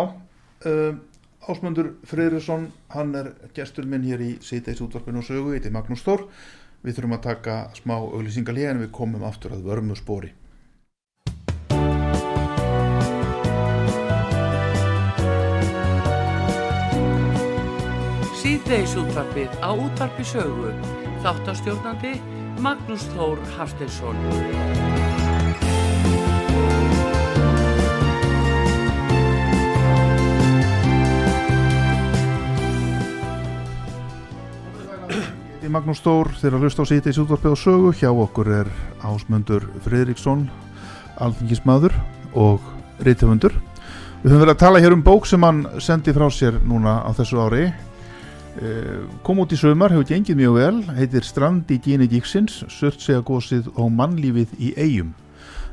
um, 0.72 1.02
Ásmundur 1.46 1.92
Freyrisson, 2.10 2.72
hann 2.90 3.14
er 3.16 3.28
gestur 3.54 3.86
minn 3.86 4.06
hér 4.08 4.22
í 4.24 4.32
síðdeis 4.42 4.82
útvarpinu 4.82 5.22
og 5.22 5.28
sögu, 5.28 5.52
er 5.54 5.74
Magnús 5.74 6.02
Þór. 6.02 6.24
Við 6.86 7.00
þurfum 7.00 7.16
að 7.16 7.24
taka 7.24 7.54
smá 7.74 7.96
auglýsingalíð 7.98 8.68
en 8.70 8.82
við 8.84 8.92
komum 8.94 9.24
aftur 9.26 9.56
að 9.56 9.64
vörmu 9.66 9.98
spóri. 9.98 10.30
Síðdeis 18.38 18.94
útvarpið 19.02 19.58
á 19.66 19.74
útvarpi 19.74 20.30
sögu. 20.30 20.76
Þáttastjórnandi 21.26 22.20
Magnús 22.62 23.10
Þór 23.16 23.42
Hafsteinsson. 23.58 24.85
Er 35.66 35.72
Magnús 35.74 35.98
Þór, 36.06 36.28
þeirra 36.38 36.60
hlust 36.62 36.78
á 36.78 36.86
síðdeis 36.86 37.18
útvarpið 37.18 37.54
og 37.56 37.58
sögu. 37.58 37.92
Hjá 37.98 38.12
okkur 38.14 38.50
er 38.54 38.68
Ásmundur 39.02 39.64
Freyriksson, 39.82 40.44
alþingismadur 41.18 41.96
og 42.38 42.62
reytöfundur. 43.02 43.56
Við 44.22 44.30
höfum 44.30 44.44
verið 44.44 44.54
að 44.54 44.60
tala 44.62 44.84
hér 44.84 44.94
um 44.94 45.02
bók 45.02 45.26
sem 45.26 45.42
hann 45.42 45.64
sendi 45.82 46.14
frá 46.14 46.28
sér 46.30 46.60
núna 46.70 47.00
á 47.02 47.10
þessu 47.18 47.42
ári. 47.42 47.64
Eh, 48.62 49.10
kom 49.26 49.42
út 49.42 49.58
í 49.58 49.58
sömar, 49.58 49.90
hefur 49.96 50.06
gengið 50.12 50.38
mjög 50.44 50.56
vel, 50.60 50.84
heitir 51.00 51.26
Strand 51.26 51.74
í 51.74 51.82
Gini 51.82 52.12
Gíksins, 52.14 52.62
Surtsegagósið 52.70 53.74
og 53.74 53.90
mannlífið 53.90 54.54
í 54.62 54.76
eigum. 54.78 55.16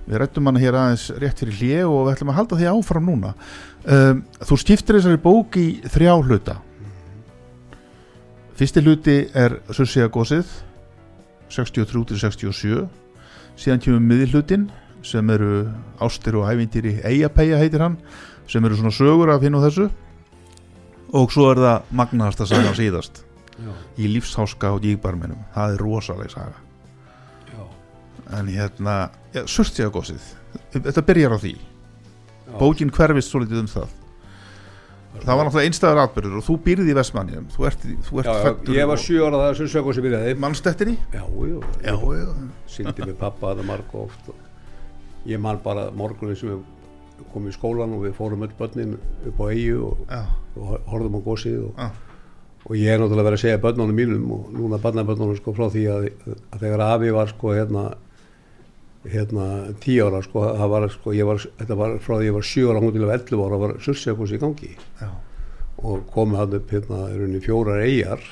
Við 0.09 0.23
rættum 0.25 0.49
hana 0.49 0.65
hér 0.65 0.81
aðeins 0.87 1.11
rétt 1.21 1.45
fyrir 1.45 1.61
hlið 1.61 1.85
og 1.93 2.07
við 2.07 2.15
ætlum 2.17 2.33
að 2.33 2.41
halda 2.41 2.63
því 2.63 2.73
áfram 2.73 3.13
núna. 3.13 3.37
Um, 3.85 4.25
þú 4.41 4.63
skiptir 4.65 5.03
þessari 5.03 5.21
bók 5.21 5.61
í 5.61 5.83
þrjá 5.85 6.17
hluta. 6.17 6.63
Fyrsti 8.63 8.79
hluti 8.79 9.15
er 9.35 9.57
Surtsegagósið, 9.75 10.47
63-67. 11.51 12.85
Síðan 13.59 13.81
kemur 13.83 14.05
miðilhutin 14.07 14.69
sem 15.03 15.33
eru 15.35 15.65
ástir 15.99 16.37
og 16.39 16.47
ævintýri 16.47 16.93
Eyjapeyja 17.03 17.59
heitir 17.59 17.83
hann, 17.83 17.97
sem 18.47 18.63
eru 18.63 18.79
svona 18.79 18.93
sögur 18.95 19.33
af 19.35 19.43
hinn 19.43 19.59
og 19.59 19.65
þessu. 19.67 19.89
Og 21.11 21.35
svo 21.35 21.49
er 21.51 21.59
það 21.59 21.91
magnaðasta 22.05 22.47
saga 22.53 22.71
síðast 22.79 23.25
já, 23.57 23.73
í 23.99 24.13
lífsháska 24.13 24.71
og 24.77 24.85
dýgbarminum 24.87 25.43
það 25.57 25.75
er 25.75 25.83
rosaleg 25.83 26.31
saga. 26.31 26.63
Já, 27.51 27.67
en 28.39 28.53
hérna, 28.55 28.97
ja, 29.35 29.43
surtsjagósið 29.43 30.31
þetta 30.79 31.09
byrjar 31.11 31.35
á 31.35 31.39
því. 31.43 31.57
Já. 31.59 32.55
bókin 32.63 32.95
hverfist 32.95 33.35
svolítið 33.35 33.65
um 33.65 33.75
það 33.75 33.99
það 35.21 35.37
var 35.39 35.45
náttúrulega 35.47 35.69
einstæður 35.69 36.01
atbyrður 36.03 36.37
og 36.41 36.45
þú 36.47 36.55
býrði 36.67 36.91
í 36.93 36.97
Vestmannjum 36.97 37.49
þú 37.53 37.67
ert, 37.69 37.83
þú 38.09 38.21
ert 38.23 38.29
Já, 38.31 38.33
já, 38.33 38.43
fæddur 38.47 38.77
ég 38.79 38.87
var 38.91 38.97
og- 38.99 39.05
sjö 39.05 39.27
ára 39.27 39.41
það 39.43 39.57
sem 39.61 39.67
sögur 39.75 39.95
sem 39.95 40.05
byrjaði. 40.07 40.35
Mannstettir 40.41 40.89
í? 40.93 40.95
Já, 41.13 41.25
já, 41.85 41.97
já, 42.17 42.29
síndi 42.67 43.05
með 43.07 43.17
pappa 43.21 43.53
þetta 43.53 43.67
marg 43.69 43.95
oft 43.95 44.31
ég 45.27 45.39
man 45.41 45.59
bara 45.63 45.91
morgunin 45.95 46.37
sem 46.37 46.49
við 46.49 46.63
komum 47.33 47.49
í 47.49 47.55
skólan 47.55 47.93
og 47.95 48.07
við 48.07 48.15
fórum 48.19 48.43
öll 48.43 48.55
börnin 48.59 48.97
upp 49.29 49.39
á 49.39 49.47
eigu 49.53 49.85
og, 49.93 49.99
og 50.57 50.73
horfðum 50.91 51.21
á 51.21 51.27
gósið 51.29 51.59
og, 51.69 52.01
og 52.67 52.73
ég 52.81 52.89
er 52.91 52.99
náttúrulega 52.99 53.29
verið 53.29 53.39
að 53.39 53.45
segja 53.45 53.61
börnunum 53.63 53.95
mínum 54.01 54.25
og 54.35 54.49
núna 54.57 54.81
barnabörnunum 54.83 55.37
sko 55.39 55.55
frá 55.55 55.69
því 55.71 55.85
að, 55.93 56.09
að 56.51 56.65
þegar 56.65 56.83
afi 56.89 57.13
var 57.15 57.31
sko 57.31 57.55
hérna 57.55 57.85
hérna 59.09 59.47
tíu 59.83 60.07
ára 60.07 60.23
sko, 60.23 60.45
var 60.71 60.89
sko, 60.93 61.15
var, 61.27 61.43
þetta 61.59 61.79
var 61.79 61.99
frá 62.05 62.17
því 62.17 62.29
ég 62.29 62.37
var 62.37 62.47
sjö 62.47 62.71
ára 62.71 62.83
hún 62.83 62.95
til 62.95 63.05
að 63.07 63.15
11 63.19 63.45
ára 63.47 63.61
var 63.65 63.77
sursjakos 63.83 64.35
í 64.35 64.41
gangi. 64.43 64.73
Já, 65.01 65.11
og 65.83 66.05
komið 66.15 66.43
hann 66.43 66.59
upp 66.59 66.75
hérna 66.77 67.01
í 67.11 67.41
fjórar 67.43 67.83
eigjar 67.83 68.23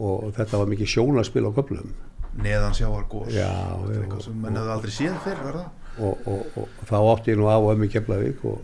og 0.00 0.30
þetta 0.36 0.62
var 0.62 0.70
mikið 0.70 0.94
sjónaspil 0.94 1.46
á 1.46 1.50
köflum. 1.54 1.92
Neðan 2.40 2.74
sjáar 2.74 3.04
er 3.04 4.22
sem 4.22 4.36
menn 4.38 4.56
hefði 4.58 4.74
aldrei 4.74 4.92
séð 4.94 5.16
fyrr 5.24 5.40
verða 5.44 5.64
og, 5.98 6.26
og, 6.26 6.44
og, 6.56 6.68
og 6.68 6.88
þá 6.88 6.96
átti 7.00 7.32
ég 7.34 7.40
nú 7.40 7.48
af 7.50 7.64
og 7.64 7.72
ömmu 7.74 7.88
Keflavík 7.90 8.44
og, 8.48 8.60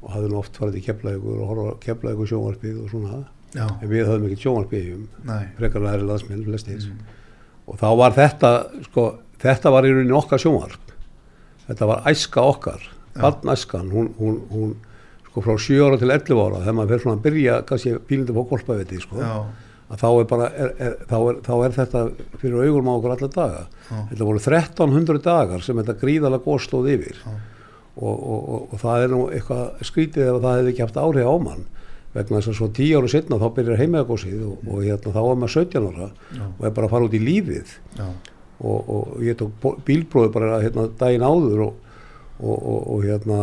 og 0.00 0.14
hafði 0.14 0.30
nú 0.32 0.38
oft 0.40 0.56
farið 0.56 0.78
til 0.78 0.84
Keflavíkur 0.88 1.42
og 1.44 1.50
horfa 1.52 1.74
Keflavíkur 1.84 2.30
sjónvarpið 2.30 2.82
og 2.84 2.92
svona. 2.92 3.22
Já, 3.54 3.66
en 3.66 3.90
við 3.90 4.06
höfum 4.06 4.28
ekki 4.28 4.44
sjónvarpið 4.44 4.92
um 4.94 5.06
nei, 5.28 5.42
frekar 5.58 5.84
næri 5.84 6.06
landsmenn 6.06 6.46
flestir. 6.46 6.86
Og 7.70 7.78
þá 7.80 7.88
var 8.00 8.16
þetta 8.16 8.52
sko, 8.88 9.06
þetta 9.42 9.72
var 9.74 9.88
í 9.88 9.92
rauninni 9.94 10.16
okkar 10.16 10.42
sjónvarp. 10.42 10.94
Þetta 11.68 11.90
var 11.90 12.06
æska 12.10 12.44
okkar. 12.54 12.86
Barnæskan, 13.20 13.90
hún, 13.90 14.12
hún, 14.20 14.36
hún 14.52 14.76
sko 15.30 15.42
frá 15.44 15.56
7 15.58 15.82
ára 15.86 15.98
til 15.98 16.10
11 16.10 16.38
ára 16.42 16.60
þegar 16.62 16.76
maður 16.78 16.92
fer 16.92 17.02
svona 17.04 17.18
að 17.18 17.24
byrja 17.26 17.56
kannski 17.66 17.92
pílindi 18.06 18.34
á 18.34 18.50
kolpaveiti 18.50 19.00
sko, 19.02 19.18
já, 19.22 19.34
að 19.90 20.00
þá 20.02 20.06
er 20.10 20.28
bara 20.30 20.48
er, 20.50 20.72
er, 20.78 20.94
þá, 21.10 21.16
er, 21.18 21.40
þá 21.46 21.52
er 21.56 21.74
þetta 21.76 22.02
fyrir 22.40 22.68
augum 22.68 22.90
á 22.90 22.92
okkur 22.94 23.14
alla 23.16 23.30
daga. 23.34 23.64
Þetta 24.12 24.28
voru 24.30 24.42
1300 24.42 25.22
dagar 25.26 25.66
sem 25.66 25.82
þetta 25.82 25.98
gríðalega 26.00 26.46
góð 26.46 26.62
stóð 26.66 26.90
yfir. 26.94 27.20
Og, 28.00 28.14
og, 28.14 28.40
og, 28.40 28.66
og 28.70 28.80
það 28.80 29.04
er 29.04 29.12
nú 29.12 29.20
eitthvað 29.34 29.84
skrítið 29.90 30.28
ef 30.30 30.40
það 30.40 30.58
hefði 30.60 30.72
ekki 30.72 30.84
haft 30.86 31.00
áhrif 31.02 31.26
á 31.26 31.36
mann 31.42 31.64
vegna 32.14 32.40
þess 32.40 32.50
að 32.50 32.56
svo 32.58 32.68
10 32.74 32.92
ára 32.98 33.08
setna 33.10 33.38
þá 33.38 33.48
byrjar 33.54 33.78
heimegagósið 33.78 34.38
og, 34.46 34.62
og 34.66 34.78
hérna, 34.82 35.12
þá 35.14 35.20
er 35.20 35.40
maður 35.42 35.52
17 35.60 35.88
ára 35.90 36.06
og 36.46 36.64
er 36.66 36.72
bara 36.74 36.88
að 36.88 36.94
fara 36.94 37.06
út 37.06 37.14
í 37.14 37.20
lífið. 37.22 37.74
Já, 37.98 38.06
og, 38.60 38.90
og 38.94 39.20
ég 39.24 39.38
tók 39.40 39.84
bílprófið 39.86 40.32
bara 40.34 40.62
hérna, 40.62 40.88
daginn 41.00 41.24
áður 41.24 41.66
og, 41.66 41.92
og, 42.40 42.58
og, 42.80 43.04
hérna 43.04 43.38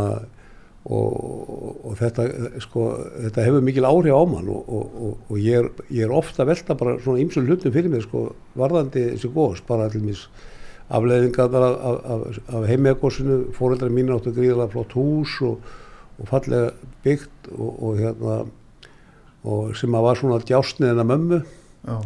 og, 0.88 1.96
þetta 2.00 2.28
sko, 2.64 2.90
þetta 3.26 3.48
hefur 3.48 3.66
mikil 3.66 3.88
áhrif 3.90 4.16
á 4.16 4.24
mann 4.30 4.52
og, 4.54 5.34
ég, 5.36 5.64
er, 5.64 5.72
ég 5.92 6.06
er 6.06 6.14
ofta 6.16 6.46
að 6.46 6.54
velta 6.54 6.78
bara 6.80 6.96
svona 7.04 7.24
ýmsum 7.24 7.50
hlutum 7.50 7.74
fyrir 7.76 7.92
mig 7.92 8.06
sko, 8.06 8.30
varðandi 8.58 9.10
þessi 9.16 9.34
gós, 9.34 9.64
bara 9.68 9.90
allir 9.90 10.06
mis 10.06 10.28
afleðingar 10.88 11.52
af, 11.52 11.74
af, 11.76 11.98
af, 12.14 12.40
af 12.56 12.70
heimegósinu, 12.70 13.42
fóreldrar 13.58 13.92
mínu 13.92 14.16
áttu 14.16 14.32
gríðalega 14.36 14.72
flott 14.72 14.96
hús 14.96 15.34
og, 15.44 15.74
fallega 16.30 16.72
byggt 17.04 17.52
og, 17.58 17.98
hérna 18.00 18.38
og 19.48 19.76
sem 19.78 19.94
að 19.96 20.06
var 20.08 20.20
svona 20.20 20.40
djásniðina 20.44 21.04
mömmu. 21.08 21.42
Já, 21.88 21.98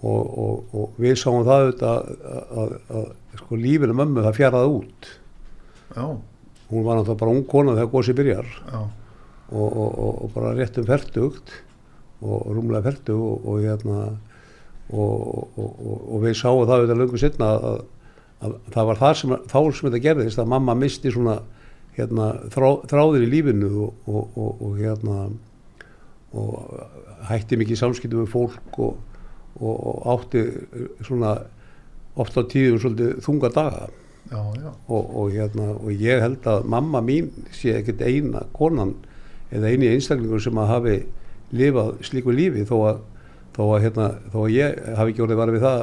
og, 0.00 0.38
og, 0.44 0.74
og 0.74 1.00
við 1.02 1.18
sáum 1.20 1.44
það 1.46 1.66
auðvitað 1.66 1.92
að, 1.92 2.42
að, 2.62 2.74
að, 2.98 3.06
sko, 3.42 3.58
lífinu 3.60 3.96
mömmu 3.98 4.24
það 4.24 4.38
fjaraði 4.38 4.72
út. 4.78 5.10
Já, 5.92 6.04
hún 6.72 6.86
var 6.86 6.98
náttúrulega 6.98 7.20
bara 7.20 7.36
ung 7.36 7.46
kona 7.48 7.76
þegar 7.76 7.92
gósi 7.92 8.16
byrjar. 8.16 8.52
Og, 9.52 9.72
og, 9.76 10.28
bara 10.32 10.54
rétt 10.56 10.78
um 10.80 10.88
fertugt 10.88 11.56
og 12.24 12.46
rúmlega 12.54 12.86
fertug 12.86 13.20
og, 13.20 13.48
og 13.50 13.64
hérna 13.66 13.98
og, 14.92 15.26
og, 15.58 15.58
og, 15.58 15.98
og 16.14 16.22
við 16.24 16.38
sáum 16.38 16.62
það 16.64 16.78
auðvitað 16.78 17.02
löngu 17.02 17.20
setna 17.20 17.50
að, 17.56 17.82
að 18.42 18.56
það 18.74 18.88
var 18.88 19.00
það 19.02 19.16
sem, 19.20 19.34
þá 19.50 19.58
sem 19.60 19.88
þetta 19.88 20.02
gerðist 20.06 20.40
að 20.40 20.50
mamma 20.54 20.76
misti 20.78 21.12
svona 21.12 21.36
hérna, 21.96 22.28
þrá, 22.52 22.68
þráðir 22.88 23.26
í 23.26 23.30
lífinu 23.34 23.70
og, 23.84 23.96
og, 24.08 24.36
og, 24.40 24.62
og 24.64 24.76
hérna 24.80 25.18
og 26.32 27.26
hætti 27.28 27.58
mikið 27.60 27.80
samskiptum 27.82 28.22
við 28.24 28.32
fólk 28.32 28.78
og, 28.80 29.00
og, 29.62 30.02
átti 30.16 30.44
svona 31.06 31.36
oft 32.20 32.36
á 32.36 32.42
tíðum 32.44 32.80
svolítið 32.82 33.22
þunga 33.24 33.52
daga. 33.54 33.88
Já, 34.32 34.40
já, 34.56 34.70
og, 34.88 35.08
og, 35.18 35.32
hérna, 35.34 35.72
og 35.76 35.90
ég 35.92 36.22
held 36.22 36.46
að 36.48 36.68
mamma 36.70 37.02
mín 37.04 37.32
sé 37.52 37.74
ekkert 37.80 38.04
eina 38.06 38.44
konan 38.56 38.94
eða 39.52 39.72
eini 39.72 39.90
einstaklingur 39.92 40.40
sem 40.40 40.60
að 40.62 40.70
hafi 40.70 40.94
lifað 41.52 41.98
slíku 42.06 42.32
lífi 42.32 42.64
þó 42.68 42.76
að, 42.88 43.02
þó 43.56 43.62
að, 43.66 43.80
hérna, 43.84 44.06
þó 44.32 44.38
að 44.44 44.54
ég 44.54 44.78
hafi 44.96 45.12
ekki 45.12 45.24
orðið 45.26 45.42
varð 45.42 45.56
við 45.56 45.66
það 45.66 45.82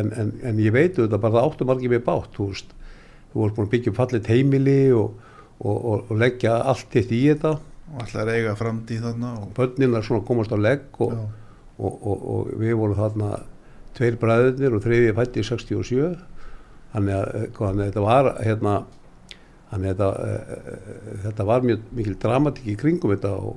en, 0.00 0.10
en, 0.10 0.32
en 0.42 0.64
ég 0.64 0.74
veit 0.74 0.98
auðvitað 0.98 1.22
bara 1.26 1.44
áttu 1.44 1.68
margir 1.68 1.92
með 1.92 2.02
bátt 2.08 2.34
þú 2.34 2.48
veist, 2.50 2.74
þú 3.30 3.42
vorst 3.42 3.58
búin 3.58 3.68
að 3.68 3.76
byggja 3.76 3.92
upp 3.92 4.00
fallit 4.00 4.32
heimili 4.32 4.80
og, 4.96 5.22
og, 5.60 6.10
leggja 6.18 6.56
allt 6.64 6.90
þitt 6.90 7.14
í 7.14 7.22
þetta. 7.28 7.54
Og 7.94 8.02
alltaf 8.02 8.32
eiga 8.32 8.56
framtíð 8.58 9.06
þarna 9.06 9.32
og, 9.42 9.48
börnina 9.54 10.02
svona 10.02 10.26
komast 10.26 10.54
á 10.54 10.58
legg 10.58 10.98
og, 11.04 11.14
já, 11.14 11.43
og, 11.78 11.92
og, 11.92 12.24
og 12.34 12.54
við 12.60 12.76
vorum 12.78 12.98
þarna 12.98 13.30
tveir 13.94 14.18
bræðurnir 14.20 14.76
og 14.76 14.84
þriðið 14.84 15.18
fætti 15.18 15.42
í 15.42 15.48
67 15.48 16.14
þannig 16.94 17.16
að, 17.18 17.28
eh, 17.34 17.46
hvað, 17.54 17.68
þannig 17.68 17.84
að 17.84 17.90
þetta 17.90 18.06
var 18.08 18.30
hérna 18.40 18.74
þannig 19.74 19.90
að 19.90 19.94
þetta, 19.94 20.08
uh, 20.08 21.14
þetta 21.24 21.46
var 21.48 21.64
mjög 21.68 21.86
mikil 21.98 22.16
dramatík 22.22 22.66
í 22.70 22.76
kringum 22.78 23.14
þetta 23.14 23.32
og, 23.34 23.56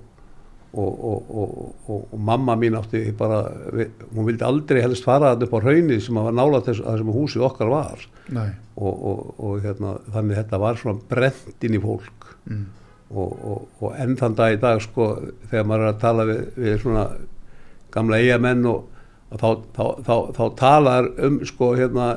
og, 0.77 1.03
og, 1.09 1.33
og, 1.41 1.75
og 1.93 2.15
mamma 2.29 2.55
mín 2.59 2.77
átti 2.79 3.03
bara, 3.17 3.43
við, 3.73 3.91
hún 4.15 4.27
vildi 4.29 4.45
aldrei 4.47 4.81
helst 4.83 5.05
fara 5.05 5.33
þarna 5.33 5.47
upp 5.47 5.57
á 5.57 5.63
hraunið 5.67 6.01
sem 6.05 6.17
að 6.17 6.29
var 6.29 6.37
nála 6.39 6.63
þess 6.65 6.83
að 6.83 7.03
sem 7.03 7.13
húsið 7.17 7.45
okkar 7.47 7.71
var. 7.71 8.07
Og, 8.77 9.05
og, 9.11 9.21
og 9.37 9.61
hérna, 9.65 9.93
þannig 10.13 10.35
að 10.35 10.41
þetta 10.41 10.61
var 10.65 10.81
svona 10.81 11.05
brent 11.13 11.67
inn 11.69 11.77
í 11.77 11.83
fólk. 11.83 12.27
Mm, 12.49 12.65
og, 13.07 13.31
og, 13.51 13.63
og 13.81 13.97
enn 14.01 14.17
þann 14.19 14.37
dag 14.37 14.57
í 14.57 14.61
dag 14.61 14.81
sko 14.83 15.11
þegar 15.49 15.69
maður 15.69 15.85
er 15.85 15.93
að 15.93 16.01
tala 16.03 16.27
við, 16.27 16.43
við 16.57 16.79
svona 16.83 17.07
gamla 17.97 18.21
eigamenn 18.23 18.65
og, 18.71 18.85
þá, 19.33 19.47
þá, 19.75 19.83
þá, 20.07 20.13
þá 20.37 20.43
talar 20.61 21.09
um 21.27 21.39
sko 21.49 21.73
hérna 21.79 22.11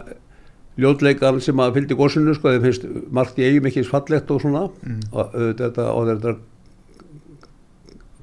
ljótleikan 0.81 1.41
sem 1.45 1.59
að 1.61 1.75
fylgdi 1.77 1.97
gósinu 1.99 2.33
sko 2.39 2.53
þeim 2.55 2.63
finnst 2.69 2.85
margt 3.13 3.41
í 3.43 3.49
eigum 3.49 3.67
ekki 3.69 3.83
eins 3.83 3.91
fallegt 3.93 4.31
og 4.33 4.41
svona 4.45 4.63
Mm. 4.87 5.01
og, 5.13 5.35
þetta, 5.59 5.89
og 5.93 6.07
þetta 6.13 6.37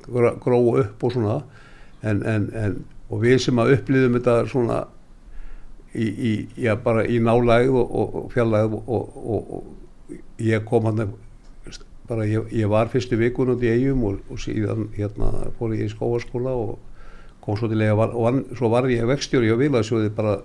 gró- 0.07 0.37
gróa 0.43 0.79
upp 0.85 1.03
og 1.03 1.11
svona 1.13 1.35
en, 2.03 2.21
en, 2.23 2.47
en, 2.55 2.77
og 3.09 3.21
við 3.23 3.39
sem 3.43 3.59
að 3.61 3.73
upplýðum 3.77 4.17
þetta 4.19 4.35
svona 4.51 4.79
í, 5.97 6.07
í, 6.07 6.33
já, 6.61 6.75
bara 6.83 7.05
í 7.09 7.19
nálægð 7.23 7.75
og, 7.81 7.93
og, 8.01 8.15
og 8.21 8.27
fjarlægð 8.33 8.75
og, 8.77 8.89
og, 8.97 9.21
og, 9.37 9.53
og 10.09 10.43
ég 10.43 10.65
kom 10.69 10.87
hann 10.89 11.03
bara 12.07 12.25
ég, 12.29 12.47
ég 12.55 12.69
var 12.71 12.87
fyrstu 12.91 13.17
vikun 13.19 13.51
út 13.55 13.63
í 13.65 13.71
eigum 13.73 14.05
og, 14.11 14.19
og 14.31 14.39
síðan 14.39 14.87
hérna 14.95 15.31
fór 15.59 15.75
ég 15.75 15.89
í 15.89 15.91
skóaskóla 15.93 16.53
og 16.55 16.77
kom 17.47 17.57
svo 17.57 17.71
til 17.71 17.81
eiga 17.81 17.95
var, 17.95 18.11
og 18.11 18.27
vann, 18.27 18.45
svo 18.59 18.69
var 18.73 18.89
ég 18.91 19.07
vextjóri 19.07 19.49
og 19.53 19.61
vilaðsjóði 19.63 20.11
bara 20.15 20.37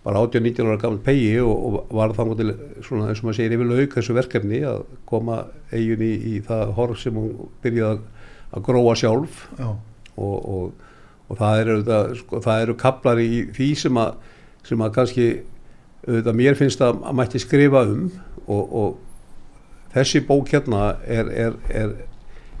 bara 0.00 0.22
18-19 0.24 0.64
ára 0.64 0.80
gammal 0.80 1.02
pegi 1.04 1.34
og, 1.44 1.50
og 1.52 1.90
var 1.92 2.14
þannig 2.16 2.38
til 2.38 2.52
svona 2.86 3.10
eins 3.10 3.20
og 3.20 3.28
maður 3.28 3.36
segir 3.36 3.54
yfir 3.56 3.68
lauk 3.68 3.96
þessu 3.98 4.16
verkefni 4.16 4.62
að 4.64 4.84
koma 5.08 5.42
eigun 5.74 6.04
í, 6.06 6.12
í 6.32 6.40
það 6.46 6.72
horf 6.78 7.02
sem 7.02 7.18
hún 7.20 7.50
byrjaði 7.60 7.98
að, 7.98 8.30
að 8.56 8.64
gróa 8.70 8.96
sjálf. 8.96 9.42
Já, 9.58 9.68
og, 10.16 10.48
og, 10.54 10.88
og 11.28 11.40
það 11.40 11.60
eru 11.64 11.76
sko, 12.22 12.40
það 12.46 12.64
eru 12.64 12.78
kaplar 12.80 13.20
í 13.20 13.30
því 13.56 13.70
sem 13.84 14.00
að, 14.00 14.16
sem 14.66 14.84
að 14.86 14.96
kannski 14.96 15.30
auðvitað 16.06 16.40
mér 16.40 16.58
finnst 16.58 16.84
að, 16.84 17.04
að 17.04 17.18
mætti 17.20 17.44
skrifa 17.44 17.84
um. 17.92 18.08
Og, 18.50 18.76
og 18.80 19.92
þessi 19.92 20.24
bók 20.26 20.48
hérna 20.54 20.94
er, 21.04 21.28
er, 21.28 21.58
er, 21.68 21.92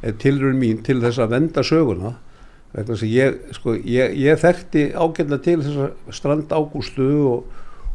er 0.04 0.20
tilrun 0.20 0.60
mín 0.60 0.84
til 0.84 1.00
þess 1.00 1.24
að 1.24 1.38
venda 1.38 1.64
söguna. 1.64 2.18
að 2.18 2.29
ég, 2.74 3.38
sko, 3.56 3.74
ég, 3.74 4.12
ég 4.14 4.38
þekkti 4.38 4.84
ágætlega 4.94 5.42
til 5.42 5.56
þessa 5.64 5.88
strand 6.14 6.52
ágústu 6.54 7.06
og, 7.26 7.44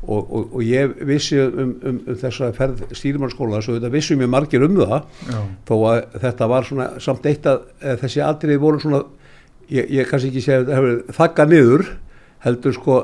og, 0.04 0.20
og, 0.20 0.50
og 0.54 0.64
ég 0.68 0.96
vissi 1.08 1.38
um, 1.40 1.76
um, 1.80 2.00
um 2.06 2.18
þessa 2.22 2.52
ferð 2.58 2.84
stýrimannsskóla 2.92 3.62
svo 3.64 3.78
þetta 3.78 3.92
vissi 3.94 4.18
mjög 4.20 4.34
margir 4.34 4.66
um 4.68 4.76
það 4.82 4.98
já, 5.32 5.40
þó 5.70 5.76
að 5.92 6.02
þetta 6.26 6.50
var 6.52 6.68
svona 6.68 6.90
samt 7.00 7.30
eitt 7.32 7.48
að 7.48 7.62
eh, 7.82 7.96
þessi 8.04 8.24
atriði 8.26 8.60
voru 8.62 8.82
svona 8.84 9.04
ég, 9.72 9.88
ég 9.96 10.10
kannski 10.12 10.34
ekki 10.34 10.44
segja 10.44 10.60
að 10.60 10.66
þetta 10.68 10.82
hefur 10.82 11.18
þakka 11.22 11.48
niður 11.54 11.86
heldur 12.46 12.76
sko 12.76 12.98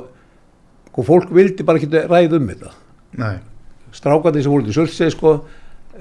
sko 0.91 1.05
fólk 1.07 1.31
vildi 1.31 1.63
bara 1.63 1.79
ekki 1.79 1.87
ræða 2.11 2.35
um 2.35 2.49
þetta. 2.51 2.73
Nei, 3.21 3.37
strákandi 3.95 4.43
sem 4.43 4.51
voru 4.51 4.67
til 4.67 4.75
Söldseg 4.75 5.13
sko 5.15 5.37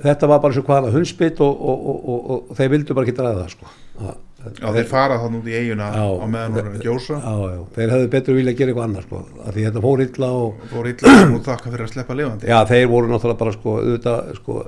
þetta 0.02 0.28
var 0.30 0.42
bara 0.42 0.54
svo 0.56 0.64
hvaðan 0.66 0.94
hundsbytt 0.96 1.38
og, 1.46 1.54
og, 1.62 1.86
og, 1.92 2.02
og, 2.10 2.50
og 2.50 2.58
þeir 2.58 2.72
vildu 2.74 2.96
bara 2.98 3.06
ekki 3.06 3.14
ræða 3.22 3.44
það 3.44 3.54
sko. 3.54 3.70
Það- 4.00 4.18
já, 4.40 4.66
þeir 4.76 4.86
fara 4.88 5.18
þannig 5.20 5.40
út 5.42 5.48
í 5.50 5.54
eiguna 5.58 5.88
Já. 5.94 6.04
á 6.06 6.24
meðan 6.32 6.54
hún 6.54 6.60
er 6.60 6.68
að 6.70 6.84
gjósa. 6.86 7.18
Já, 7.20 7.34
já, 7.52 7.60
þeir 7.76 7.92
hefðu 7.94 8.10
betur 8.14 8.38
vilja 8.38 8.54
gera 8.56 8.72
eitthvað 8.72 8.86
annað 8.88 9.06
sko. 9.06 9.20
Af 9.44 9.54
því 9.56 9.64
þetta 9.66 9.82
fór 9.84 10.02
illa 10.04 10.30
og 10.40 10.64
fór 10.70 10.90
illa 10.90 11.14
og 11.20 11.42
þakka 11.48 11.72
fyrir 11.74 11.84
að 11.86 11.92
sleppa 11.94 12.16
lifandi. 12.18 12.50
Já 12.50 12.58
þeir 12.70 12.90
voru 12.94 13.10
náttúrulega 13.10 13.40
bara 13.44 13.54
sko 13.56 13.76
auðvitað 13.80 14.32
sko 14.40 14.58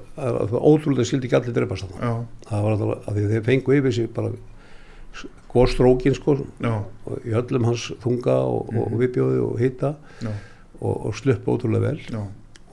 ótrúlega 0.73 1.09
skildi 1.09 1.31
ekki 1.31 1.39
allir 1.41 1.57
já, 2.03 2.13
það 2.49 2.67
var 2.67 2.77
náttúrulega 2.77 3.01
af 3.07 3.17
því 3.17 3.27
þeir 3.33 3.47
fengu 3.49 3.77
yfir 3.79 3.97
sig 3.97 4.13
bara 4.13 4.33
góðstrókin 5.53 6.15
sko 6.17 6.37
í 7.29 7.35
öllum 7.37 7.67
hans 7.69 7.91
þunga 8.03 8.39
og, 8.49 8.71
mm 8.73 8.85
og 8.87 8.95
viðbjóði 9.01 9.43
og 9.45 9.59
hita 9.61 9.95
já, 10.25 10.31
og, 10.81 10.95
og 11.09 11.17
sluppu 11.17 11.57
ótrúlega 11.57 11.93
vel. 11.93 12.01
Já, 12.09 12.23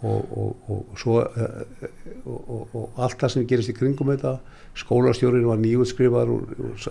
og, 0.03 0.31
og, 0.39 0.71
og 0.71 0.99
svo 0.99 1.19
uh, 1.19 1.61
og, 2.25 2.39
og, 2.39 2.75
og 2.75 2.99
allt 3.03 3.19
það 3.19 3.33
sem 3.33 3.47
gerist 3.49 3.71
í 3.73 3.75
kringum 3.77 4.11
þetta 4.13 4.37
skólastjórin 4.79 5.47
var 5.47 5.59
nýjútskrifaður 5.59 6.35
úr, 6.35 6.85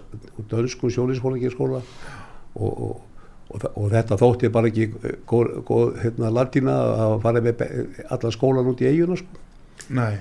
dönskum 0.50 0.92
sjólinsskóla 0.92 1.80
og, 1.80 2.72
og, 2.72 3.00
og, 3.48 3.60
þa- 3.62 3.72
og 3.74 3.90
þetta 3.94 4.18
þótti 4.20 4.50
bara 4.52 4.68
ekki 4.72 4.88
eh, 4.90 5.14
góð, 5.30 5.52
góð 5.68 5.94
hérna, 6.02 6.32
latína 6.34 6.74
að 7.06 7.14
fara 7.24 7.44
með 7.44 7.62
allan 8.10 8.34
skólan 8.34 8.68
út 8.72 8.82
í 8.84 8.90
eiguna 8.90 9.16
sko. 9.20 9.40
nei 9.88 10.18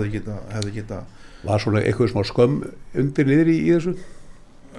hefði 0.00 0.10
geta, 0.18 0.40
hefði 0.56 0.74
geta 0.80 1.02
var 1.44 1.60
svona 1.62 1.82
eitthvað 1.84 2.10
smá 2.14 2.22
skömm 2.26 2.60
undir 2.96 3.28
niður 3.28 3.50
í, 3.52 3.56
í 3.68 3.72
þessu 3.76 3.94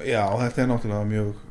já, 0.03 0.24
þetta 0.41 0.63
er 0.66 0.72
náttúrulega 0.74 1.09
mjög 1.13 1.44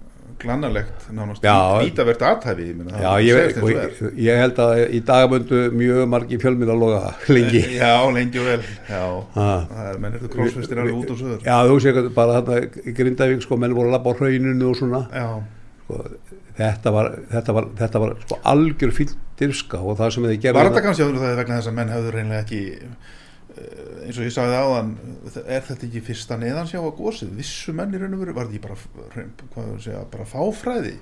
glannalegt 0.44 1.06
nánast. 1.14 1.44
Já. 1.44 1.56
vítavert 1.82 2.22
aðhæfi 2.28 2.68
Já, 3.00 3.10
ég, 3.24 3.40
er. 3.40 3.58
ég, 3.72 4.04
ég 4.26 4.42
held 4.44 4.60
að 4.64 4.82
í 4.84 5.00
dagaböndu 5.08 5.62
mjög 5.74 6.04
margi 6.12 6.38
fjölmið 6.42 6.74
að 6.74 6.84
loga 6.84 7.00
lengi. 7.34 7.64
Já, 7.80 7.94
lengi 8.14 8.42
og 8.42 8.50
vel 8.52 8.60
er, 8.60 9.98
menn 10.04 10.20
eru 10.20 10.30
krossfestir 10.32 10.84
alveg 10.84 11.02
út 11.02 11.14
og 11.16 11.20
söður 11.20 11.48
Já, 11.48 11.56
þú 11.70 11.80
séu 11.84 12.06
bara 12.14 12.38
þarna 12.40 12.84
í 12.84 12.96
Grindavík 13.00 13.44
sko, 13.44 13.58
menn 13.60 13.76
voru 13.76 13.90
að 13.90 13.98
labba 13.98 14.14
á 14.14 14.18
hrauninu 14.20 14.70
og 14.70 14.78
svona. 14.78 15.04
Sko, 15.84 16.00
þetta 16.58 16.92
var, 16.94 17.10
þetta 17.32 17.56
var, 17.56 17.68
þetta 17.80 18.02
var 18.04 18.14
sko, 18.22 18.38
algjör 18.52 18.94
fylgdirska 18.94 19.80
og 19.82 19.98
það 19.98 20.14
sem 20.14 20.26
þið 20.28 20.40
gerðu 20.44 20.60
Var 20.60 20.70
þetta 20.70 20.84
kannski 20.86 21.06
áður 21.06 21.20
það 21.22 21.36
vegna 21.40 21.58
þess 21.58 21.70
að 21.70 21.76
menn 21.78 21.92
hefur 21.94 22.18
reynilega 22.18 22.44
ekki 22.44 22.60
eh, 22.78 23.14
eins 24.04 24.18
og 24.18 24.26
ég 24.26 24.34
sagði 24.34 24.60
áðan 24.60 24.92
er 25.46 25.64
þetta 25.68 25.86
ekki 25.88 26.00
fyrsta 26.10 26.36
neðansjá 26.40 26.80
að 26.82 26.94
gósið 27.00 27.34
vissu 27.38 27.74
menn 27.76 27.94
í 27.94 28.00
raun 28.02 28.14
og 28.16 28.22
veru, 28.24 28.34
var 28.36 28.48
þetta 28.50 28.58
ekki 28.58 29.50
bara 29.54 29.80
segja, 29.82 30.04
bara 30.12 30.26
fáfræði? 30.28 30.94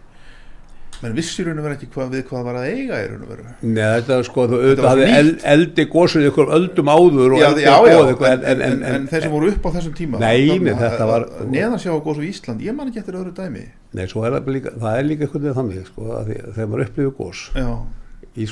Menn 1.03 1.15
vissu 1.17 1.43
í 1.43 1.47
raun 1.49 1.59
og 1.59 1.65
veru 1.67 1.75
ekki 1.79 1.89
hvað 1.95 2.13
við 2.15 2.21
hvað 2.29 2.45
var 2.47 2.59
að 2.61 2.67
eiga 2.69 2.99
í 3.03 3.07
raun 3.11 3.23
og 3.25 3.31
veru. 3.33 3.45
Nei, 3.65 3.81
þetta 3.97 4.19
sko, 4.29 4.45
þú 4.47 4.59
var 4.59 4.67
auðvitað 4.69 4.89
hafði 4.93 5.07
nýtt. 5.09 5.17
eld, 5.23 5.39
eldi 5.55 5.87
gósuð 5.97 6.27
ykkur 6.29 6.53
öldum 6.59 6.91
áður 6.93 7.35
og 7.35 7.41
já, 7.43 7.49
já, 7.65 7.73
já, 7.91 7.97
ykkur, 8.13 8.29
en, 8.29 8.45
en, 8.53 8.63
en, 8.69 8.85
en 8.93 9.09
þeir 9.11 9.25
sem 9.27 9.33
voru 9.35 9.51
upp 9.51 9.67
á 9.67 9.71
þessum 9.79 9.97
tíma. 9.99 10.21
Nei, 10.23 10.37
þarna, 10.53 10.67
nei, 10.69 10.77
þetta 10.85 11.09
var- 11.11 11.27
að- 11.27 11.41
að 11.43 11.51
neðansjá 11.57 11.91
að 11.97 12.03
gósið 12.07 12.27
í 12.29 12.31
Ísland, 12.37 12.63
ég 12.69 12.77
man 12.79 12.93
ekki 12.93 13.03
eftir 13.03 13.19
öðru 13.19 13.33
dæmi. 13.41 13.65
Nei, 13.99 14.05
er 14.29 14.37
það 14.37 14.53
líka, 14.55 14.75
það 14.85 14.99
er 15.01 15.09
líka 15.09 15.27
eitthvað 15.27 15.57
þannig, 15.59 15.87
sko, 15.91 16.11
þegar 16.29 16.71
maður 16.71 16.85
upplifir 16.87 17.17
gós 17.19 17.43
í 18.37 18.47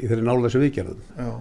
í 0.00 0.06
þeirri 0.08 0.24
nálega 0.24 0.48
sem 0.54 0.62
við 0.62 0.70
gerðum 0.78 1.00
já, 1.18 1.32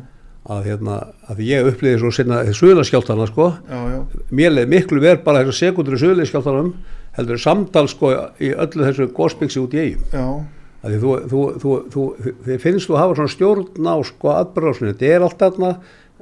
að 0.50 0.70
hérna, 0.70 1.00
að 1.30 1.42
ég 1.46 1.68
upplifði 1.68 2.00
svo 2.00 2.12
sinna 2.16 2.40
suðlaskjáltana, 2.56 3.28
sko. 3.30 3.50
Já, 3.68 3.80
já, 3.92 4.24
mér 4.32 4.56
leið 4.56 4.72
miklu 4.72 5.02
verð 5.04 5.26
bara 5.26 5.44
þessar 5.44 5.60
sekundur 5.60 5.98
í 5.98 6.02
suðlaskjáltanum 6.04 6.72
heldur 7.18 7.42
samtal, 7.42 7.86
sko, 7.92 8.14
í 8.40 8.54
öllu 8.56 8.88
þessu 8.88 9.10
gósbyggsi 9.18 9.62
út 9.62 9.76
í 9.76 9.86
já, 9.92 10.26
að 10.80 10.94
því 10.94 11.00
þú, 11.04 11.14
þú, 11.32 11.46
þú, 11.62 11.78
þú, 11.94 12.34
þið 12.48 12.62
finnst 12.64 12.90
þú 12.90 12.96
að 12.96 13.02
hafa 13.04 13.18
svona 13.20 13.34
stjórn 13.36 13.90
á 13.92 13.96
sko 14.08 14.34
atbyrðarásinu, 14.38 14.94
þetta 14.94 15.10
er 15.16 15.26
allt 15.28 15.44
þarna 15.44 15.72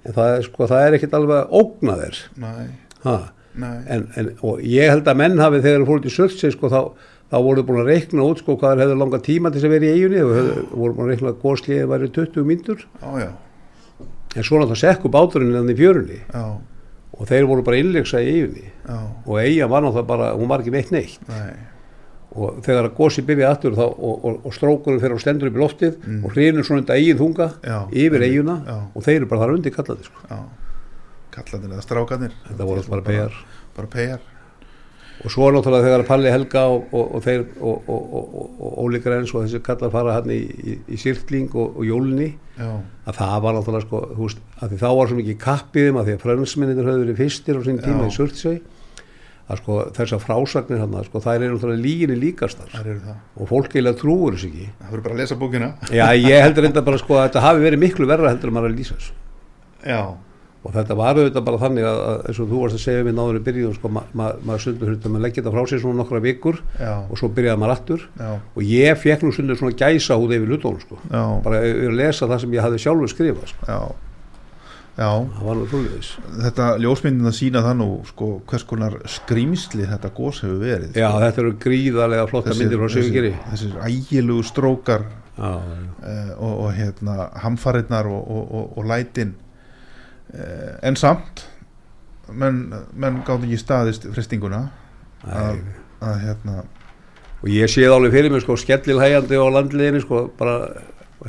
en 0.03 0.15
það 0.17 0.37
sko, 0.47 0.69
það 0.71 0.85
er 0.85 0.97
ekkert 0.97 1.17
alveg 1.17 1.41
að 1.43 1.59
ógna 1.61 1.97
þér. 2.01 2.21
Nei, 2.41 2.63
ha. 3.03 3.17
nei. 3.57 3.75
En, 3.93 4.07
en, 4.17 4.31
ég 4.65 4.91
held 4.93 5.11
að 5.11 5.21
menn 5.21 5.41
hafi 5.41 5.61
þegar 5.61 5.83
þú 5.83 5.89
fóruð 5.91 6.07
til 6.07 6.15
Söldseg 6.15 6.55
sko 6.55 6.71
þá, 6.73 6.79
þá 7.33 7.37
voru 7.47 7.65
búin 7.67 7.81
að 7.83 7.91
reikna 7.93 8.27
út 8.27 8.41
sko 8.41 8.57
hvað 8.61 8.83
hefðu 8.85 8.99
langa 9.01 9.21
tíma 9.25 9.51
til 9.51 9.61
þess 9.61 9.69
að 9.69 9.75
vera 9.75 9.89
í 9.89 9.93
eiginni 9.95 10.23
hefðu, 10.23 10.63
voru 10.73 10.97
búin 10.97 11.07
að 11.07 11.13
reikna 11.13 11.33
að 11.33 11.41
góðsliðið 11.43 11.91
væri 11.93 12.11
20 12.17 12.47
mínútur. 12.47 12.87
Já, 13.01 13.09
já, 13.25 13.29
en 14.35 14.43
svona 14.43 14.67
það 14.67 14.81
sekku 14.83 15.09
báturinn 15.13 15.55
enn 15.55 15.69
í 15.71 15.77
fjörunni. 15.77 16.19
Já, 16.33 16.43
og 17.17 17.25
þeir 17.29 17.47
voru 17.49 17.63
bara 17.65 17.79
innleiksa 17.81 18.19
í 18.21 18.33
já, 18.87 18.99
og 19.25 19.39
eiga 19.41 19.67
var 19.71 19.81
náttúrulega 19.81 20.07
bara, 20.07 20.33
hún 20.37 20.47
var 20.51 20.61
ekki 20.61 20.73
veitt 20.75 20.91
neitt. 20.93 21.19
Nei. 21.29 21.55
Og 22.37 22.59
þegar 22.61 22.89
að 22.89 22.95
gósi 22.99 23.23
byrja 23.25 23.49
aftur 23.55 23.73
þá, 23.73 23.85
og, 23.87 24.25
og, 24.27 24.39
og 24.45 24.53
strókurinn 24.53 24.99
fyrir 25.01 25.15
á 25.17 25.19
stendur 25.23 25.49
upp 25.49 25.55
í 25.57 25.61
loftið 25.63 25.95
og 26.27 26.33
hrinur 26.35 26.65
svona 26.67 26.83
undir 26.83 26.97
eigin 26.99 27.17
þunga 27.17 27.47
Mm. 27.57 27.67
Já. 27.71 27.77
yfir 28.03 28.25
eiguna 28.27 28.57
Já. 28.67 28.75
og 28.93 29.03
þeir 29.07 29.15
eru 29.21 29.29
bara 29.31 29.41
þar 29.45 29.53
undir 29.55 29.73
kallaði 29.73 30.03
sko. 30.05 30.21
já, 30.29 30.37
kallandir 31.33 31.71
eða 31.73 31.85
strákanir 31.87 32.35
þetta 32.49 32.67
voru 32.67 32.83
bara 32.91 33.01
pegar 33.07 33.33
bara 33.77 33.87
pegar 33.87 34.19
og 35.23 35.33
svo 35.33 35.49
náttúrulega 35.53 35.87
þegar 35.87 36.05
Palli 36.07 36.31
Helga 36.31 36.63
og, 36.69 36.87
og, 36.93 37.15
og 37.17 37.23
þeir 37.25 37.43
og, 37.57 37.89
og, 37.89 38.15
og, 38.19 38.47
og 38.61 38.79
Óli 38.83 39.01
Grens 39.01 39.33
og 39.33 39.45
þessi 39.45 39.61
kallar 39.65 39.93
fara 39.93 40.17
hann 40.19 40.33
í, 40.33 40.39
í, 40.45 40.77
í 40.93 40.99
sirkling 41.01 41.49
og, 41.57 41.79
jólni 41.87 42.31
að 42.57 43.17
það 43.17 43.37
var 43.45 43.57
náttúrulega 43.57 43.85
sko, 43.87 44.01
veist, 44.17 44.41
að 44.61 44.73
því 44.73 44.81
þá 44.83 44.89
var 44.99 45.11
svo 45.11 45.19
mikið 45.19 45.39
kappiðum 45.41 46.01
að 46.01 46.09
því 46.09 46.17
að 46.17 46.25
fransminnitur 46.25 46.89
höfðu 46.91 47.05
verið 47.05 47.21
fyrstir 47.23 47.57
á 47.57 47.61
sín 47.65 47.81
tíma 47.81 48.05
Já. 48.05 48.09
í 48.09 48.17
Surtsey 48.17 48.61
að 49.47 49.61
sko 49.61 49.77
þessar 49.95 50.21
frásagnir 50.23 50.81
hann 50.83 50.95
sko 51.07 51.21
það 51.23 51.37
er 51.37 51.53
náttúrulega 51.53 51.83
líginni 51.83 52.17
líkastar. 52.19 52.71
Eru 52.81 53.13
og 53.37 53.47
fólk 53.47 53.71
eiginlega 53.71 53.99
trúur 54.01 54.35
þess 54.35 54.49
ekki. 54.49 54.65
Það 54.81 54.89
fyrir 54.91 55.05
bara 55.05 55.15
að 55.15 55.21
lesa 55.21 55.37
bókina. 55.39 55.69
Já, 55.87 56.05
ég 56.19 56.43
heldur 56.43 56.67
enda 56.67 56.83
bara 56.83 56.99
sko 56.99 57.15
að 57.15 57.29
þetta 57.29 57.43
hafi 57.45 57.63
verið 57.63 57.83
miklu 57.85 58.09
verra 58.09 58.33
heldur 58.33 58.51
en 58.51 58.57
maður 58.57 58.73
að 58.73 58.81
lýsa 58.81 58.97
þessu. 58.97 59.15
já, 59.87 60.01
Og 60.67 60.73
þetta 60.75 60.95
var 60.99 61.15
auðvitað 61.15 61.43
bara 61.47 61.59
þannig 61.61 61.85
að, 61.87 61.99
að 62.11 62.25
eins 62.27 62.39
og 62.43 62.49
þú 62.51 62.57
varst 62.65 62.75
að 62.75 62.81
segja 62.83 63.03
við 63.07 63.13
náður 63.15 63.37
í 63.39 63.43
byrjun, 63.45 63.75
sko, 63.77 63.91
ma 63.95 64.01
ma 64.19 64.25
maður 64.43 64.63
stundur 64.65 64.89
hlutum 64.91 65.15
að 65.15 65.23
leggja 65.23 65.43
þetta 65.45 65.53
frá 65.55 65.69
sér 65.71 65.79
svona 65.85 66.01
nokkra 66.01 66.19
vikur 66.25 66.57
já, 66.81 66.91
og 67.07 67.21
svo 67.21 67.29
byrjaði 67.37 67.61
maður 67.61 67.75
aftur. 67.77 68.03
já, 68.19 68.31
Og 68.57 68.65
ég 68.67 68.99
fekk 69.05 69.23
nú 69.23 69.31
stundur 69.31 69.59
svona 69.61 69.77
gæsa 69.79 70.17
húð 70.19 70.35
yfir 70.35 70.51
hlutónu, 70.51 70.81
sko. 70.83 70.99
já, 71.07 71.23
Bara 71.47 71.61
yfir 71.69 71.87
að 71.93 71.97
lesa 72.01 72.27
það 72.27 72.43
sem 72.43 72.57
ég 72.57 72.67
hafði 72.67 72.83
sjálfur 72.83 73.13
skrifað, 73.15 73.53
sko. 73.55 73.79
Það 74.97 75.27
var 75.45 75.57
nú 75.59 75.65
trúliðis. 75.69 76.07
þetta 76.41 76.67
ljósmyndin 76.81 77.29
að 77.29 77.35
sína 77.37 77.61
það 77.61 77.75
nú 77.83 77.87
sko, 78.09 78.29
hvers 78.49 78.63
konar 78.65 78.95
skrýmsli 79.05 79.85
þetta 79.85 80.09
gós 80.17 80.39
hefur 80.41 80.57
verið 80.63 80.97
Já, 80.97 81.09
þetta 81.21 81.43
eru 81.43 81.51
gríðarlega 81.61 82.23
flotta 82.31 82.55
myndir 82.57 82.81
frá 82.81 82.89
Sigurgeri. 82.95 83.29
þessir 83.51 83.75
ægilugu 83.85 84.43
strókar 84.49 85.05
Já, 85.37 85.51
já. 85.53 85.83
uh, 86.01 86.31
og, 86.41 86.53
og 86.65 86.71
hérna 86.73 87.27
hamfarinnar 87.43 88.09
og, 88.09 88.23
og, 88.25 88.47
og, 88.57 88.71
og 88.81 88.89
lætin 88.89 89.35
en 90.83 90.97
samt 90.99 91.45
menn, 92.27 92.65
menn 92.93 93.21
gátt 93.27 93.45
ekki 93.45 93.59
staðist 93.61 94.07
fristinguna 94.11 94.65
að, 95.23 95.61
að 96.03 96.17
hérna 96.25 96.57
og 97.37 97.49
ég 97.53 97.69
séð 97.71 97.93
alveg 97.93 98.15
fyrir 98.15 98.33
mig, 98.33 98.41
sko, 98.43 98.57
skellilhægjandi 98.59 99.37
á 99.37 99.45
landliðinu, 99.53 100.01
sko, 100.03 100.23
bara 100.39 100.57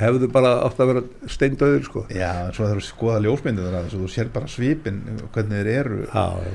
hefðu 0.01 0.29
bara 0.33 0.55
átt 0.67 0.81
að 0.81 0.91
vera 0.93 1.03
steindauður, 1.31 1.85
sko. 1.85 2.03
já, 2.13 2.31
en 2.47 2.55
svo 2.57 2.67
þegar 2.67 2.81
þú 2.81 2.87
skoða 2.89 3.23
ljósmyndin 3.25 3.69
þar 3.69 3.79
að 3.83 3.95
þú 3.95 4.11
sér 4.13 4.33
bara 4.35 4.51
svipin 4.53 4.99
hvernig 5.35 5.63
þeir 5.63 5.71
eru 5.75 6.01
Já, 6.09 6.27
já. 6.45 6.53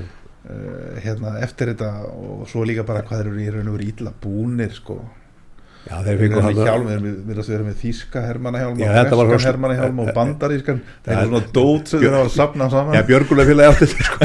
uh, 0.50 1.02
hérna, 1.04 1.34
eftir 1.46 1.72
þetta 1.72 1.90
og 2.12 2.44
svo 2.50 2.64
líka 2.68 2.86
bara 2.86 3.04
hvað 3.06 3.22
þeir 3.22 3.30
eru 3.32 3.44
í 3.44 3.52
raun 3.54 3.70
og 3.72 3.78
veru 3.78 3.88
ítla 3.90 4.14
búnir 4.22 4.74
sko 4.76 5.00
Já, 5.84 5.98
þeir 6.06 6.16
fengur 6.22 6.42
hann 6.46 6.56
hjálm, 6.56 6.86
við 6.88 6.94
erum 6.94 7.04
við 7.04 7.30
erum 7.34 7.42
að 7.44 7.48
vera 7.52 7.64
með 7.66 7.74
þýska 7.82 8.20
hermannahjálm 8.24 8.78
Já, 8.80 8.88
og 8.88 9.40
svo- 9.40 9.48
hermannahjálm 9.50 9.98
og 10.00 10.08
bandarískan. 10.16 10.78
Það 11.04 11.10
er 11.12 11.18
Ja, 11.18 11.24
svona 11.28 11.42
dót 11.58 11.84
sem 11.92 12.00
þeir 12.00 12.16
hafa 12.16 12.30
safnað 12.32 12.70
saman. 12.72 12.94
Já, 12.96 13.02
Björgulega 13.10 13.48
félagi 13.50 13.68
átti 13.74 13.84
þetta 13.92 14.04
sko. 14.08 14.18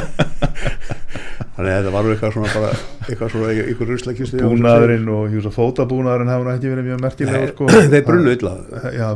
Þannig 1.60 1.74
að 1.74 1.80
þetta 1.84 1.92
var 1.92 2.04
eitthvað 2.08 2.32
svona 2.38 2.50
bara 2.56 2.70
eitthvað 3.10 3.30
svona 3.34 3.48
ykkur 3.74 3.90
ruslakistu 3.92 4.38
búnaðurinn 4.40 5.10
og 5.12 5.24
hjús 5.34 5.48
og 5.50 5.54
fótabúnaðurinn 5.58 6.32
nú 6.32 6.54
ekki 6.56 6.72
verið 6.72 6.86
mjög 6.88 7.00
merkilegur 7.04 7.52
sko. 7.52 7.64
Þeir 7.92 8.06
brunnu 8.08 8.32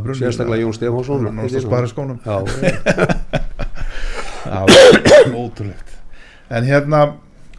brunnu 0.03 0.19
Sérstaklega 0.19 0.65
Jón 0.65 0.75
Stefánsson. 0.75 1.23
Náttúrulega 1.29 1.63
spara 1.63 1.87
skónum 1.87 2.19
Já, 4.43 4.59
ótrúlegt. 5.31 5.87
En 6.51 6.63
hérna 6.67 7.13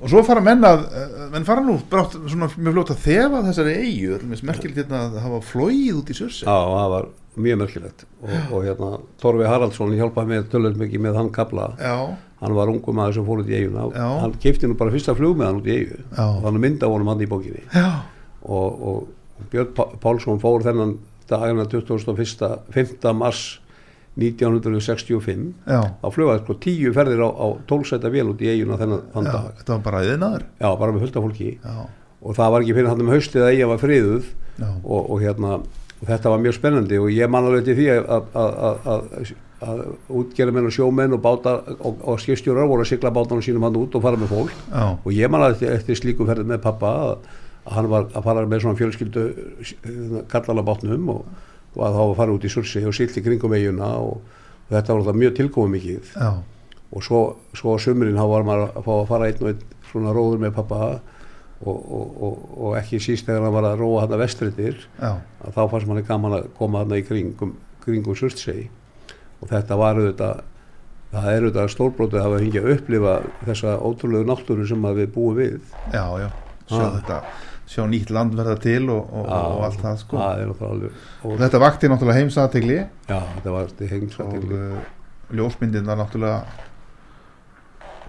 og 0.05 0.11
svo 0.13 0.21
fara 0.27 0.43
menn 0.45 0.65
að 0.69 0.83
eh, 0.93 1.13
menn 1.33 1.47
fara 1.49 1.63
nú 1.65 1.79
brátt 1.91 2.13
svona 2.29 2.51
mjög 2.53 2.75
fljótt 2.77 2.91
að 2.95 3.03
þefa 3.07 3.41
þessari 3.49 3.75
eigur 3.87 4.25
mér 4.29 4.41
smerkilegt 4.43 4.81
hérna 4.83 5.01
að 5.09 5.19
hafa 5.25 5.41
flóið 5.49 6.01
út 6.03 6.13
í 6.13 6.17
sursi 6.19 6.45
Já, 6.45 6.53
það 6.55 6.91
var 6.95 7.09
mjög 7.47 7.59
merkilegt 7.65 8.05
og, 8.21 8.35
og 8.55 8.67
hérna 8.69 8.91
Torfi 9.25 9.49
Haraldsson 9.49 9.97
hjálpaði 9.97 10.31
mér 10.35 10.45
tölvöld 10.53 10.79
mikið 10.85 11.05
með 11.09 11.19
hann 11.23 11.33
kabla 11.35 11.71
Já, 11.81 11.97
hann 12.45 12.55
var 12.61 12.71
ungu 12.75 12.95
maður 12.95 13.17
sem 13.19 13.27
fór 13.27 13.41
út 13.43 13.49
í 13.51 13.57
eiguna 13.59 13.89
Já. 13.97 14.07
hann 14.27 14.37
kefti 14.45 14.69
nú 14.71 14.77
bara 14.79 14.93
fyrsta 14.95 15.17
flug 15.19 15.41
með 15.41 15.49
hann 15.51 15.63
út 15.63 15.71
í 15.73 15.79
eigu 15.81 15.99
Já. 16.13 16.27
þannig 16.45 16.65
mynda 16.69 16.93
honum 16.93 17.11
hann 17.15 17.25
í 17.25 17.31
bókinni 17.33 17.65
já, 17.73 17.89
og, 18.45 18.87
og 18.93 19.49
Björn 19.51 19.73
Pá- 19.75 19.91
Pálsson 20.05 20.39
fór 20.43 20.63
þennan 20.69 20.99
dagina 21.27 21.65
21. 21.67 22.61
5. 22.77 23.13
mars 23.17 23.41
1965 24.21 25.47
já, 25.67 25.81
þá 26.01 26.09
flugaði 26.15 26.43
sko 26.45 26.57
tíu 26.63 26.93
ferðir 26.95 27.23
á, 27.27 27.29
á 27.35 27.47
tólsæta 27.69 28.13
vél 28.15 28.29
út 28.31 28.43
í 28.45 28.51
eiguna 28.53 28.79
þennan 28.79 29.07
þann 29.15 29.31
dag. 29.31 29.49
Þetta 29.61 29.77
var 29.77 29.87
bara 29.89 30.03
yðnaður 30.07 30.45
já, 30.47 30.69
bara 30.83 30.95
með 30.95 31.07
fullt 31.07 31.17
af 31.19 31.27
fólki. 31.27 31.49
Já, 31.59 31.79
og 32.25 32.37
það 32.39 32.53
var 32.55 32.65
ekki 32.65 32.77
fyrir 32.79 32.93
hann 32.93 33.03
um 33.05 33.11
haustið 33.15 33.47
að 33.47 33.55
eiga 33.55 33.71
var 33.73 33.83
friðuð. 33.83 34.29
Og, 34.63 35.01
og 35.11 35.19
hérna 35.19 35.57
og 36.05 36.07
þetta 36.07 36.31
var 36.31 36.43
mjög 36.45 36.55
spennandi 36.59 36.99
og 37.01 37.11
ég 37.11 37.31
man 37.33 37.49
alveg 37.49 37.67
til 37.67 37.75
því 37.79 37.87
að, 37.95 39.33
útgerðamenn 40.13 40.69
og 40.69 40.75
sjómenn 40.75 41.15
og 41.17 41.23
báta 41.25 41.55
og, 41.79 42.03
og 42.05 42.19
skipstjórar 42.21 42.69
voru 42.69 42.85
að 42.85 42.91
sigla 42.91 43.13
bátanum 43.15 43.43
sínum 43.45 43.65
hann 43.65 43.79
út 43.81 43.95
og 43.97 44.05
fara 44.05 44.19
með 44.21 44.35
fólk. 44.35 44.53
Og 45.01 45.11
ég 45.15 45.31
man 45.33 45.41
alveg 45.41 45.57
eftir, 45.57 45.73
eftir 45.79 46.01
slíku 46.01 46.27
ferð 46.29 46.47
með 46.51 46.61
pappa 46.67 46.91
að, 47.07 47.15
að 47.65 47.77
hann 47.79 47.89
var 47.95 48.07
að 48.11 48.27
fara 48.29 48.45
með 48.51 48.65
svona 48.65 48.81
fjölskyldu 48.83 49.25
kallala 50.33 50.67
bátnum 50.67 51.09
og, 51.15 51.25
og 51.75 51.83
að 51.87 51.97
þá 51.99 52.03
að 52.05 52.17
fara 52.21 52.35
út 52.37 52.45
í 52.47 52.53
sursi 52.53 52.85
og 52.87 52.95
silt 52.97 53.17
í 53.19 53.23
kringum 53.25 53.55
eiguna 53.57 53.89
og, 53.99 54.21
og 54.21 54.71
þetta 54.77 54.93
var 54.95 55.01
alltaf 55.03 55.19
mjög 55.23 55.35
tilkomið 55.41 55.75
mikið 55.79 56.13
já, 56.15 56.31
og 56.95 57.03
svo, 57.03 57.21
svo 57.57 57.75
á 57.75 57.79
sumurinn 57.83 58.19
þá 58.21 58.27
var 58.31 58.47
maður 58.47 58.71
að 58.71 58.87
fá 58.87 58.93
að 59.01 59.09
fara 59.11 59.29
einn 59.31 59.43
og 59.43 59.51
einn 59.51 59.67
svona 59.91 60.15
róður 60.15 60.43
með 60.45 60.55
pappa 60.59 60.81
og, 61.65 61.77
og, 61.77 62.09
og, 62.29 62.41
og 62.69 62.79
ekki 62.79 63.01
síst 63.03 63.27
þegar 63.29 63.47
hann 63.49 63.55
var 63.57 63.69
að 63.73 63.79
róa 63.83 64.05
hann 64.05 64.15
að 64.17 64.23
vestrættir 64.25 64.81
já, 65.01 65.13
að 65.45 65.55
þá 65.57 65.63
fannst 65.73 65.91
manni 65.91 66.07
gaman 66.09 66.39
að 66.39 66.49
koma 66.59 66.83
hann 66.85 66.97
í 66.99 67.03
kringum, 67.07 67.55
kringum 67.85 68.19
surtsegi 68.19 68.69
og 69.41 69.49
þetta 69.51 69.79
var 69.81 69.99
auðvitað 70.01 70.43
það 71.15 71.29
er 71.31 71.45
auðvitað 71.47 71.73
stórbrótið 71.75 72.19
að 72.21 72.25
hafa 72.27 72.39
hingið 72.43 72.65
að 72.65 72.73
upplifa 72.75 73.13
þessa 73.47 73.75
ótrúlegu 73.87 74.27
náttúru 74.27 74.65
sem 74.67 74.87
við 74.97 75.11
búum 75.15 75.37
við. 75.39 75.61
Já, 75.95 76.05
já. 76.19 76.29
Sjá 76.67 76.81
Ah. 76.81 76.95
þetta, 76.97 77.19
sjá 77.71 77.87
nýtt 77.89 78.13
land 78.13 78.37
verða 78.37 78.59
til 78.61 78.91
og, 78.93 79.09
og, 79.09 79.25
og 79.31 79.65
allt 79.69 79.81
það 79.81 79.97
sko. 80.03 80.21
og, 80.21 81.39
þetta 81.41 81.63
vakti 81.63 81.89
náttúrulega 81.89 82.21
heimsaðtegli 82.21 82.77
já, 82.83 83.19
þetta 83.39 83.55
var 83.55 83.73
til 83.79 83.91
hengs 83.93 84.21
og 84.21 84.53
uh, 84.53 84.79
ljósmyndin 85.35 85.89
var 85.89 86.01
náttúrulega 86.03 86.45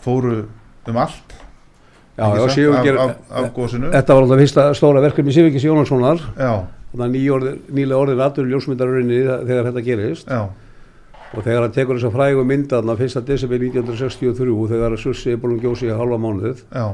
fóru 0.03 0.37
um 0.85 0.99
allt 1.01 1.37
já, 2.15 2.25
já, 3.31 3.49
gósinu 3.55 3.91
þetta 3.95 4.17
var 4.17 4.27
alltaf 4.27 4.43
fyrsta 4.43 4.67
stóra 4.77 5.03
verkefni 5.03 5.33
Sigurgis 5.35 5.65
Jónassonar. 5.67 6.21
Já, 6.39 6.53
að 6.95 7.15
nýlega 7.15 7.97
orðin 7.99 8.21
aður 8.23 8.51
ljósmyndarurinni 8.53 9.17
þegar 9.25 9.67
þetta 9.69 9.83
gerist. 9.83 10.29
Já, 10.31 10.45
og 11.35 11.43
þegar 11.43 11.65
hann 11.65 11.75
tekur 11.75 11.99
þessa 11.99 12.13
frægu 12.13 12.45
myndaðna 12.47 12.95
1. 12.95 13.17
desember 13.27 13.65
1963 13.67 14.55
þegar 14.71 14.95
Sussi 15.01 15.33
er 15.33 15.41
búin 15.41 15.57
að 15.57 15.67
gjósi 15.67 15.89
í 15.89 15.97
halva 15.97 16.19
mánuð. 16.21 16.63
Já, 16.69 16.85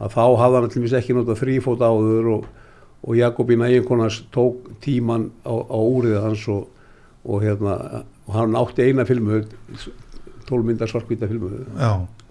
að 0.00 0.14
þá 0.16 0.22
hafði 0.40 0.60
hann 0.60 0.68
allir 0.70 0.96
ekki 1.00 1.16
notað 1.16 1.40
þrýfót 1.42 1.84
áður 1.84 2.30
og, 2.38 2.48
og 3.04 3.18
Jakobína 3.18 3.68
eiginkonars 3.70 4.22
tók 4.34 4.72
tíman 4.84 5.28
á, 5.46 5.54
á 5.54 5.78
úrið 5.78 6.18
hans 6.24 6.48
og, 6.50 6.66
og, 7.24 7.42
hérna, 7.44 8.04
og 8.26 8.34
hann 8.38 8.56
átti 8.58 8.88
eina 8.90 9.06
filmu 9.08 9.42
12 10.48 10.66
myndar 10.66 10.90
svarkvita 10.90 11.28
filmu 11.30 11.64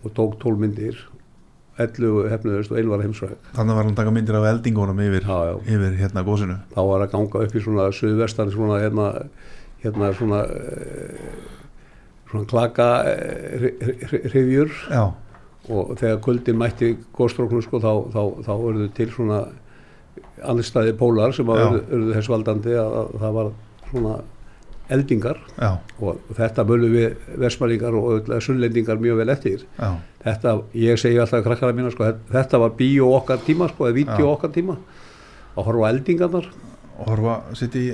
og 0.03 0.11
tók 0.17 0.37
12 0.41 0.59
myndir 0.59 0.99
11 1.81 2.27
hefnuðust 2.29 2.69
og 2.69 2.77
einu 2.77 2.91
var 2.91 3.01
heimsvæg 3.01 3.31
þannig 3.55 3.77
var 3.79 3.87
hann 3.87 3.95
taka 3.97 4.11
myndir 4.13 4.35
af 4.37 4.43
eldingunum 4.51 4.99
yfir, 5.01 5.23
Já, 5.25 5.37
já. 5.49 5.55
yfir 5.73 5.95
hérna 5.97 6.21
gósinu 6.27 6.57
þá 6.75 6.81
var 6.85 7.05
að 7.07 7.13
ganga 7.15 7.41
upp 7.47 7.55
í 7.57 7.63
svona 7.63 7.87
suðvestan 7.97 8.51
svona 8.53 8.77
hérna, 8.83 9.07
hérna 9.81 10.11
svona 10.13 10.43
eh, 10.53 11.33
svona 12.29 12.45
klaka 12.51 12.87
hrifjur 14.29 14.69
já, 14.91 15.03
og 15.69 15.93
þegar 15.99 16.19
kuldin 16.25 16.57
mætti 16.59 16.97
góðstróknum 17.15 17.61
sko, 17.63 17.79
þá, 17.79 17.91
þá, 18.11 18.21
þá 18.47 18.53
urðu 18.57 18.87
til 18.97 19.09
svona 19.13 19.41
annarstæði 20.43 20.95
pólar 20.99 21.33
sem 21.35 21.47
að 21.51 21.59
Já. 21.61 21.65
urðu, 21.69 21.81
urðu 21.97 22.15
þess 22.17 22.31
valdandi 22.33 22.73
að, 22.79 22.95
að 22.99 23.13
það 23.21 23.35
var 23.37 23.51
svona 23.91 24.15
eldingar. 24.93 25.37
Já, 25.57 25.69
og, 26.03 26.17
þetta 26.37 26.65
mölum 26.67 26.91
við 26.93 27.29
versmaringar 27.39 27.95
og 27.95 28.33
sunnlendingar 28.43 28.99
mjög 29.01 29.21
vel 29.21 29.31
eftir. 29.33 29.63
Já, 29.79 29.93
þetta, 30.25 30.55
ég 30.83 30.99
segi 30.99 31.21
alltaf 31.23 31.45
krakkara 31.45 31.75
mína 31.77 31.93
sko, 31.93 32.09
þetta 32.33 32.59
var 32.65 32.75
bíó 32.77 33.13
okkar 33.21 33.39
tíma 33.47 33.69
sko, 33.71 33.87
eða 33.87 33.97
vídeo 34.01 34.27
Já. 34.27 34.33
okkar 34.35 34.51
tíma. 34.57 34.77
Að 35.55 35.67
horfa 35.69 35.89
eldingarnar. 35.93 36.51
Og 36.93 37.07
horfa 37.09 37.37
sitt 37.57 37.73
í 37.79 37.87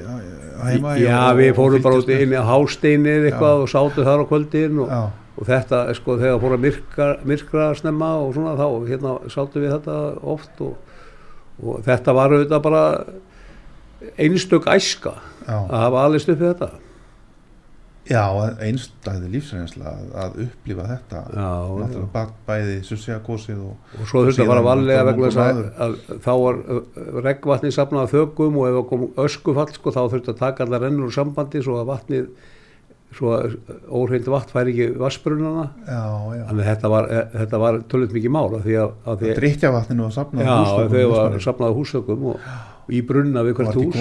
heima 0.65 0.97
já, 0.99 1.19
og- 1.29 1.37
við 1.39 1.53
fórum 1.55 1.83
bara 1.85 2.01
út 2.01 2.09
inn 2.11 2.33
í 2.35 2.41
hásteinið 2.49 3.29
eitthvað 3.29 3.61
og 3.63 3.69
sátu 3.71 4.03
þar 4.03 4.25
á 4.25 4.29
kvöldin 4.31 4.81
og, 4.83 4.89
já, 4.89 5.03
og 5.39 5.47
þetta, 5.47 5.77
sko, 5.95 6.17
þegar 6.19 6.41
fór 6.43 6.57
að 6.57 6.63
myrkra, 6.67 7.07
myrkra 7.31 7.69
snemma 7.79 8.11
og 8.19 8.33
svona 8.35 8.57
þá, 8.59 8.67
hérna, 8.89 9.15
sátu 9.31 9.63
við 9.63 9.71
þetta 9.77 9.97
oft 10.35 10.59
og, 10.65 10.75
og 11.63 11.79
þetta 11.87 12.15
var 12.17 12.35
auðvitað 12.35 12.65
bara 12.67 12.83
einstök 14.19 14.67
æska 14.71 15.15
já, 15.47 15.55
að 15.55 15.79
hafa 15.85 16.03
alveg 16.05 16.27
upp 16.29 16.39
við 16.43 16.47
þetta. 16.51 16.69
Já 18.09 18.23
einstæði 18.65 19.27
lífsreynsla 19.35 19.91
að, 19.91 20.05
að 20.17 20.37
upplifa 20.47 20.85
þetta. 20.89 21.19
Já, 21.29 21.49
náttúrulega 21.77 22.13
bæ- 22.15 22.37
bæði 22.47 22.77
sussjagósið 22.87 23.59
og 23.67 23.99
og 23.99 24.07
svo 24.09 24.23
þurfti 24.25 24.41
að 24.41 24.49
fara 24.49 24.63
varlega 24.65 25.03
vegna 25.11 25.27
þess 25.29 25.41
að, 25.43 25.59
ungur 25.59 25.83
að 25.85 26.23
þá 26.25 26.31
var 26.43 26.57
uh, 26.63 26.79
regnvatni 27.27 27.71
safnað 27.75 28.07
af 28.07 28.15
þökum 28.15 28.57
og 28.57 28.65
ef 28.71 28.77
það 28.79 28.87
kom 28.93 29.03
öskufall 29.27 29.67
sko, 29.75 29.93
þá 29.93 30.01
þurfti 30.15 30.33
að 30.33 30.41
taka 30.41 30.65
allar 30.65 30.83
rennur 30.87 31.05
úr 31.11 31.13
sambandi 31.19 31.61
svo 31.67 31.77
að 31.83 31.91
vatnið 31.91 32.25
svo 33.15 33.31
að 33.33 33.55
óhreint 33.89 34.27
vatn 34.29 34.53
færi 34.53 34.73
ekki 34.75 34.99
vassbrunana 35.01 35.63
já, 35.87 36.01
já, 36.37 36.43
þannig 36.49 36.67
þetta 36.67 36.91
var, 36.93 37.07
eh, 37.09 37.31
þetta 37.39 37.61
var 37.63 37.79
tölvöld 37.89 38.13
mikið 38.17 38.33
mál 38.35 38.57
því, 38.61 38.75
drikkjavatninu 39.39 40.05
var 40.05 40.13
safnað 40.13 40.45
já, 40.45 40.51
af 40.53 40.59
húsþökum 40.67 40.93
þau 40.93 41.01
í 41.01 41.09
var 41.13 41.69
af 41.69 41.79
húsökum 41.79 42.27
og, 42.29 42.45
og 42.85 42.93
í 42.93 43.01
brunna 43.09 43.43
við 43.47 43.57
hvert 43.57 43.79
hús. 43.79 43.97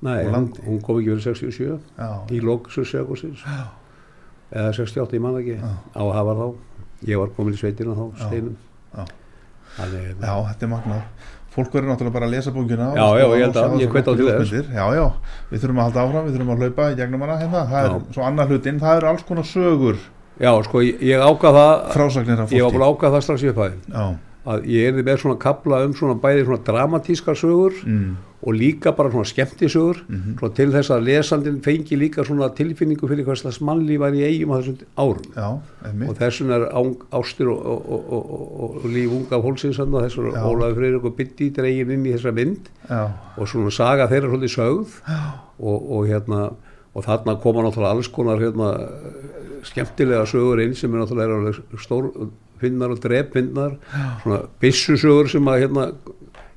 Nei, 0.00 0.18
hún, 0.32 0.78
kom 0.84 1.00
ekki 1.00 1.12
verið 1.14 1.26
67 1.28 1.64
já, 2.00 2.10
í 2.32 2.40
lóksusegusins 2.44 3.44
eða 4.50 4.70
68, 4.76 5.16
ég 5.16 5.24
man 5.24 5.38
ekki. 5.40 5.56
Á 5.60 6.02
hafa 6.16 6.36
þá, 6.36 6.46
ég 7.08 7.20
var 7.20 7.32
komin 7.36 7.56
í 7.56 7.60
sveitina 7.60 7.96
þá, 7.96 8.06
Já. 8.16 8.26
steinum. 8.26 8.56
Já. 8.90 9.04
Þannig, 9.76 10.06
hérna, 10.08 10.26
já, 10.26 10.48
þetta 10.50 10.66
er 10.66 10.72
magnað 10.72 11.28
fólk 11.50 11.72
verður 11.74 11.90
náttúrulega 11.90 12.14
bara 12.14 12.28
að 12.28 12.34
lesa 12.36 12.52
bókina 12.54 12.88
Já, 12.94 13.06
já, 13.18 13.24
ég 13.26 13.44
held 13.44 13.56
að, 13.60 13.76
ég 13.80 13.90
hvet 13.94 14.08
á 14.08 14.12
til 14.14 14.30
þess. 14.30 14.70
já, 14.70 14.84
já, 14.94 15.04
við 15.50 15.64
þurfum 15.64 15.80
að 15.82 15.86
halda 15.88 16.04
áfram 16.06 16.26
við 16.28 16.36
þurfum 16.38 16.54
að 16.54 16.64
hlaupa 16.64 16.88
í 16.92 16.96
gegnum 17.00 17.24
hana 17.26 17.36
hérna. 17.40 17.62
Það 17.70 17.84
er 17.84 17.90
Já. 17.90 18.00
svo 18.14 18.26
annar 18.28 18.50
hlutin, 18.50 18.80
það 18.80 18.96
eru 19.00 19.10
alls 19.10 19.24
konar 19.28 19.48
sögur. 19.50 20.02
Já, 20.40 20.52
sko, 20.64 20.80
ég, 20.86 21.20
ákvað 21.20 21.56
það 21.58 22.52
ég 22.54 22.64
ákvað 22.80 23.16
það 23.16 23.24
strax 23.26 23.42
í 23.44 23.50
upphæði 23.50 24.04
að 24.50 24.66
ég 24.72 24.88
erði 24.88 25.02
með 25.04 25.18
svona 25.20 25.36
kapla 25.40 25.82
um 25.84 25.92
svona 25.96 26.16
bæði 26.20 26.46
svona 26.46 26.62
dramatískar 26.64 27.36
sögur 27.36 27.74
mm, 27.84 28.14
og 28.42 28.54
líka 28.56 28.92
bara 28.96 29.10
svona 29.12 29.28
skemmtisögur 29.28 29.98
Mhm. 30.08 30.38
svona 30.38 30.54
til 30.54 30.70
þess 30.72 30.90
að 30.90 31.04
lesandinn 31.04 31.60
fengi 31.62 31.96
líka 31.98 32.24
svona 32.24 32.48
tilfinningu 32.56 33.06
fyrir 33.08 33.24
hvað 33.26 33.36
slags 33.42 33.60
mannlíf 33.60 33.98
var 34.00 34.12
í 34.16 34.22
eigum 34.24 34.54
á 34.56 34.60
þessum 34.60 34.78
árum. 34.96 35.26
Já, 35.36 36.08
og 36.08 36.16
þessum 36.16 36.50
er 36.56 36.64
ástir 37.12 37.50
og, 37.52 37.60
og, 37.66 37.90
og, 37.90 38.12
og, 38.12 38.30
og, 38.60 38.76
og 38.84 38.90
líf 38.90 39.10
unga 39.12 39.42
fólksins 39.44 39.76
þarna, 39.76 40.06
þessar 40.08 40.32
Já. 40.32 40.40
Ólaður 40.48 40.74
Freyrik 40.80 41.04
og 41.04 41.16
Bytti 41.16 41.50
dregin 41.50 41.90
inn 41.90 42.06
í 42.06 42.14
þessa 42.16 42.32
mynd. 42.34 42.70
Já, 42.88 43.02
og 43.36 43.48
svona 43.48 43.70
saga 43.70 44.08
þeirra 44.08 44.32
svolítið 44.32 44.56
sögð. 44.56 44.98
Og, 45.60 45.90
og 45.92 46.06
hérna 46.08 46.52
og 46.94 47.04
þarna 47.04 47.36
koma 47.40 47.62
náttúrulega 47.62 47.92
alls 47.94 48.08
konar 48.08 48.40
hérna, 48.40 48.72
skemmtilega 49.62 50.24
sögur 50.26 50.62
inn 50.64 50.74
sem 50.74 50.92
er 50.94 51.02
náttúrulega 51.04 51.36
alveg 51.36 51.60
stór 51.84 52.08
finnar 52.60 52.90
og 52.92 53.00
drepfinnar 53.00 53.76
svona 54.22 54.40
byssusögur 54.60 55.28
sem 55.32 55.44
að 55.48 55.60
hérna 55.64 55.84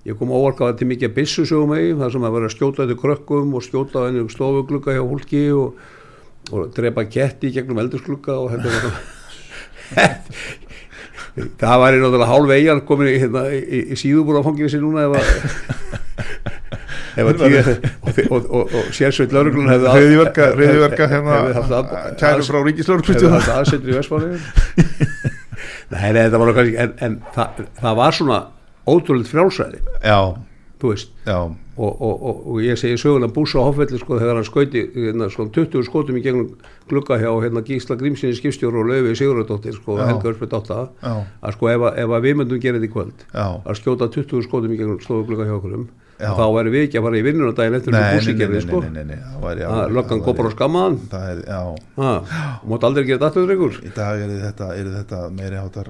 ég 0.03 0.17
kom 0.19 0.33
óvarkaða 0.35 0.77
til 0.79 0.89
mikið 0.89 1.13
byssusögum 1.15 1.71
með 1.71 2.01
þar 2.01 2.11
sem 2.15 2.25
að 2.27 2.33
vera 2.37 2.49
að 2.49 2.55
skjóta 2.57 2.83
þetta 2.83 3.01
krökkum 3.03 3.53
og 3.55 3.63
skjóta 3.63 4.07
henni 4.07 4.23
stofuglugga 4.31 4.97
hjá 4.97 5.03
fólki 5.07 5.43
og, 5.55 5.77
og 6.51 6.73
drepa 6.75 7.05
ketti 7.07 7.53
gegnum 7.55 7.79
eldurslugga 7.83 8.35
og 8.41 8.51
þetta 8.51 8.67
var 8.73 8.93
það 11.61 11.79
var 11.81 11.95
náttúrulega 11.97 12.29
hálf 12.29 12.51
eigin 12.53 12.81
komin 12.87 13.09
í, 13.09 13.15
hérna, 13.21 13.45
í, 13.53 13.79
í 13.93 13.97
síðubúrafanginu 13.99 14.69
sér 14.71 14.83
núna 14.83 15.07
ef 15.07 15.13
að 15.17 15.25
ef 17.23 17.29
að 17.29 17.39
tíu 17.39 17.61
og, 17.61 18.43
og, 18.43 18.57
og, 18.63 18.89
sérsveit 18.95 19.33
lauruglun 19.35 19.69
hefði 19.71 19.93
hefði- 19.93 20.47
hreiðiverka 20.57 21.07
hérna 21.11 21.39
hefði 21.59 21.79
kæru 22.19 22.47
frá 22.49 22.57
hefði 22.59 22.67
ríkislörglustu 22.67 23.31
haft 23.33 23.53
aðsettur 23.55 23.93
í 23.93 23.97
Vestmanni 23.97 24.41
nei, 25.93 26.09
nei, 26.11 26.19
þetta 26.25 26.41
var 26.43 26.53
kannski 26.59 26.77
en, 26.83 26.93
en 27.07 27.17
það, 27.35 27.63
það 27.79 27.97
var 28.01 28.19
svona 28.19 28.39
ótrúlega 28.87 29.29
frjálsæði, 29.31 29.79
Já, 30.03 30.19
þú 30.81 30.91
veist. 30.93 31.13
Já, 31.25 31.37
og, 31.77 32.01
og, 32.01 32.13
og, 32.23 32.41
og 32.53 32.59
ég 32.61 32.77
segi 32.77 32.99
sögulega 33.01 33.33
Búsa 33.33 33.57
á 33.63 33.65
Hoffelli 33.65 33.97
sko 33.97 34.19
þegar 34.19 34.37
hann 34.37 34.45
skauti 34.45 34.83
hérna, 34.93 35.29
sko, 35.33 35.47
20 35.55 35.87
skotum 35.87 36.19
í 36.19 36.21
gegnum 36.25 36.51
glugga 36.91 37.17
hjá 37.21 37.31
hérna, 37.41 37.63
Gísla 37.65 37.97
Grímsinni 37.97 38.37
skipstjóru 38.37 38.83
og 38.83 38.91
Laufi 38.91 39.15
Sigurðardóttir 39.17 39.79
sko. 39.79 39.97
Helga 39.97 40.49
Dotta 40.51 40.79
já, 41.01 41.13
að 41.41 41.55
sko 41.57 41.71
ef, 41.73 41.87
ef 42.03 42.13
að 42.19 42.27
við 42.27 42.39
myndum 42.41 42.61
gera 42.61 42.77
þetta 42.77 42.89
í 42.89 42.93
kvöld 42.93 43.25
já. 43.31 43.45
að 43.63 43.79
skjóta 43.79 44.09
20 44.13 44.45
skotum 44.45 44.75
í 44.75 44.79
gegnum 44.81 45.01
stofu 45.01 45.25
glugga 45.29 45.49
hjá 45.49 45.57
okkurum 45.57 45.87
þá 46.23 46.45
væri 46.55 46.71
við 46.71 46.85
ekki 46.87 46.99
að 46.99 47.05
fara 47.07 47.17
í 47.19 47.23
vinnuna 47.25 47.55
daginn 47.57 47.77
eftir 47.79 47.93
Nei, 47.93 47.99
sem 47.99 48.05
nei, 48.05 48.13
Búsi 48.19 48.33
nei, 48.33 48.39
gerði 48.43 48.59
nei, 48.59 48.65
sko 48.67 48.81
löggan 49.97 50.21
á 50.23 50.47
væri- 50.47 50.53
skammaðan 50.53 50.99
og 51.97 52.69
mátt 52.69 52.85
aldrei 52.87 53.03
gera 53.07 53.29
þetta 53.31 53.43
í 53.83 53.91
dag 53.97 54.21
er 54.23 54.33
þetta, 54.45 54.69
er 54.77 54.91
þetta 54.99 55.23
meiri 55.33 55.59
hátar 55.59 55.89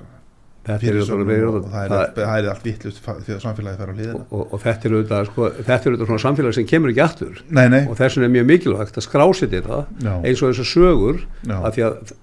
það 0.63 1.83
er, 1.83 1.89
það- 1.91 2.13
það 2.17 2.49
allt 2.53 2.63
vittlust 2.67 2.99
því 3.03 3.33
að 3.35 3.41
samfélagi 3.43 3.77
fer 3.81 3.89
á 3.91 3.95
liðina 3.97 4.21
og, 4.31 4.43
og 4.53 4.61
þetta 4.63 4.87
er 4.89 4.93
auðvitað 4.97 5.25
sko, 5.29 5.47
þetta 5.59 5.73
er 5.75 5.93
auðvitað 5.93 6.11
svona 6.11 6.23
samfélag 6.23 6.53
sem 6.57 6.67
kemur 6.69 6.93
ekki 6.93 7.03
aftur. 7.03 7.41
Nei, 7.49 7.65
nei, 7.73 7.81
og 7.89 7.97
þess 7.99 8.15
vegna 8.17 8.29
er 8.29 8.35
mjög 8.37 8.47
mikilvægt 8.53 8.99
að 9.01 9.07
skrásið 9.07 9.55
þetta 9.57 9.79
Já. 10.07 10.13
eins 10.23 10.43
og 10.43 10.53
þessar 10.53 10.69
sögur 10.71 11.19
Já. 11.43 11.57
að 11.59 11.71
því 11.75 11.83
að 11.87 12.13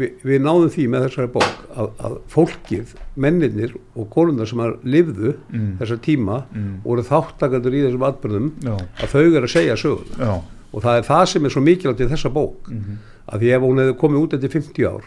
við, 0.00 0.10
við 0.30 0.40
náðum 0.46 0.70
því 0.72 0.86
með 0.94 1.04
þessari 1.08 1.30
bók 1.34 1.60
að, 1.76 1.90
að 2.08 2.14
fólkið, 2.32 2.94
mennirnir 3.20 3.74
og 3.98 4.08
konundar 4.14 4.48
sem 4.48 4.62
að 4.64 4.76
lifðu 4.84 5.34
Mm. 5.52 5.76
þessar 5.82 6.00
tíma 6.06 6.40
Mm. 6.54 6.80
voru 6.84 7.02
þáttakandur 7.04 7.74
í 7.76 7.84
þessum 7.84 8.06
atbyrðum 8.08 8.50
já, 8.64 8.74
að 9.02 9.12
þau 9.12 9.20
eru 9.36 9.44
að 9.44 9.52
segja 9.52 9.76
sögur. 9.76 10.06
Já, 10.16 10.40
og 10.72 10.82
það 10.82 10.96
er 11.02 11.02
það 11.10 11.24
sem 11.34 11.44
er 11.44 11.50
svo 11.50 11.60
mikilvægt 11.66 12.00
í 12.00 12.08
þessa 12.14 12.30
bók. 12.32 12.68
Mhm, 12.70 12.98
að 13.30 13.40
því 13.42 13.50
ef 13.56 13.60
hún 13.62 13.78
hefði 13.82 13.96
komið 14.00 14.22
út 14.24 14.32
eftir 14.38 14.50
50 14.56 14.86
ár 14.88 15.04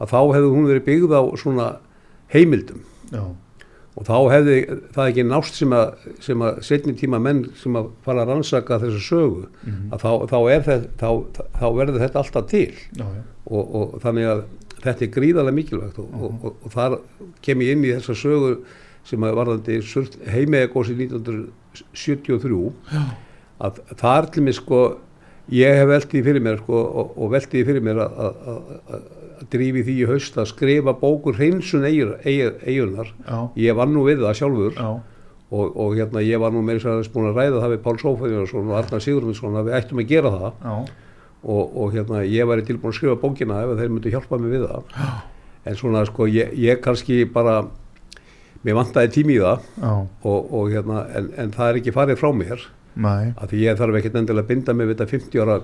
að 0.00 0.08
þá 0.12 0.20
hefði 0.36 0.50
hún 0.54 0.68
verið 0.70 0.84
byggð 0.86 1.12
á 1.16 1.22
svona 1.36 1.66
heimildum. 2.34 2.82
Já, 3.12 3.22
og 3.98 4.06
þá 4.06 4.14
hefði 4.32 4.56
það 4.94 5.08
ekki 5.10 5.24
nást 5.26 5.56
sem 5.58 5.72
að, 5.76 5.90
sem 6.22 6.44
að 6.46 6.60
setni 6.64 6.94
tíma 6.96 7.18
menn 7.20 7.40
sem 7.58 7.74
að 7.76 7.88
fara 8.06 8.22
að 8.24 8.30
rannsaka 8.34 8.78
þessa 8.84 9.00
sögu 9.02 9.46
Mhm. 9.66 9.90
að 9.92 10.04
þá, 10.04 10.12
þá, 10.30 10.36
er 10.54 10.62
það, 10.68 10.84
þá, 11.00 11.10
þá 11.58 11.66
verður 11.80 12.00
þetta 12.04 12.22
alltaf 12.22 12.46
til. 12.52 12.70
Já, 12.96 13.04
já, 13.04 13.22
og, 13.50 13.74
og 13.80 13.98
þannig 14.04 14.28
að 14.30 14.44
þetta 14.80 15.04
er 15.04 15.10
gríðarlega 15.18 15.58
mikilvægt 15.58 15.98
og, 15.98 16.14
og, 16.14 16.44
og, 16.44 16.54
og 16.64 16.72
þar 16.72 16.94
kem 17.44 17.60
ég 17.66 17.74
inn 17.76 17.84
í 17.84 17.90
þessa 17.98 18.14
sögu 18.16 18.54
sem 19.04 19.20
að 19.26 19.34
varðandi 19.36 19.80
heimegagósi 20.30 20.94
1973 20.96 22.72
já, 22.94 23.02
að 23.60 23.80
þar 24.00 24.28
til 24.32 24.42
mig 24.46 24.56
sko 24.56 24.80
ég 25.52 25.76
hef 25.80 25.88
veldið 25.90 26.24
fyrir 26.28 26.44
mér 26.46 26.60
sko 26.62 26.78
og, 26.80 27.12
og 27.20 27.32
veldið 27.34 27.66
fyrir 27.68 27.84
mér 27.84 28.00
að 28.06 29.08
drífi 29.52 29.84
því 29.86 29.96
í 30.02 30.08
haust 30.10 30.36
að 30.38 30.50
skrifa 30.52 30.94
bókur 31.00 31.38
hreinsun 31.38 31.86
eigunar 31.86 33.12
ég 33.56 33.76
var 33.78 33.90
nú 33.90 34.04
við 34.06 34.24
það 34.24 34.38
sjálfur. 34.40 34.76
Já, 34.76 34.90
og, 35.50 35.76
og 35.76 35.96
hérna 35.98 36.22
ég 36.22 36.40
var 36.40 36.54
nú 36.54 36.62
meira 36.62 36.82
sér 36.82 36.94
aðeins 36.94 37.12
búin 37.12 37.30
að 37.30 37.40
ræða 37.40 37.62
það 37.64 37.74
við 37.74 37.82
Pál 37.86 37.96
Sófæðinsson 38.02 38.70
og 38.70 38.78
Arnar 38.78 39.04
Sigurmundsson 39.04 39.58
að 39.58 39.68
við 39.68 39.78
ættum 39.80 40.02
að 40.02 40.10
gera 40.12 40.32
það. 40.36 40.64
Og, 41.40 41.76
og 41.80 41.94
hérna 41.96 42.22
ég 42.28 42.48
væri 42.48 42.66
tilbúin 42.68 42.92
að 42.92 42.98
skrifa 42.98 43.20
bókina 43.20 43.62
ef 43.64 43.76
þeir 43.78 43.94
myndu 43.94 44.12
hjálpa 44.12 44.38
mig 44.38 44.54
við 44.54 44.66
það. 44.68 44.90
Já. 44.94 45.12
en 45.64 45.76
svona 45.76 46.04
sko 46.08 46.26
ég, 46.30 46.52
ég 46.56 46.80
kannski 46.84 47.24
bara 47.28 47.62
mér 48.64 48.76
vantaði 48.78 49.14
tími 49.16 49.38
í 49.38 49.40
það. 49.42 49.64
Og, 49.80 50.52
og 50.60 50.70
hérna 50.74 51.06
en, 51.16 51.32
en 51.40 51.56
það 51.56 51.72
er 51.72 51.80
ekki 51.80 51.96
farið 51.96 52.20
frá 52.20 52.30
mér. 52.36 52.68
Nei, 53.00 53.30
að 53.38 53.52
því 53.52 53.58
ég 53.62 53.76
þarf 53.78 53.96
ekkert 54.00 54.16
endilega 54.18 54.44
að 54.44 54.48
binda 54.50 54.72
mig 54.74 54.88
við 54.88 54.96
þetta 54.98 55.12
50 55.12 55.42
ára 55.44 55.58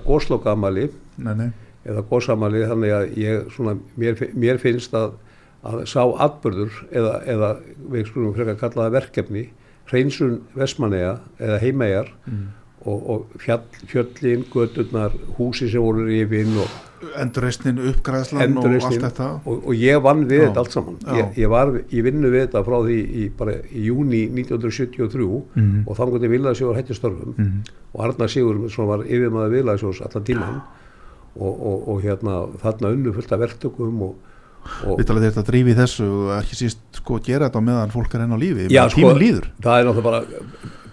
nei, 1.35 1.49
eða 1.87 2.03
gósamali 2.09 2.65
þannig 2.67 2.93
að 2.97 3.17
ég 3.23 3.47
svona 3.55 3.77
mér, 3.95 4.19
mér 4.35 4.59
finnst 4.63 4.93
að, 4.97 5.13
að 5.63 5.85
sá 5.89 6.01
atbyrður 6.27 6.81
eða, 6.91 7.13
eða 7.35 7.51
við 7.93 8.09
skulum 8.11 8.35
frekar 8.35 8.59
kalla 8.61 8.87
það 8.87 8.97
verkefni 8.99 9.45
hreinsun 9.87 10.41
Vestmanneja 10.57 11.13
eða 11.39 11.61
heimegar 11.63 12.09
mm. 12.27 12.41
og, 12.85 13.05
og 13.13 13.39
fjall, 13.39 13.63
fjöllin, 13.87 14.43
göturnar, 14.51 15.15
húsi 15.37 15.69
sem 15.71 15.81
voru 15.81 16.03
rifin 16.09 16.57
og, 16.59 16.75
endurreisnin, 17.21 17.77
uppgræðslan 17.91 18.57
og 18.57 18.65
allt 18.73 18.97
þetta 19.03 19.27
og, 19.45 19.67
og 19.69 19.73
ég 19.77 19.99
vann 20.03 20.23
við 20.27 20.41
Já, 20.41 20.45
þetta 20.47 20.63
allt 20.63 20.73
saman. 20.75 20.95
Ég, 21.13 21.27
ég 21.43 21.51
var 21.53 21.71
í 21.93 22.01
vinnu 22.03 22.31
við 22.33 22.47
þetta 22.47 22.63
frá 22.65 22.77
því 22.87 22.97
í, 23.05 23.27
bara 23.37 23.53
í 23.69 23.83
júni 23.87 24.23
1973 24.33 25.27
Mhm. 25.55 25.83
og 25.87 25.97
þannig 25.99 26.23
til 26.25 26.31
Vilaðsjóður 26.33 26.79
hætti 26.81 26.97
störfum 26.97 27.35
Mhm. 27.37 27.61
og 27.93 28.03
Arnar 28.07 28.27
Sigur 28.33 28.59
sem 28.73 28.87
var 28.89 29.05
yfirmaður 29.05 29.55
Vilaðsjóðs 29.55 30.01
allan 30.07 30.25
tíman 30.27 30.59
og, 31.39 31.53
og, 31.71 31.83
og 31.93 32.01
hérna 32.05 32.39
þarna 32.63 32.93
unnu 32.95 33.13
fullt 33.17 33.35
af 33.35 33.43
verktökum 33.45 34.01
og, 34.07 34.15
og 34.87 34.97
Við 34.99 35.07
talaðum 35.09 35.29
þetta 35.29 35.43
að 35.43 35.51
drífi 35.51 35.77
þessu 35.77 36.07
og 36.07 36.33
ekki 36.41 36.59
síst 36.59 37.01
sko 37.01 37.21
gera 37.23 37.47
þetta 37.47 37.63
meðan 37.63 37.93
fólk 37.93 38.17
er 38.17 38.25
enn 38.25 38.35
á 38.35 38.39
lífi 38.41 38.67
Já, 38.73 38.83
sko, 38.91 39.13
það 39.13 39.79
er 39.79 39.87
náttúrulega 39.87 40.07
bara 40.09 40.23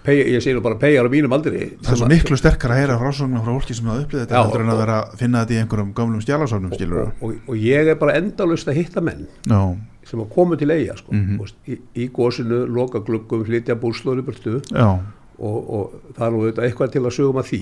pey, 0.05 0.21
ég 0.35 0.43
sé 0.43 0.53
nú 0.53 0.61
bara 0.61 0.77
peyjar 0.79 1.07
á 1.07 1.11
mínum 1.11 1.33
aldri. 1.35 1.71
Það 1.81 1.91
er 1.95 1.99
svo 2.01 2.09
miklu 2.11 2.37
sterkar 2.39 2.73
að 2.75 2.81
heyra 2.83 2.97
frásögnum 3.01 3.41
frá 3.41 3.51
fólki 3.55 3.77
sem 3.77 3.89
hafa 3.89 4.05
upplýðið 4.05 4.23
þetta 4.25 4.43
heldur 4.43 4.63
en 4.63 4.69
að 4.69 4.75
og- 4.75 4.81
vera 4.83 4.97
að 5.01 5.17
finna 5.21 5.41
þetta 5.41 5.55
í 5.55 5.59
einhverjum 5.63 5.91
gamlum 5.97 6.21
stjálasafnum 6.21 6.75
skilur 6.75 7.01
og, 7.01 7.25
og, 7.25 7.35
og 7.49 7.59
ég 7.65 7.91
er 7.91 7.99
bara 8.01 8.17
endalust 8.19 8.69
að 8.69 8.79
hitta 8.79 9.03
menn 9.05 9.25
Já, 9.49 9.61
sem 10.05 10.21
að 10.21 10.29
komu 10.35 10.59
til 10.61 10.69
eiga 10.69 10.97
sko, 10.99 11.15
mm 11.17 11.41
í, 11.65 11.79
í 12.05 12.07
gósinu, 12.13 12.65
loka 12.69 13.01
gluggum, 13.05 13.45
flytja 13.47 13.77
búslóri 13.81 14.21
burtu. 14.25 14.59
Já, 14.69 14.99
og, 15.39 15.55
og 15.77 16.13
það 16.15 16.25
er 16.27 16.33
nú 16.33 16.43
auðvitað 16.43 16.67
eitthvað 16.67 16.93
til 16.93 17.01
að 17.03 17.15
sögum 17.15 17.39
að 17.41 17.49
því. 17.49 17.61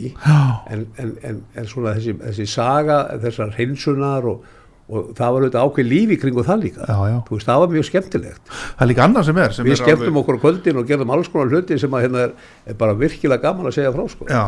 En, 0.73 0.83
en, 1.01 1.15
en, 1.29 1.39
en 1.57 1.69
svona 1.69 1.95
þessi, 1.97 2.17
þessi 2.21 2.49
saga, 2.49 2.99
þessar 3.23 3.55
hreinsunar 3.57 4.27
og, 4.29 4.45
og 4.89 5.09
það 5.17 5.33
var 5.35 5.45
auðvitað 5.47 5.65
ákveð 5.67 5.89
lífi 5.89 6.19
kringu 6.21 6.45
það 6.45 6.67
líka. 6.67 6.85
Já, 6.89 6.99
já. 7.13 7.17
þú 7.27 7.39
veist, 7.39 7.49
það 7.49 7.63
var 7.63 7.73
mjög 7.73 7.89
skemmtilegt. 7.89 8.53
Það 8.53 8.85
er 8.85 8.91
líka 8.91 9.07
annað 9.07 9.27
sem 9.29 9.41
er 9.43 9.57
sem 9.57 9.67
við 9.67 9.75
er 9.75 9.81
skemmtum 9.81 10.21
okkur 10.21 10.39
á 10.39 10.43
kvöldin 10.45 10.79
og 10.81 10.87
gerðum 10.91 11.15
alls 11.17 11.33
konar 11.33 11.51
hluti 11.53 11.79
sem 11.81 11.97
að 11.97 12.07
hérna 12.07 12.23
er, 12.27 12.37
er 12.69 12.79
bara 12.79 12.97
virkilega 12.99 13.43
gaman 13.47 13.71
að 13.71 13.77
segja 13.79 13.93
frá 13.95 14.07
sko. 14.13 14.29
Já, 14.29 14.45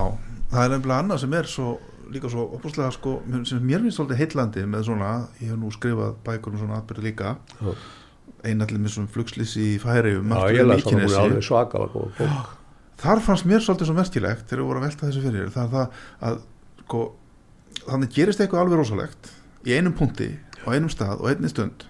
það 0.54 0.64
er 0.64 0.74
nefnilega 0.76 1.02
annað 1.02 1.22
sem 1.26 1.38
er 1.42 1.52
svo, 1.52 1.76
líka 2.14 2.32
svo 2.32 2.48
opuslega 2.60 2.94
sko, 2.94 3.20
sem 3.50 3.62
mér 3.66 3.86
finnst 3.86 4.02
svolítið 4.02 4.22
heitlandi 4.22 4.66
með 4.70 4.90
svona, 4.92 5.14
ég 5.42 5.54
hef 5.54 5.62
nú 5.62 5.74
skrifað 5.74 6.18
bækur 6.28 6.54
um 6.54 6.62
svona 6.62 6.82
atbyrði 6.82 7.10
líka. 7.10 7.38
Já. 7.60 7.78
einallir 8.46 8.78
með 8.78 8.92
svona 8.94 9.10
flugslýsi 9.10 9.64
í 9.72 9.78
færi 9.82 10.12
um 10.20 10.30
Já, 10.30 10.54
ég 10.54 10.68
las 10.70 10.84
það, 10.86 12.46
er 12.96 13.04
þar 13.04 13.24
fannst 13.26 13.48
mér 13.50 13.64
svolítið 13.64 13.90
svo 13.90 13.98
merkilegt 13.98 14.46
þegar 14.50 14.62
við 14.62 14.70
vorum 14.70 14.84
að 14.84 14.88
velta 14.90 15.10
þessu 15.10 15.24
fyrir 15.26 15.50
það 15.54 15.66
er 15.66 15.72
það 15.74 16.30
að 16.30 16.38
sko, 16.86 17.02
þannig 17.86 18.14
gerist 18.16 18.42
eitthvað 18.42 18.64
alveg 18.64 18.82
rosalegt 18.82 19.32
í 19.66 19.76
einum 19.76 19.96
punkti 19.98 20.30
á 20.66 20.68
einum 20.74 20.92
stað 20.92 21.22
og 21.22 21.30
einni 21.32 21.52
stund 21.52 21.86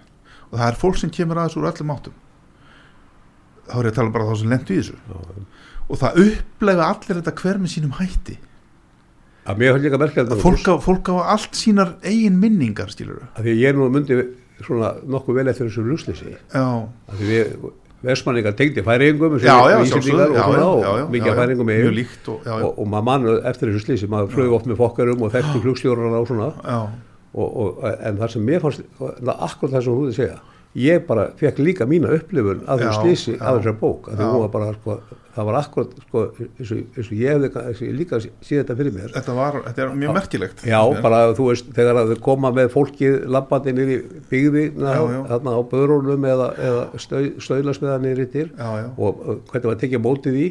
og 0.50 0.58
það 0.58 0.66
er 0.68 0.80
fólk 0.80 0.98
sem 1.00 1.12
kemur 1.12 1.40
aðeins 1.40 1.58
úr 1.58 1.68
öllum 1.70 1.94
áttum. 1.94 2.18
Þá 3.66 3.78
er 3.80 3.88
ég 3.88 3.92
að 3.92 3.96
tala 3.98 4.12
bara 4.14 4.26
um 4.26 4.30
þá 4.30 4.40
sem 4.40 4.52
lendu 4.52 4.74
í 4.74 4.80
þessu. 4.80 4.98
Já. 5.10 5.46
og 5.86 5.98
það 6.00 6.20
upplega 6.22 6.86
allir 6.90 7.18
þetta 7.20 7.34
hver 7.40 7.58
með 7.62 7.72
sínum 7.72 7.96
hætti. 7.98 8.36
Að 9.46 9.60
mér 9.60 9.74
fannst 9.74 9.86
líka 9.86 10.00
merkilegt 10.02 10.32
að 10.34 10.42
fólk 10.42 10.66
á, 10.66 10.74
fólk 10.82 11.10
á 11.14 11.16
allt 11.36 11.58
sínar 11.58 11.92
eigin 12.02 12.38
minningar 12.42 12.90
skilur 12.90 13.28
að 13.28 13.46
því 13.46 13.52
ég 13.60 13.76
nú 13.76 13.86
myndi 13.94 14.16
svona 14.64 14.96
nokkuð 15.06 15.38
vel 15.38 15.44
eftir 15.52 15.68
þessu 15.68 15.84
lusleysi 15.86 16.32
að 16.56 17.20
því 17.20 17.28
við 17.30 17.52
vestmanningar 18.04 18.56
tengdi 18.56 18.82
færingum 18.84 19.38
já, 19.40 19.56
já, 19.70 19.78
sjálfsögðu, 19.90 20.26
já, 20.36 20.44
og, 20.64 20.98
mikið 21.14 21.38
færingum 21.40 21.72
og, 21.72 22.48
og, 22.56 22.66
og 22.78 22.90
maður 22.92 23.06
mann 23.08 23.28
eftir 23.48 23.72
þessu 23.72 23.84
slísi 23.86 24.10
maður 24.10 24.34
flög 24.34 24.56
oft 24.58 24.68
með 24.68 24.80
fokkarum 24.82 25.24
og 25.26 25.32
þekkti 25.34 25.60
flugstjórnarna 25.64 26.20
og 26.20 26.28
svona. 26.30 26.50
Já, 26.60 26.78
og, 27.36 27.56
og, 27.62 27.80
en 27.96 28.20
það 28.20 28.34
sem 28.34 28.46
mér 28.50 28.62
fannst 28.64 28.84
akkur 29.36 29.72
það 29.72 29.86
sem 29.86 29.96
þú 29.96 30.04
þið 30.10 30.20
segja 30.20 30.38
ég 30.76 31.06
bara 31.08 31.30
fekk 31.40 31.60
líka 31.64 31.86
mína 31.88 32.10
upplifun 32.16 32.64
þessu 32.82 33.04
slísi 33.04 33.36
já. 33.36 33.40
af 33.40 33.60
þessar 33.60 33.76
bók 33.80 34.10
að 34.12 34.20
var 34.42 34.50
bara 34.52 34.72
sko, 34.74 34.96
það 35.36 35.46
var 35.48 35.56
akkurat 35.60 35.94
sko, 36.02 36.22
eins 36.44 36.72
og, 36.74 36.82
eins 36.96 37.08
og 37.10 37.14
ég 37.20 37.38
og 37.80 37.86
ég 37.86 37.94
líka 37.96 38.20
sé 38.20 38.58
þetta 38.58 38.76
fyrir 38.78 38.94
mér. 38.96 39.12
Þetta 39.14 39.36
var 39.36 39.58
þetta 39.66 39.84
er 39.84 39.94
mjög 40.02 40.16
merkilegt 40.18 40.64
Já, 40.68 40.80
bara 41.04 41.20
þú 41.38 41.46
veist, 41.50 41.70
þegar 41.76 42.00
að 42.02 42.12
þau 42.12 42.20
koma 42.28 42.52
með 42.56 42.68
fólkið 42.74 43.16
labbandi 43.36 43.74
í 43.76 43.98
byggði 44.32 44.66
þarna 44.76 45.56
á 45.56 45.60
börunum 45.72 46.28
eða, 46.32 46.50
eða 46.68 46.84
stöðlasmiða 47.06 47.96
niður 48.04 48.22
yttir 48.26 48.52
Já, 48.52 48.68
já. 48.82 48.86
og 48.96 49.24
uh, 49.24 49.40
hvernig 49.52 49.72
var 49.72 49.80
tekið 49.84 50.04
mótið 50.04 50.38
í 50.42 50.46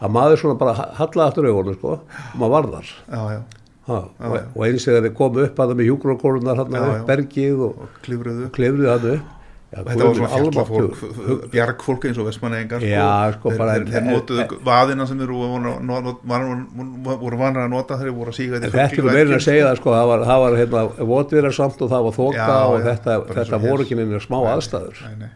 að 0.00 0.14
maður 0.18 0.44
svona 0.44 0.60
bara 0.60 0.76
hallaði 1.00 1.26
aftur 1.28 1.50
augunum 1.50 1.80
sko, 1.80 1.96
og 2.04 2.36
maður 2.36 2.56
var 2.58 2.70
þar. 2.76 2.94
Já, 3.08 3.42
ha, 3.90 3.98
og, 4.28 4.38
og 4.54 4.64
eins 4.68 4.84
þegar 4.86 5.08
þeir 5.08 5.18
komu 5.18 5.44
upp 5.46 5.60
að 5.60 5.72
það 5.72 5.78
með 5.80 6.80
Já, 6.80 6.86
já. 6.86 6.96
upp 7.00 7.10
bergið 7.10 7.62
og 7.66 7.84
og 7.84 8.00
klifruðu. 8.04 8.48
hann 8.92 9.12
upp 9.16 9.36
Já, 9.70 9.84
þetta 9.86 10.06
var 10.08 10.16
svona 10.18 10.28
fjallafólk 10.34 11.50
bjargfólk 11.52 12.06
eins 12.08 12.18
og 12.18 12.26
vestmannegingar 12.26 12.82
Já, 12.82 13.10
sko, 13.36 13.52
þeir, 13.52 13.60
bara- 13.60 13.74
þeir, 13.86 14.06
notuðu 14.08 14.56
vaðina 14.66 15.04
sem 15.06 15.20
þeir 15.20 15.30
voru, 17.20 17.38
vanrar 17.38 17.68
að 17.68 17.70
nota 17.76 17.98
þeir 18.00 18.10
voru 18.16 18.32
að 18.32 18.38
síga 18.40 18.58
En 18.58 18.66
Þetta 18.66 18.98
er 18.98 19.06
meira 19.06 19.36
að 19.38 19.44
segja 19.46 19.68
það 19.68 19.78
sko, 19.78 19.94
það 19.94 20.08
var, 20.10 20.24
var 20.42 20.56
hérna, 20.58 20.82
votviðra 21.12 21.52
samt 21.54 21.84
og 21.86 21.92
það 21.94 22.08
var 22.08 22.18
þoka 22.18 22.40
Já, 22.40 22.58
og 22.64 22.88
þetta, 22.88 23.20
þetta 23.38 23.62
voru 23.68 23.86
ekki 23.86 24.00
neina 24.00 24.22
smá 24.26 24.38
aðstæður. 24.56 25.04
nei, 25.06 25.14
nei. 25.22 25.30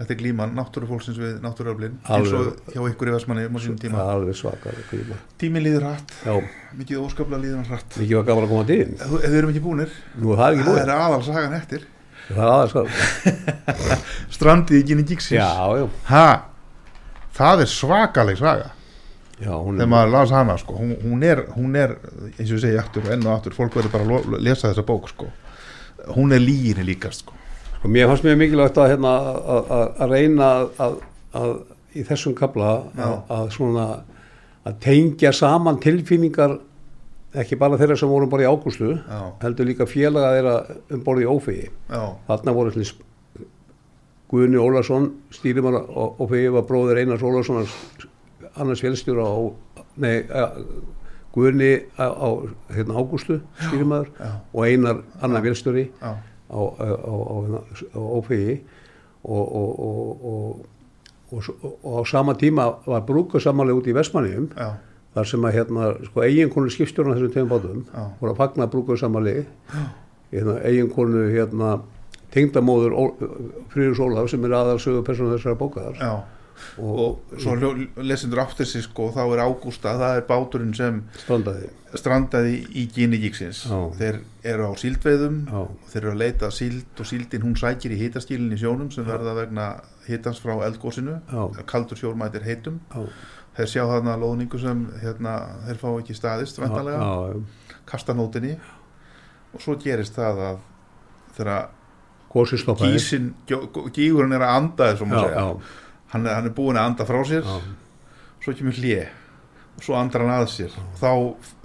þetta 0.00 0.10
er 0.16 0.20
glíman 0.24 0.58
náttúrufólksins 0.58 1.22
við 1.22 1.38
náttúruöflin 1.46 1.96
eins 2.10 2.34
og 2.34 2.74
hjá 2.74 2.82
ykkur 2.90 3.06
í 3.06 3.14
Vestmanni 3.14 3.46
tíma. 3.78 4.02
Er 4.02 4.14
alveg 4.18 4.34
svakar 4.34 4.74
gríma. 4.90 5.22
tími 5.38 5.62
líður 5.62 5.92
hratt, 5.92 6.18
mikið 6.74 7.06
óskaplega 7.06 7.44
líður 7.46 7.70
hratt. 7.70 8.00
Mikið 8.02 8.18
var 8.18 8.26
gaman 8.32 8.48
að 8.48 8.54
koma 8.56 8.66
til. 8.66 8.98
Ef 8.98 9.30
við 9.30 9.38
erum 9.38 9.54
ekki 9.54 9.62
búnir, 9.62 9.94
nú 10.18 10.34
það 10.34 10.48
er 10.48 10.56
ekki 10.56 10.64
það 10.66 10.72
búið. 10.74 10.82
er 10.88 10.96
aðal 10.98 11.22
sagan 11.22 11.54
eftir 11.62 11.86
það 12.28 12.44
er 12.44 12.52
aðeins 12.54 14.08
strandið 14.36 14.80
í 14.80 14.86
gynni 14.88 15.06
gíksins 15.08 15.38
já, 15.38 15.50
já, 15.78 15.86
ha, 16.08 16.28
það 17.36 17.64
er 17.64 17.70
svakaleg 17.74 18.40
saga 18.40 18.70
já, 19.38 19.52
hún 19.52 19.78
þegar 19.78 19.90
maður 19.92 20.12
las 20.14 20.34
hana 20.34 20.58
sko. 20.60 20.76
hún, 20.78 20.94
hún, 21.02 21.22
er, 21.26 21.44
hún 21.54 21.76
er 21.78 21.96
eins 22.38 22.48
og 22.48 22.56
ég 22.56 22.64
segi 22.66 22.80
aftur 22.80 23.06
og 23.06 23.14
enn 23.14 23.26
og 23.26 23.36
aftur, 23.36 23.56
fólk 23.56 23.76
verður 23.78 23.94
bara 23.94 24.20
að 24.20 24.38
lesa 24.44 24.70
þessa 24.70 24.86
bók 24.86 25.08
sko. 25.12 25.30
hún 26.14 26.32
er 26.32 26.42
líginni 26.42 26.86
líkast 26.86 27.24
sko. 27.24 27.36
Sko, 27.78 27.92
mér 27.92 28.08
fannst 28.08 28.24
mjög 28.24 28.40
mikilvægt 28.40 28.78
að, 28.80 28.90
hérna, 28.94 29.14
að, 29.30 29.70
að, 29.76 29.86
að 30.00 30.14
reyna 30.14 30.50
að, 30.80 30.98
í 31.94 32.04
þessum 32.08 32.36
kapla 32.38 32.70
að, 33.28 34.76
tengja 34.80 35.32
saman 35.36 35.76
tilfinningar 35.82 36.56
ekki 37.34 37.56
bara 37.58 37.78
þeirra 37.80 37.96
sem 37.98 38.10
voru 38.10 38.28
bara 38.30 38.44
í 38.44 38.50
ágústu 38.50 38.92
heldur 39.42 39.66
líka 39.68 39.86
félaga 39.90 40.34
þeirra 40.36 40.54
um 40.94 41.02
borði 41.06 41.26
í 41.26 41.30
ófegi 41.30 41.68
þarna 42.28 42.56
voru 42.56 42.72
allir 42.74 42.94
Guðni 44.34 44.58
Ólason 44.58 45.10
stýrimar 45.34 45.76
og 45.84 46.20
ófegi 46.24 46.50
var 46.54 46.64
bróður 46.66 46.98
Einars 47.02 47.22
Ólason 47.22 47.66
annars 48.54 48.82
félstjóra 48.82 49.26
á 49.26 49.38
nei, 50.00 50.24
Guðni 51.34 51.72
á, 51.98 52.30
hérna, 52.70 52.96
ágústu 52.98 53.40
stýrimar 53.60 54.08
já, 54.18 54.30
og 54.52 54.64
Einar 54.66 55.02
annar 55.20 55.44
félstjóri 55.44 55.88
á, 56.02 56.14
á, 56.50 56.58
á, 56.58 57.14
á, 57.34 57.98
ófegi 57.98 58.60
og, 59.24 59.44
og, 59.44 59.70
og, 59.80 60.24
og, 61.32 61.44
og, 61.82 62.00
á 62.00 62.00
sama 62.06 62.34
tíma 62.38 62.70
var 62.86 63.06
brúkasamáli 63.06 63.74
út 63.74 63.86
í 63.90 63.94
Vestmanniðum 63.96 64.50
já, 64.54 64.68
þar 65.14 65.30
sem 65.30 65.46
að 65.46 65.56
hérna, 65.58 65.88
sko, 66.08 66.22
eiginkonu 66.26 66.70
skipstjórna 66.74 67.16
þessum 67.16 67.34
tegum 67.34 67.52
bátum 67.52 67.82
Já. 67.86 68.04
voru 68.20 68.32
að 68.32 68.40
fagna 68.42 68.66
brúkasamáli 68.70 69.34
hérna, 70.32 70.56
eiginkonu 70.66 71.26
hérna, 71.30 71.74
tengdamóður 72.34 72.96
Frýður 73.72 73.98
Sólaf 74.00 74.30
sem 74.32 74.46
er 74.48 74.56
aðalsögu 74.58 75.04
persónu 75.06 75.36
þessara 75.36 75.58
bókaðar 75.60 76.00
já. 76.00 76.14
og, 76.82 76.98
og 77.04 77.38
svo 77.38 77.54
lesendur 78.02 78.42
áttir 78.42 78.66
sig 78.66 78.82
sko, 78.88 79.12
þá 79.14 79.22
er 79.28 79.44
Ágústa, 79.44 79.94
það 80.00 80.18
er 80.18 80.26
báturinn 80.26 80.74
sem 80.74 80.98
strandaði. 81.22 81.70
strandaði 81.94 82.56
í 82.74 82.88
gynni 82.94 83.20
gíksins 83.22 83.62
þeir 84.00 84.18
eru 84.42 84.66
á 84.66 84.72
síldveiðum 84.82 85.38
Já. 85.46 85.60
og 85.62 85.86
þeir 85.92 86.00
eru 86.02 86.12
að 86.16 86.20
leita 86.24 86.50
síld 86.54 86.98
og 87.04 87.10
síldin 87.12 87.46
hún 87.46 87.54
sækir 87.60 87.94
í 87.94 88.00
hitaskílinn 88.02 88.54
í 88.54 88.58
sjónum 88.58 88.90
sem 88.94 89.06
verða 89.06 89.36
vegna 89.38 89.70
hitans 90.08 90.42
frá 90.42 90.56
eldgósinu 90.66 91.20
kaldur 91.70 92.02
sjór 92.02 92.18
mætir 92.18 92.42
heitum. 92.46 92.82
Já. 92.90 93.06
Þeir 93.54 93.70
sjá 93.70 93.82
þarna 93.90 94.16
loðningu 94.20 94.60
sem 94.62 94.84
hérna, 95.02 95.34
þeir 95.68 95.80
fá 95.80 95.88
ekki 95.92 96.16
staðist 96.18 96.60
vantarlega, 96.62 96.98
já, 96.98 97.34
já. 97.34 97.80
kasta 97.88 98.16
nótinni 98.16 98.54
og 99.54 99.62
svo 99.62 99.76
gerist 99.80 100.16
það 100.18 100.44
að 100.48 100.62
þegar 101.36 101.66
gísin, 102.82 103.34
gígurinn 103.94 104.34
er 104.34 104.42
að 104.42 104.56
anda 104.58 104.88
já, 104.90 105.44
hann 106.14 106.26
er, 106.26 106.32
hann 106.34 106.48
er 106.48 106.54
búin 106.54 106.78
að 106.78 106.88
anda 106.90 107.06
frá 107.06 107.20
sér. 107.28 107.46
Já, 107.46 107.60
svo 108.42 108.54
kemur 108.58 108.74
hlje 108.80 109.04
og 109.74 109.86
svo 109.86 109.94
andrar 109.98 110.26
hann 110.26 110.42
að 110.42 110.50
sér. 110.52 110.74
Og 110.82 110.98
þá 110.98 111.12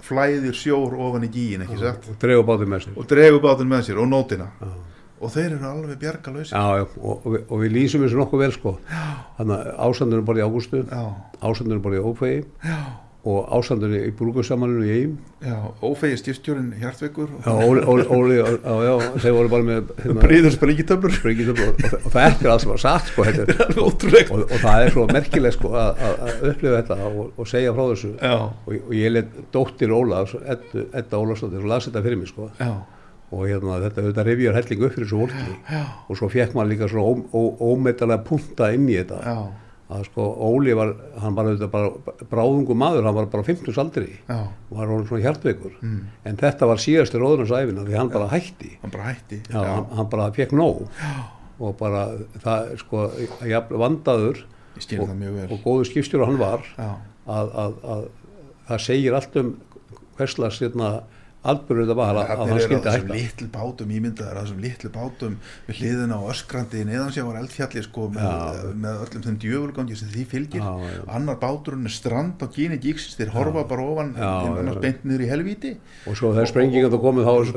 flæðir 0.06 0.54
sjór 0.58 0.94
ofan 0.98 1.26
í 1.26 1.32
gíin 1.34 1.66
og 1.66 2.14
dregur 2.22 2.46
bátið 2.46 2.70
með 2.70 2.86
sér. 2.86 2.96
Og 2.98 3.10
dregur 3.10 3.42
bátinn 3.42 3.70
með 3.70 3.84
sér 3.88 4.00
og 4.02 4.08
nótina 4.10 4.48
já. 4.60 4.70
Og 5.20 5.34
þeir 5.34 5.50
eru 5.58 5.68
alveg 5.68 6.00
bjargalösi 6.00 6.54
Já, 6.56 6.64
já, 6.80 6.86
og, 6.96 7.12
og, 7.12 7.28
við, 7.34 7.44
og 7.46 7.62
við 7.64 7.76
lýsum 7.76 8.06
þessu 8.06 8.22
nokkuð 8.22 8.42
vel 8.46 8.54
sko. 8.56 8.74
Þannig 9.36 9.54
að 9.60 9.70
ásandunum 9.86 10.26
bara 10.30 10.40
í 10.40 10.48
ágústu 10.48 10.82
ásandunum 11.44 11.84
bara 11.84 12.00
í 12.00 12.02
ófegi 12.04 12.42
já, 12.64 12.76
og 13.28 13.50
ásandunum 13.52 14.06
í 14.06 14.12
brúkursamaninu 14.16 14.86
í 14.86 14.92
eigin 14.94 15.16
já 15.44 15.56
ófegi 15.84 16.16
styrstjórin 16.22 16.70
Hjartveikur 16.80 17.34
Já, 17.44 17.52
Óli, 17.52 18.38
já, 18.38 18.94
þeir 19.20 19.34
voru 19.36 19.50
bara 19.52 19.66
með 19.66 19.90
hérna, 19.98 20.22
Bríður 20.24 20.54
sprengitöflur. 20.56 21.16
sprengitöflu 21.18 21.66
og, 21.68 21.82
og, 21.98 22.06
það 22.14 22.28
er 22.30 22.48
alls 22.54 22.64
sem 22.64 22.72
var 22.72 22.82
satt 22.86 23.10
sko 23.12 23.26
og, 23.84 24.06
og 24.40 24.56
það 24.56 24.86
er 24.86 24.94
svo 24.94 25.04
merkilegt 25.10 25.58
sko 25.58 25.74
að, 25.82 26.00
upplifa 26.54 26.78
þetta 26.78 27.10
og, 27.10 27.20
og 27.36 27.50
segja 27.50 27.76
frá 27.76 27.84
þessu. 27.90 28.14
Og, 28.30 28.72
og 28.80 28.96
ég 28.96 29.12
let 29.12 29.36
dóttir 29.52 29.92
Ólafs 29.92 30.38
Edda, 30.40 31.20
Ólafsdóttir 31.20 31.60
og 31.60 31.68
las 31.74 31.90
þetta 31.90 32.04
fyrir 32.08 32.22
mig 32.22 32.32
sko. 32.32 32.48
Já, 32.56 32.72
og 33.30 33.46
hérna 33.46 33.78
þetta, 33.84 34.04
þetta 34.08 34.24
revjur 34.26 34.56
helling 34.58 34.84
upp 34.86 34.94
fyrir 34.96 35.06
þessu 35.06 35.18
fólki. 35.24 35.56
Já, 35.70 35.82
og 36.10 36.18
svo 36.18 36.28
fekk 36.32 36.54
maður 36.56 36.70
líka 36.74 36.88
svona 36.90 37.06
ó, 37.06 37.12
ó, 37.30 37.42
ómetalega 37.72 38.24
punta 38.26 38.70
inn 38.74 38.88
í 38.90 38.96
þetta. 38.98 39.20
Já, 39.22 39.36
að 39.90 40.04
sko 40.06 40.24
Óli 40.46 40.74
var, 40.78 40.92
hann 41.18 41.34
var 41.34 41.48
auðvitað 41.50 41.70
bara 41.72 42.26
bráðungu 42.30 42.76
maður, 42.78 43.06
hann 43.08 43.16
var 43.16 43.26
bara 43.32 43.46
50 43.46 43.78
aldri 43.82 44.06
já. 44.28 44.36
Var 44.70 44.92
hann 44.92 45.06
svona 45.08 45.24
hjartveikur. 45.24 45.72
Mm. 45.82 46.00
en 46.30 46.38
þetta 46.42 46.68
var 46.70 46.82
síðasti 46.82 47.18
róðunarsæfina 47.22 47.86
því 47.88 47.98
hann 47.98 48.12
bara 48.14 48.28
hætti. 48.30 48.70
Hann 48.84 48.94
bara 48.94 49.08
hætti 49.10 49.40
já, 49.48 49.58
Hann, 49.58 49.88
hann 49.98 50.10
bara 50.12 50.30
fekk 50.36 50.54
nóg. 50.58 50.84
Og 51.60 51.74
bara 51.76 52.04
það 52.40 52.70
sko 52.80 53.08
vandaður 53.76 54.44
vel. 54.78 55.48
og 55.50 55.58
góður 55.64 55.90
skipstjóru 55.90 56.24
hann 56.30 56.38
var 56.40 56.62
já, 56.78 56.90
að, 57.26 57.50
að, 57.64 57.74
að 57.94 58.04
það 58.70 58.84
segir 58.86 59.16
allt 59.18 59.36
um 59.42 59.50
hverslas 60.20 60.60
hérna, 60.62 60.90
atbyrður 61.40 61.86
þetta 61.86 61.94
var 61.96 62.18
að, 62.20 62.30
að 62.34 62.40
hann 62.40 62.58
skildi 62.60 62.84
þessum 62.84 63.06
hætta. 63.06 63.16
litlu 63.16 63.46
bátum 63.54 63.92
ímyndaðar 63.96 64.36
að 64.36 64.42
þessum 64.44 64.58
litlu 64.60 64.90
bátum 64.92 65.36
við 65.66 65.78
hliðina 65.80 66.18
á 66.20 66.22
öskrandi 66.34 66.82
neðansjávar 66.84 67.38
eldfjalli 67.40 67.84
sko 67.86 68.08
með, 68.12 68.66
með 68.82 68.98
öllum 69.06 69.24
þeim 69.24 69.38
djöfulgangi 69.44 69.96
sem 69.96 70.10
því 70.12 70.24
fylgir. 70.34 70.66
Já, 70.66 70.90
já. 70.92 71.00
annar 71.16 71.38
báturinn 71.40 71.88
er 71.88 71.94
strand 71.96 72.44
á 72.44 72.46
gíni 72.52 72.76
gíksins 72.82 73.16
þeir 73.16 73.32
horfa 73.38 73.64
bara 73.72 73.88
ofan 73.88 74.12
já. 74.20 74.76
beint 74.84 75.08
niður 75.08 75.24
í 75.24 75.30
helvíti. 75.32 75.72
Og 76.04 76.20
svo 76.20 76.34
þegar 76.36 76.52
sprengingan 76.52 76.92
það 76.92 77.04
komið 77.08 77.32
og 77.32 77.50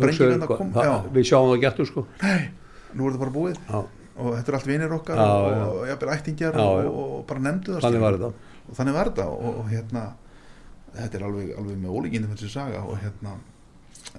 það- 0.79 1.11
við 1.11 1.29
sjáum 1.33 1.51
það 1.51 1.61
getur 1.67 1.91
sko. 1.91 2.07
Nei, 2.23 2.49
nú 2.95 3.09
er 3.09 3.17
það 3.17 3.23
bara 3.25 3.35
búið. 3.35 3.61
Já, 3.67 3.83
og 4.15 4.33
þetta 4.37 4.47
er 4.51 4.59
allt 4.61 4.67
vinir 4.71 4.95
okkar 4.95 5.19
og, 5.19 5.51
já. 5.51 5.63
og 5.67 5.87
jafnvel 5.91 6.15
ættingjar 6.15 6.59
og, 6.63 6.85
og, 6.87 7.05
og 7.19 7.23
bara 7.27 7.39
nefndu 7.49 7.79
það 7.83 7.99
var 7.99 8.19
þetta. 8.19 8.51
Og 8.63 8.77
þannig 8.77 8.95
var 8.95 9.09
þetta 9.11 9.25
og, 9.27 9.55
og 9.59 9.71
hérna 9.73 10.03
þetta 10.93 11.17
er 11.19 11.25
alveg, 11.27 11.49
alveg 11.57 11.81
með 11.81 11.97
ólíkindum 11.97 12.35
þessi 12.35 12.51
saga 12.53 12.83
og 12.85 12.99
hérna 13.01 13.33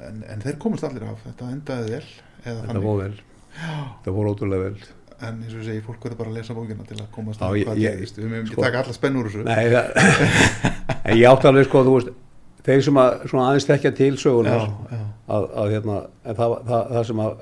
en, 0.08 0.20
en 0.34 0.42
þeir 0.44 0.58
komast 0.62 0.84
allir 0.88 1.04
af, 1.08 1.22
þetta 1.28 1.50
endaði 1.54 1.94
vel 1.94 2.04
þetta 2.44 2.66
þannig, 2.66 2.84
fór 2.88 3.00
vel. 3.04 3.14
Þetta 3.54 4.14
fór 4.18 4.30
ótrúlega 4.32 4.66
vel. 4.68 4.76
En 5.24 5.38
eins 5.40 5.54
og 5.54 5.60
ég 5.62 5.68
segi, 5.70 5.80
fólk 5.86 6.02
verður 6.04 6.18
bara 6.20 6.32
að 6.32 6.36
lesa 6.40 6.54
bókina 6.56 6.84
til 6.88 6.98
að 6.98 7.06
komast 7.14 7.40
Já, 7.40 7.46
að 7.46 7.54
ég- 7.60 7.68
hvað 7.68 7.78
ég- 7.80 7.94
gerist, 8.00 8.18
við 8.18 8.28
meðum 8.32 8.46
sko- 8.50 8.58
ekki 8.58 8.66
taka 8.66 8.82
alla 8.82 8.96
spenn 8.98 9.16
úr 9.20 9.28
þessu. 9.30 9.44
Nei, 9.46 9.64
það, 9.72 9.86
en 11.08 11.16
ég 11.20 11.26
átti 11.30 11.48
alveg 11.50 11.68
sko, 11.68 11.82
þú 11.86 11.94
veist, 11.98 12.10
þeir 12.66 12.82
sem 12.88 12.98
að 13.04 13.14
svona 13.30 13.46
aðeins 13.52 13.68
tekja 13.70 13.92
til 13.94 14.10
sögunar, 14.20 14.66
já, 14.66 14.96
já, 14.98 15.00
að, 15.38 15.46
að 15.62 15.72
hérna, 15.76 15.96
það, 16.26 16.54
það, 16.68 16.84
það 16.96 17.06
sem 17.10 17.22
að 17.24 17.32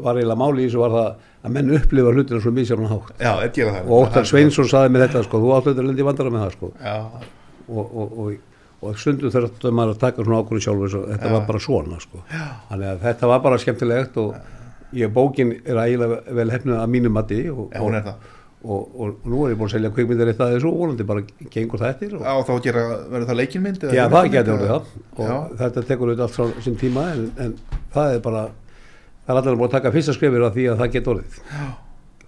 var 0.00 0.18
eiginlega 0.20 0.40
máli 0.42 0.62
í 0.64 0.68
þessu 0.68 0.80
var 0.82 0.94
það 0.96 1.08
að 1.48 1.54
menn 1.56 1.72
upplifa 1.78 2.12
hlutina 2.14 2.40
svo 2.44 2.52
misjafna 2.58 2.90
hátt. 2.90 3.10
já, 3.20 3.32
það. 3.56 3.80
Og 3.86 3.96
Óttar 4.04 4.28
Sveinsson 4.28 4.68
saði 4.68 4.92
mér 4.94 5.06
þetta, 5.06 5.22
sko, 5.28 5.40
þú 5.40 5.54
átti 5.56 5.72
þetta 5.72 5.86
lendi 5.88 6.06
vandara 6.10 6.32
með 6.34 6.44
það, 6.44 6.54
sko, 6.58 6.72
já, 6.84 6.96
og, 7.70 7.84
og, 7.84 8.18
og, 8.24 8.34
og 8.80 8.96
stundum 8.96 9.32
þurftum 9.32 9.76
maður 9.76 9.94
að 9.94 10.02
taka 10.06 10.24
svona 10.24 10.40
ákvörðu 10.40 10.64
sjálfur, 10.64 10.92
þetta 11.10 11.28
Já. 11.28 11.34
var 11.34 11.46
bara 11.48 11.60
svona, 11.60 12.00
sko. 12.00 12.22
Að 12.72 12.84
þetta 13.04 13.30
var 13.30 13.42
bara 13.44 13.58
skemmtilegt 13.60 14.16
og 14.22 14.36
ég, 14.96 15.10
bókin 15.12 15.52
er 15.60 15.80
ægilega 15.84 16.20
vel 16.38 16.52
hefnuð 16.54 16.78
að 16.80 16.94
mínum 16.94 17.14
mati 17.14 17.40
og, 17.52 17.74
það. 17.74 18.08
og, 18.08 18.24
og, 18.64 18.96
og 18.96 19.28
nú 19.28 19.42
er 19.44 19.52
ég 19.52 19.60
búin 19.60 19.68
að 19.68 19.74
selja 19.76 19.92
kvikmyndir 19.96 20.32
eitt 20.32 20.40
að 20.40 20.56
þessu 20.56 20.72
og 20.72 20.80
vonandi 20.80 21.06
bara 21.10 21.26
gengur 21.52 21.82
það 21.82 21.92
eftir 21.92 22.16
og, 22.16 22.24
þá 22.48 22.54
gera, 22.64 22.86
verður 23.12 23.28
það 23.30 23.40
leikinmynd 23.42 23.84
eða 23.84 23.98
Já, 23.98 24.02
það 24.16 24.32
getur 24.36 24.64
það. 24.64 24.90
Og 25.20 25.54
þetta 25.60 25.86
tekur 25.92 26.10
auðvitað 26.10 26.26
allt 26.26 26.40
frá 26.40 26.66
sín 26.66 26.80
tíma 26.80 27.06
en, 27.12 27.30
en 27.44 27.56
það 27.94 28.16
er 28.16 28.26
bara 28.26 28.48
það 29.26 29.36
er 29.36 29.42
allir 29.42 29.60
búin 29.60 29.68
að 29.68 29.76
taka 29.76 29.94
fyrsta 29.94 30.16
skrifir 30.16 30.48
af 30.48 30.56
því 30.56 30.68
að 30.72 30.82
það 30.82 30.92
getur 30.96 31.18
orðið. 31.18 31.40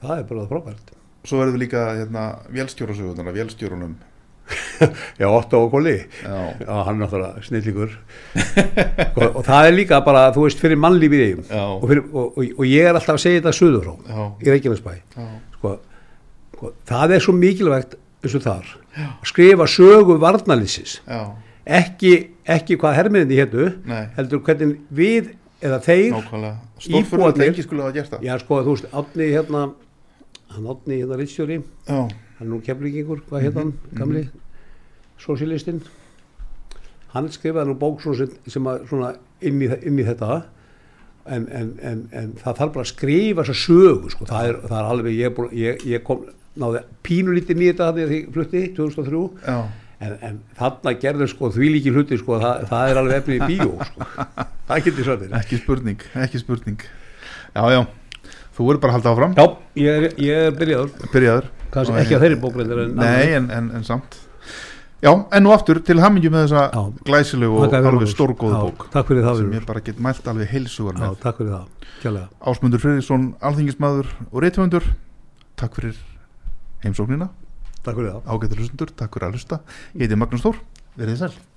Það 0.02 0.16
er 0.18 0.24
bara 0.28 0.48
frábært. 0.52 0.96
Svo 1.22 1.38
verður 1.38 1.60
líka 1.62 1.82
hérna, 1.96 2.22
vélstjórunum 2.52 3.96
Já, 5.20 5.26
Otto 5.28 5.62
og 5.64 5.70
Koli. 5.72 5.94
Já, 6.24 6.36
Já, 6.60 6.72
hann 6.86 6.96
er 6.96 7.06
náttúrulega 7.06 7.44
snillíkur 7.46 7.92
og, 9.16 9.26
og 9.38 9.40
það 9.46 9.68
er 9.68 9.76
líka 9.76 10.00
bara, 10.04 10.26
þú 10.34 10.46
veist, 10.46 10.62
fyrir 10.62 10.80
mannlífið 10.82 11.22
í 11.22 11.28
eigum 11.30 11.46
Já. 11.48 11.62
og, 11.64 11.86
fyrir, 11.90 12.04
og, 12.12 12.36
og, 12.36 12.52
og 12.58 12.64
ég 12.68 12.88
er 12.88 12.98
alltaf 12.98 13.16
að 13.16 13.22
segja 13.24 13.40
þetta 13.40 13.54
suður 13.58 13.86
frá 13.86 14.16
já, 14.16 14.26
í 14.42 14.52
Reykjanesbæ. 14.54 14.94
Já, 15.16 15.28
sko, 15.58 15.74
sko, 16.56 16.72
það 16.92 17.16
er 17.16 17.26
svo 17.26 17.36
mikilvægt 17.38 17.96
eins 18.22 18.36
og 18.38 18.44
þar 18.46 18.72
að 19.02 19.30
skrifa 19.30 19.66
sögu 19.70 20.18
varnalýsis 20.20 20.98
já, 21.06 21.22
ekki, 21.80 22.12
ekki 22.58 22.76
hvað 22.82 22.98
herminni 23.00 23.38
hétu 23.38 23.70
Nei. 23.88 24.04
heldur 24.18 24.42
hvernig 24.46 24.76
við 24.92 25.32
eða 25.62 25.78
þeir 25.86 26.18
það. 28.10 28.26
Já 28.26 28.34
sko 28.42 28.60
þú 28.66 28.74
veist 28.74 28.88
Átni 28.98 29.28
hérna 29.30 29.62
hann 30.52 30.66
Átni 30.68 30.98
hérna 31.00 31.16
Ritstjóri. 31.20 31.60
Já, 31.86 32.00
hann 32.42 32.48
er 32.48 32.52
nú 32.56 32.60
keflingingur, 32.66 33.20
hvað 33.30 33.44
heit 33.46 33.58
hann 33.60 33.72
gamli, 33.98 34.24
sósílistinn 35.22 35.80
hann 37.12 37.28
skrifaði 37.32 37.70
nú 37.70 37.76
bók 37.78 38.02
sem, 38.02 38.30
sem 38.50 38.66
að 38.70 38.86
svona 38.90 39.12
inn 39.44 39.60
í, 39.62 39.68
inn 39.86 40.00
í 40.00 40.06
þetta 40.06 40.40
en, 41.30 41.44
en, 41.54 41.68
en, 41.86 42.00
en 42.18 42.30
það 42.40 42.56
þarf 42.58 42.72
bara 42.74 42.86
að 42.86 42.90
skrifa 42.94 43.44
þessa 43.44 43.58
sögu 43.62 44.10
sko, 44.14 44.26
það 44.30 44.48
er, 44.48 44.56
það 44.66 44.78
er 44.80 44.88
alveg 44.94 45.18
ég, 45.20 45.34
búinn- 45.36 45.54
ég, 45.60 45.84
ég 45.92 46.02
kom 46.06 46.24
náði 46.58 46.82
pínulítið 47.06 47.60
nýja 47.60 47.74
þetta 47.76 47.86
þannig 47.90 48.04
að 48.08 48.12
því 48.14 48.20
flutti 48.34 48.62
2003 48.80 49.22
já, 49.46 49.58
en, 50.02 50.16
en 50.30 50.40
þarna 50.58 50.94
gerður 51.04 51.30
sko 51.32 51.52
því 51.54 51.70
líki 51.76 51.94
hluti 51.94 52.18
sko, 52.20 52.40
það, 52.42 52.66
það 52.72 52.90
er 52.94 53.00
alveg 53.04 53.20
efni 53.22 53.38
í 53.38 53.48
bíó 53.52 53.70
sko. 53.92 54.08
það 54.72 54.82
getur 54.88 55.06
svo 55.06 55.18
þetta 55.22 55.40
ekki 55.44 55.60
spurning 55.62 56.04
ekki 56.26 56.42
spurning. 56.42 56.82
Já, 57.52 57.62
já, 57.76 57.80
þú 58.56 58.66
verður 58.70 58.82
bara 58.82 58.92
að 58.92 58.98
halda 58.98 59.10
áfram. 59.12 59.34
Já, 59.36 59.46
ég 59.84 59.96
er, 60.08 60.14
ég 60.24 60.46
er 60.48 60.54
byrjaður. 60.56 60.92
Byrjaður 61.12 61.48
kannski 61.72 61.94
Og 61.94 62.02
ekki 62.02 62.18
að 62.18 62.26
þeirri 62.26 62.38
bókrendir 62.42 62.84
en 62.84 62.94
Nei, 63.00 63.32
en, 63.38 63.48
en, 63.50 63.70
en 63.78 63.86
samt. 63.88 64.18
Já, 65.02 65.10
en 65.10 65.42
nú 65.42 65.50
aftur 65.50 65.80
til 65.82 65.98
hamingju 65.98 66.30
með 66.30 66.44
þessa 66.46 66.64
Já. 66.70 66.82
glæsilegu 67.08 67.58
og 67.58 67.74
alveg 67.74 68.12
stórgóðu 68.12 68.60
bók 68.68 68.84
Takk 68.92 69.08
fyrir 69.10 69.26
það 69.26 69.40
sem 69.40 69.56
ég 69.56 69.64
bara 69.66 69.82
get 69.82 69.98
mælt 69.98 70.28
alveg 70.30 70.52
heilsugar 70.52 70.94
Já, 70.94 71.02
með. 71.08 71.16
takk 71.24 71.40
fyrir 71.40 71.56
það, 71.56 71.88
kjærlega 72.04 72.52
Ásmundur 72.52 72.82
Friðriksson, 72.84 73.24
alþingismadur 73.42 74.12
og 74.30 74.44
reythöfundur 74.44 74.86
Takk 75.58 75.78
fyrir 75.78 75.98
heimsóknina. 76.82 77.28
Takk 77.82 77.98
fyrir 77.98 78.12
það. 78.12 78.28
Ágættur 78.30 78.62
hlustundur, 78.62 78.92
takk 78.98 79.16
fyrir 79.16 79.28
að 79.28 79.36
hlusta. 79.38 79.58
Ég 79.94 80.06
heiti 80.06 80.18
Magnús 80.18 80.44
Þór, 80.44 80.60
verið 80.98 81.16
þið 81.16 81.20
sæl 81.24 81.51